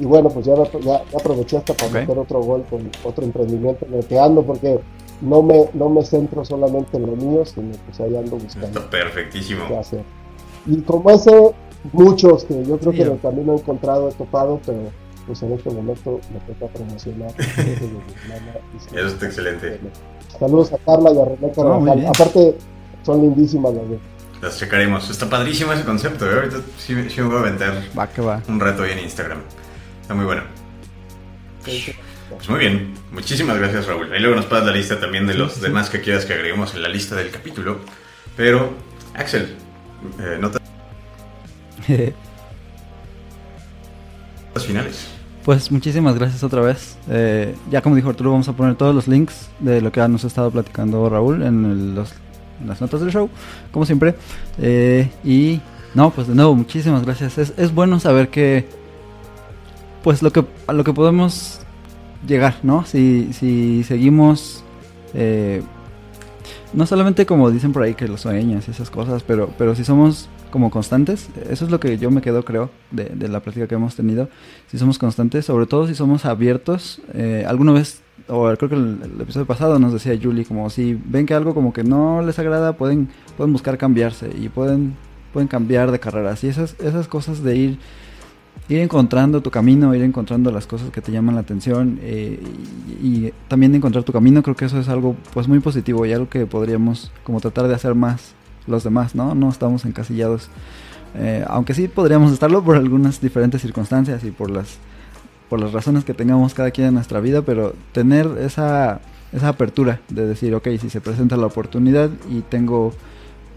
Y 0.00 0.04
bueno, 0.04 0.28
pues 0.28 0.46
ya, 0.46 0.54
ya, 0.80 1.02
aproveché 1.16 1.56
hasta 1.56 1.74
para 1.74 1.90
meter 1.92 2.18
otro 2.18 2.40
gol 2.40 2.64
con 2.70 2.88
otro 3.04 3.24
emprendimiento 3.24 3.86
neteando, 3.90 4.42
porque 4.42 4.78
no 5.20 5.42
me, 5.42 5.68
no 5.74 5.88
me 5.88 6.04
centro 6.04 6.44
solamente 6.44 6.96
en 6.96 7.06
lo 7.06 7.16
mío, 7.16 7.44
sino 7.44 7.72
pues 7.86 8.00
ahí 8.00 8.16
ando 8.16 8.36
buscando. 8.36 8.66
Está 8.66 8.90
perfectísimo. 8.90 9.64
Y 10.66 10.80
como 10.82 11.10
ese, 11.10 11.52
muchos 11.92 12.44
que 12.44 12.64
yo 12.64 12.78
creo 12.78 12.92
que 12.92 13.02
en 13.02 13.12
el 13.12 13.20
camino 13.20 13.54
he 13.54 13.56
encontrado, 13.56 14.08
he 14.08 14.12
topado, 14.12 14.60
pero 14.64 14.78
pues 15.26 15.42
en 15.42 15.52
este 15.52 15.70
momento 15.70 16.20
me 16.32 16.54
toca 16.54 16.72
promocionar. 16.72 17.30
Eso 18.92 19.06
está 19.06 19.26
excelente. 19.26 19.80
Saludos 20.38 20.72
a 20.72 20.78
Carla 20.78 21.12
y 21.12 21.18
a 21.18 21.52
Carvajal. 21.52 22.06
Aparte, 22.06 22.56
son 23.02 23.22
lindísimas 23.22 23.74
las 23.74 23.88
dos. 23.88 23.98
Las 24.40 24.58
checaremos. 24.58 25.10
Está 25.10 25.28
padrísimo 25.28 25.72
ese 25.72 25.84
concepto. 25.84 26.30
¿eh? 26.30 26.34
Ahorita 26.34 26.58
sí, 26.78 26.94
me 26.94 27.22
voy 27.24 27.36
a 27.36 27.40
aventar 27.40 27.82
va 27.98 28.06
que 28.06 28.20
va. 28.20 28.42
un 28.48 28.60
reto 28.60 28.84
ahí 28.84 28.92
en 28.92 29.00
Instagram. 29.00 29.40
Está 30.00 30.14
muy 30.14 30.24
bueno. 30.24 30.42
Pues 32.30 32.48
muy 32.48 32.60
bien. 32.60 32.94
Muchísimas 33.12 33.58
gracias, 33.58 33.86
Raúl. 33.86 34.12
Ahí 34.12 34.20
luego 34.20 34.36
nos 34.36 34.46
pasas 34.46 34.66
la 34.66 34.72
lista 34.72 35.00
también 35.00 35.26
de 35.26 35.34
los 35.34 35.60
demás 35.60 35.90
que 35.90 36.00
quieras 36.00 36.24
que 36.24 36.34
agreguemos 36.34 36.74
en 36.74 36.82
la 36.82 36.88
lista 36.88 37.16
del 37.16 37.30
capítulo. 37.30 37.80
Pero, 38.36 38.74
Axel, 39.14 39.56
eh, 40.20 40.36
notas 40.40 40.60
finales. 44.66 45.08
Pues 45.44 45.70
muchísimas 45.72 46.14
gracias 46.14 46.42
otra 46.44 46.60
vez. 46.60 46.98
Eh, 47.08 47.54
ya 47.70 47.80
como 47.80 47.96
dijo 47.96 48.10
Arturo, 48.10 48.32
vamos 48.32 48.48
a 48.48 48.52
poner 48.52 48.74
todos 48.74 48.94
los 48.94 49.08
links 49.08 49.48
de 49.60 49.80
lo 49.80 49.90
que 49.90 50.06
nos 50.06 50.24
ha 50.24 50.26
estado 50.26 50.50
platicando 50.50 51.08
Raúl 51.08 51.42
en, 51.42 51.94
las 51.94 52.80
notas 52.80 53.00
del 53.00 53.10
show, 53.10 53.30
como 53.72 53.86
siempre. 53.86 54.14
Eh, 54.60 55.10
y 55.24 55.60
no, 55.94 56.10
pues 56.10 56.26
de 56.26 56.34
nuevo, 56.34 56.54
muchísimas 56.54 57.04
gracias. 57.04 57.38
Es, 57.38 57.74
bueno 57.74 57.98
saber 57.98 58.28
que, 58.28 58.68
pues 60.02 60.22
lo 60.22 60.32
que 60.32 60.44
a 60.66 60.72
lo 60.72 60.84
que 60.84 60.92
podemos 60.92 61.60
llegar, 62.26 62.56
¿no? 62.62 62.84
Si, 62.84 63.32
si 63.32 63.84
seguimos, 63.84 64.64
eh, 65.14 65.62
no 66.72 66.86
solamente 66.86 67.26
como 67.26 67.50
dicen 67.50 67.72
por 67.72 67.82
ahí 67.82 67.94
que 67.94 68.08
los 68.08 68.22
sueñas 68.22 68.68
y 68.68 68.70
esas 68.70 68.90
cosas, 68.90 69.22
pero, 69.22 69.50
pero 69.56 69.74
si 69.74 69.84
somos 69.84 70.28
como 70.50 70.70
constantes. 70.70 71.28
Eso 71.48 71.64
es 71.64 71.70
lo 71.70 71.80
que 71.80 71.98
yo 71.98 72.10
me 72.10 72.20
quedo, 72.20 72.44
creo, 72.44 72.70
de, 72.90 73.28
la 73.28 73.40
práctica 73.40 73.66
que 73.66 73.74
hemos 73.74 73.94
tenido. 73.94 74.28
Si 74.68 74.78
somos 74.78 74.98
constantes, 74.98 75.44
sobre 75.44 75.66
todo 75.66 75.86
si 75.86 75.94
somos 75.94 76.24
abiertos. 76.24 77.00
Eh, 77.14 77.44
alguna 77.46 77.72
vez, 77.72 78.02
o 78.28 78.44
creo 78.56 78.68
que 78.68 78.74
el, 78.74 78.98
el, 79.02 79.20
episodio 79.20 79.46
pasado 79.46 79.78
nos 79.78 79.92
decía 79.92 80.18
Julie, 80.20 80.44
como 80.44 80.68
si 80.70 80.94
ven 81.04 81.26
que 81.26 81.34
algo 81.34 81.54
como 81.54 81.72
que 81.72 81.84
no 81.84 82.22
les 82.22 82.38
agrada, 82.38 82.74
pueden, 82.74 83.08
pueden 83.36 83.52
buscar 83.52 83.78
cambiarse 83.78 84.30
y 84.36 84.48
pueden, 84.48 84.96
pueden 85.32 85.48
cambiar 85.48 85.90
de 85.90 86.00
carrera. 86.00 86.30
Así 86.30 86.48
esas, 86.48 86.76
esas 86.80 87.08
cosas 87.08 87.42
de 87.42 87.56
ir, 87.56 87.78
ir 88.68 88.80
encontrando 88.80 89.40
tu 89.40 89.50
camino, 89.50 89.94
ir 89.94 90.02
encontrando 90.02 90.50
las 90.50 90.66
cosas 90.66 90.90
que 90.90 91.00
te 91.00 91.10
llaman 91.10 91.34
la 91.34 91.40
atención 91.40 91.98
eh, 92.02 92.38
y, 93.02 93.32
también 93.48 93.74
encontrar 93.74 94.04
tu 94.04 94.12
camino, 94.12 94.42
creo 94.42 94.56
que 94.56 94.66
eso 94.66 94.78
es 94.78 94.88
algo 94.88 95.16
pues 95.32 95.48
muy 95.48 95.60
positivo 95.60 96.04
y 96.04 96.12
algo 96.12 96.28
que 96.28 96.44
podríamos 96.46 97.10
como 97.24 97.40
tratar 97.40 97.66
de 97.66 97.74
hacer 97.74 97.94
más 97.94 98.34
los 98.66 98.84
demás, 98.84 99.14
¿no? 99.14 99.34
No 99.34 99.48
estamos 99.48 99.86
encasillados. 99.86 100.50
Eh, 101.14 101.42
aunque 101.48 101.72
sí 101.72 101.88
podríamos 101.88 102.32
estarlo 102.32 102.62
por 102.62 102.76
algunas 102.76 103.20
diferentes 103.20 103.62
circunstancias 103.62 104.22
y 104.24 104.30
por 104.30 104.50
las, 104.50 104.76
por 105.48 105.58
las 105.58 105.72
razones 105.72 106.04
que 106.04 106.12
tengamos 106.12 106.52
cada 106.52 106.70
quien 106.70 106.88
en 106.88 106.94
nuestra 106.94 107.20
vida, 107.20 107.40
pero 107.40 107.74
tener 107.92 108.26
esa, 108.40 109.00
esa 109.32 109.48
apertura 109.48 110.02
de 110.10 110.26
decir, 110.26 110.54
ok, 110.54 110.68
si 110.78 110.90
se 110.90 111.00
presenta 111.00 111.38
la 111.38 111.46
oportunidad 111.46 112.10
y 112.30 112.42
tengo 112.42 112.92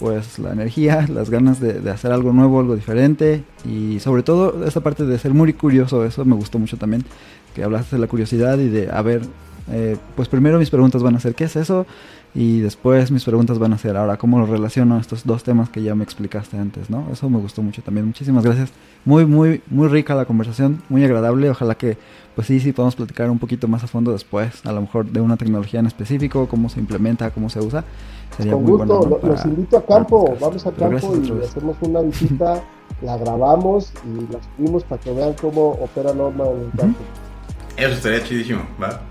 pues 0.01 0.39
la 0.39 0.51
energía, 0.51 1.05
las 1.13 1.29
ganas 1.29 1.61
de, 1.61 1.89
hacer 1.89 2.11
algo 2.11 2.33
nuevo, 2.33 2.59
algo 2.59 2.75
diferente 2.75 3.43
y 3.63 3.99
sobre 3.99 4.23
todo 4.23 4.65
esta 4.65 4.81
parte 4.81 5.05
de 5.05 5.17
ser 5.19 5.33
muy 5.33 5.53
curioso, 5.53 6.03
eso 6.03 6.25
me 6.25 6.35
gustó 6.35 6.57
mucho 6.57 6.75
también, 6.75 7.05
que 7.55 7.63
hablaste 7.63 7.95
de 7.95 8.01
la 8.01 8.07
curiosidad 8.07 8.57
y 8.57 8.67
de, 8.67 8.89
a 8.91 9.01
ver, 9.03 9.21
eh, 9.71 9.95
pues 10.15 10.27
primero 10.27 10.57
mis 10.57 10.71
preguntas 10.71 11.03
van 11.03 11.15
a 11.15 11.19
ser, 11.19 11.35
¿qué 11.35 11.43
es 11.43 11.55
eso? 11.55 11.85
Y 12.33 12.61
después 12.61 13.11
mis 13.11 13.25
preguntas 13.25 13.59
van 13.59 13.73
a 13.73 13.77
ser, 13.77 13.97
ahora, 13.97 14.15
¿cómo 14.17 14.39
lo 14.39 14.45
relaciono 14.45 14.95
a 14.95 15.01
estos 15.01 15.25
dos 15.25 15.43
temas 15.43 15.69
que 15.69 15.83
ya 15.83 15.95
me 15.95 16.05
explicaste 16.05 16.57
antes, 16.57 16.89
no? 16.89 17.07
Eso 17.11 17.29
me 17.29 17.39
gustó 17.39 17.61
mucho 17.61 17.81
también. 17.81 18.05
Muchísimas 18.05 18.45
gracias. 18.45 18.71
Muy, 19.03 19.25
muy, 19.25 19.61
muy 19.67 19.89
rica 19.89 20.15
la 20.15 20.23
conversación, 20.23 20.81
muy 20.87 21.03
agradable. 21.03 21.49
Ojalá 21.49 21.75
que, 21.75 21.97
pues 22.35 22.47
sí, 22.47 22.61
sí, 22.61 22.71
podamos 22.71 22.95
platicar 22.95 23.29
un 23.29 23.37
poquito 23.37 23.67
más 23.67 23.83
a 23.83 23.87
fondo 23.87 24.13
después, 24.13 24.65
a 24.65 24.71
lo 24.71 24.79
mejor 24.79 25.07
de 25.07 25.19
una 25.19 25.35
tecnología 25.35 25.81
en 25.81 25.87
específico, 25.87 26.47
cómo 26.47 26.69
se 26.69 26.79
implementa, 26.79 27.31
cómo 27.31 27.49
se 27.49 27.59
usa. 27.59 27.83
Sería 28.37 28.53
Con 28.53 28.63
muy 28.63 28.71
gusto, 28.71 28.99
bueno, 28.99 29.27
los 29.27 29.45
invito 29.45 29.77
a 29.77 29.85
campo, 29.85 30.37
vamos 30.39 30.65
a 30.65 30.71
campo 30.71 31.13
y 31.17 31.43
hacemos 31.43 31.75
una 31.81 31.99
visita, 32.01 32.63
la 33.01 33.17
grabamos 33.17 33.91
y 34.05 34.31
la 34.31 34.39
subimos 34.55 34.85
para 34.85 35.01
que 35.01 35.11
vean 35.11 35.33
cómo 35.41 35.71
opera 35.71 36.13
Norma 36.13 36.45
en 36.47 36.61
el 36.61 36.71
campo. 36.77 36.99
Eso 37.75 37.93
estaría 37.93 38.23
chidísimo, 38.23 38.61
¿va? 38.81 39.01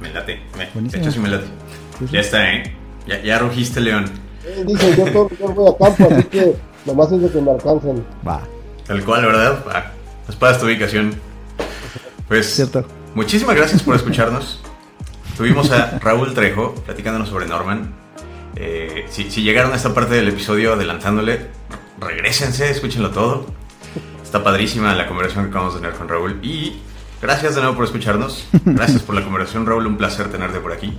Me 0.00 0.12
late, 0.12 0.40
me, 0.56 0.88
de 0.88 0.98
hecho 0.98 1.10
sí 1.10 1.18
me 1.18 1.28
late. 1.28 1.46
Ya 2.10 2.20
está, 2.20 2.52
¿eh? 2.52 2.76
Ya, 3.06 3.20
ya 3.22 3.38
rugiste, 3.38 3.80
León. 3.80 4.10
Eh, 4.44 4.64
dice, 4.66 4.96
yo, 4.96 5.04
todo, 5.12 5.30
yo, 5.38 5.48
voy 5.48 5.72
a 5.72 5.84
campo, 5.84 6.08
así 6.12 6.24
que 6.24 6.56
nomás 6.86 7.12
es 7.12 7.22
de 7.22 7.30
que 7.30 7.40
me 7.40 7.50
alcancen. 7.52 8.04
Va. 8.26 8.42
Tal 8.86 9.04
cual, 9.04 9.26
¿verdad? 9.26 9.64
Va. 9.66 9.92
Pues 10.26 10.36
para 10.36 10.52
esta 10.52 10.64
ubicación. 10.64 11.14
Pues, 12.28 12.54
Cierto. 12.54 12.84
muchísimas 13.14 13.56
gracias 13.56 13.82
por 13.82 13.96
escucharnos. 13.96 14.60
Tuvimos 15.36 15.70
a 15.70 15.98
Raúl 15.98 16.34
Trejo 16.34 16.74
platicándonos 16.74 17.28
sobre 17.28 17.46
Norman. 17.46 17.94
Eh, 18.56 19.06
si, 19.08 19.30
si, 19.30 19.42
llegaron 19.42 19.72
a 19.72 19.76
esta 19.76 19.94
parte 19.94 20.14
del 20.14 20.28
episodio 20.28 20.74
adelantándole, 20.74 21.48
regresense, 21.98 22.70
escúchenlo 22.70 23.10
todo. 23.10 23.46
Está 24.22 24.42
padrísima 24.42 24.94
la 24.94 25.06
conversación 25.06 25.44
que 25.44 25.50
acabamos 25.50 25.74
de 25.74 25.80
tener 25.80 25.96
con 25.96 26.08
Raúl. 26.08 26.38
Y 26.42 26.80
gracias 27.20 27.54
de 27.54 27.60
nuevo 27.60 27.76
por 27.76 27.84
escucharnos. 27.84 28.46
Gracias 28.64 29.02
por 29.02 29.14
la 29.14 29.22
conversación, 29.22 29.66
Raúl. 29.66 29.86
Un 29.86 29.96
placer 29.96 30.30
tenerte 30.30 30.60
por 30.60 30.72
aquí 30.72 30.98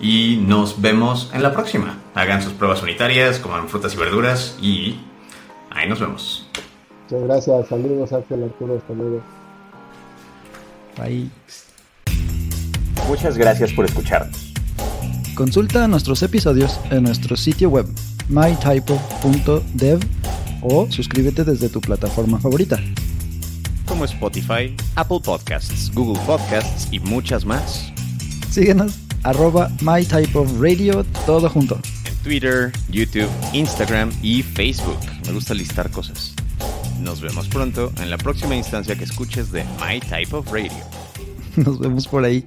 y 0.00 0.36
nos 0.46 0.80
vemos 0.80 1.30
en 1.34 1.42
la 1.42 1.52
próxima. 1.52 1.98
Hagan 2.14 2.42
sus 2.42 2.52
pruebas 2.52 2.82
unitarias, 2.82 3.38
coman 3.38 3.68
frutas 3.68 3.94
y 3.94 3.96
verduras 3.96 4.58
y 4.60 5.00
ahí 5.70 5.88
nos 5.88 6.00
vemos. 6.00 6.48
Muchas 7.10 7.26
gracias, 7.26 7.68
saludos 7.68 8.12
Ángel 8.12 8.44
Arturo, 8.44 8.76
hasta 8.76 8.92
luego. 8.92 9.22
Bye. 10.96 11.30
Muchas 13.08 13.38
gracias 13.38 13.72
por 13.72 13.86
escucharnos. 13.86 14.52
Consulta 15.34 15.86
nuestros 15.88 16.22
episodios 16.22 16.78
en 16.90 17.04
nuestro 17.04 17.36
sitio 17.36 17.70
web 17.70 17.86
mytypo.dev 18.28 20.00
o 20.62 20.90
suscríbete 20.90 21.44
desde 21.44 21.68
tu 21.68 21.80
plataforma 21.80 22.38
favorita. 22.38 22.78
Como 23.86 24.04
Spotify, 24.04 24.76
Apple 24.96 25.20
Podcasts, 25.24 25.90
Google 25.94 26.20
Podcasts 26.26 26.88
y 26.90 27.00
muchas 27.00 27.44
más. 27.44 27.92
Síguenos, 28.50 29.07
arroba 29.22 29.70
My 29.80 30.04
Type 30.04 30.38
of 30.38 30.60
Radio, 30.60 31.04
todo 31.26 31.48
junto. 31.48 31.80
En 32.04 32.14
Twitter, 32.22 32.72
YouTube, 32.90 33.28
Instagram 33.52 34.10
y 34.22 34.42
Facebook. 34.42 34.98
Me 35.26 35.32
gusta 35.32 35.54
listar 35.54 35.90
cosas. 35.90 36.34
Nos 37.00 37.20
vemos 37.20 37.48
pronto 37.48 37.92
en 38.00 38.10
la 38.10 38.18
próxima 38.18 38.56
instancia 38.56 38.96
que 38.96 39.04
escuches 39.04 39.52
de 39.52 39.64
My 39.80 40.00
Type 40.00 40.34
of 40.34 40.50
Radio. 40.52 40.84
Nos 41.56 41.78
vemos 41.78 42.06
por 42.06 42.24
ahí. 42.24 42.44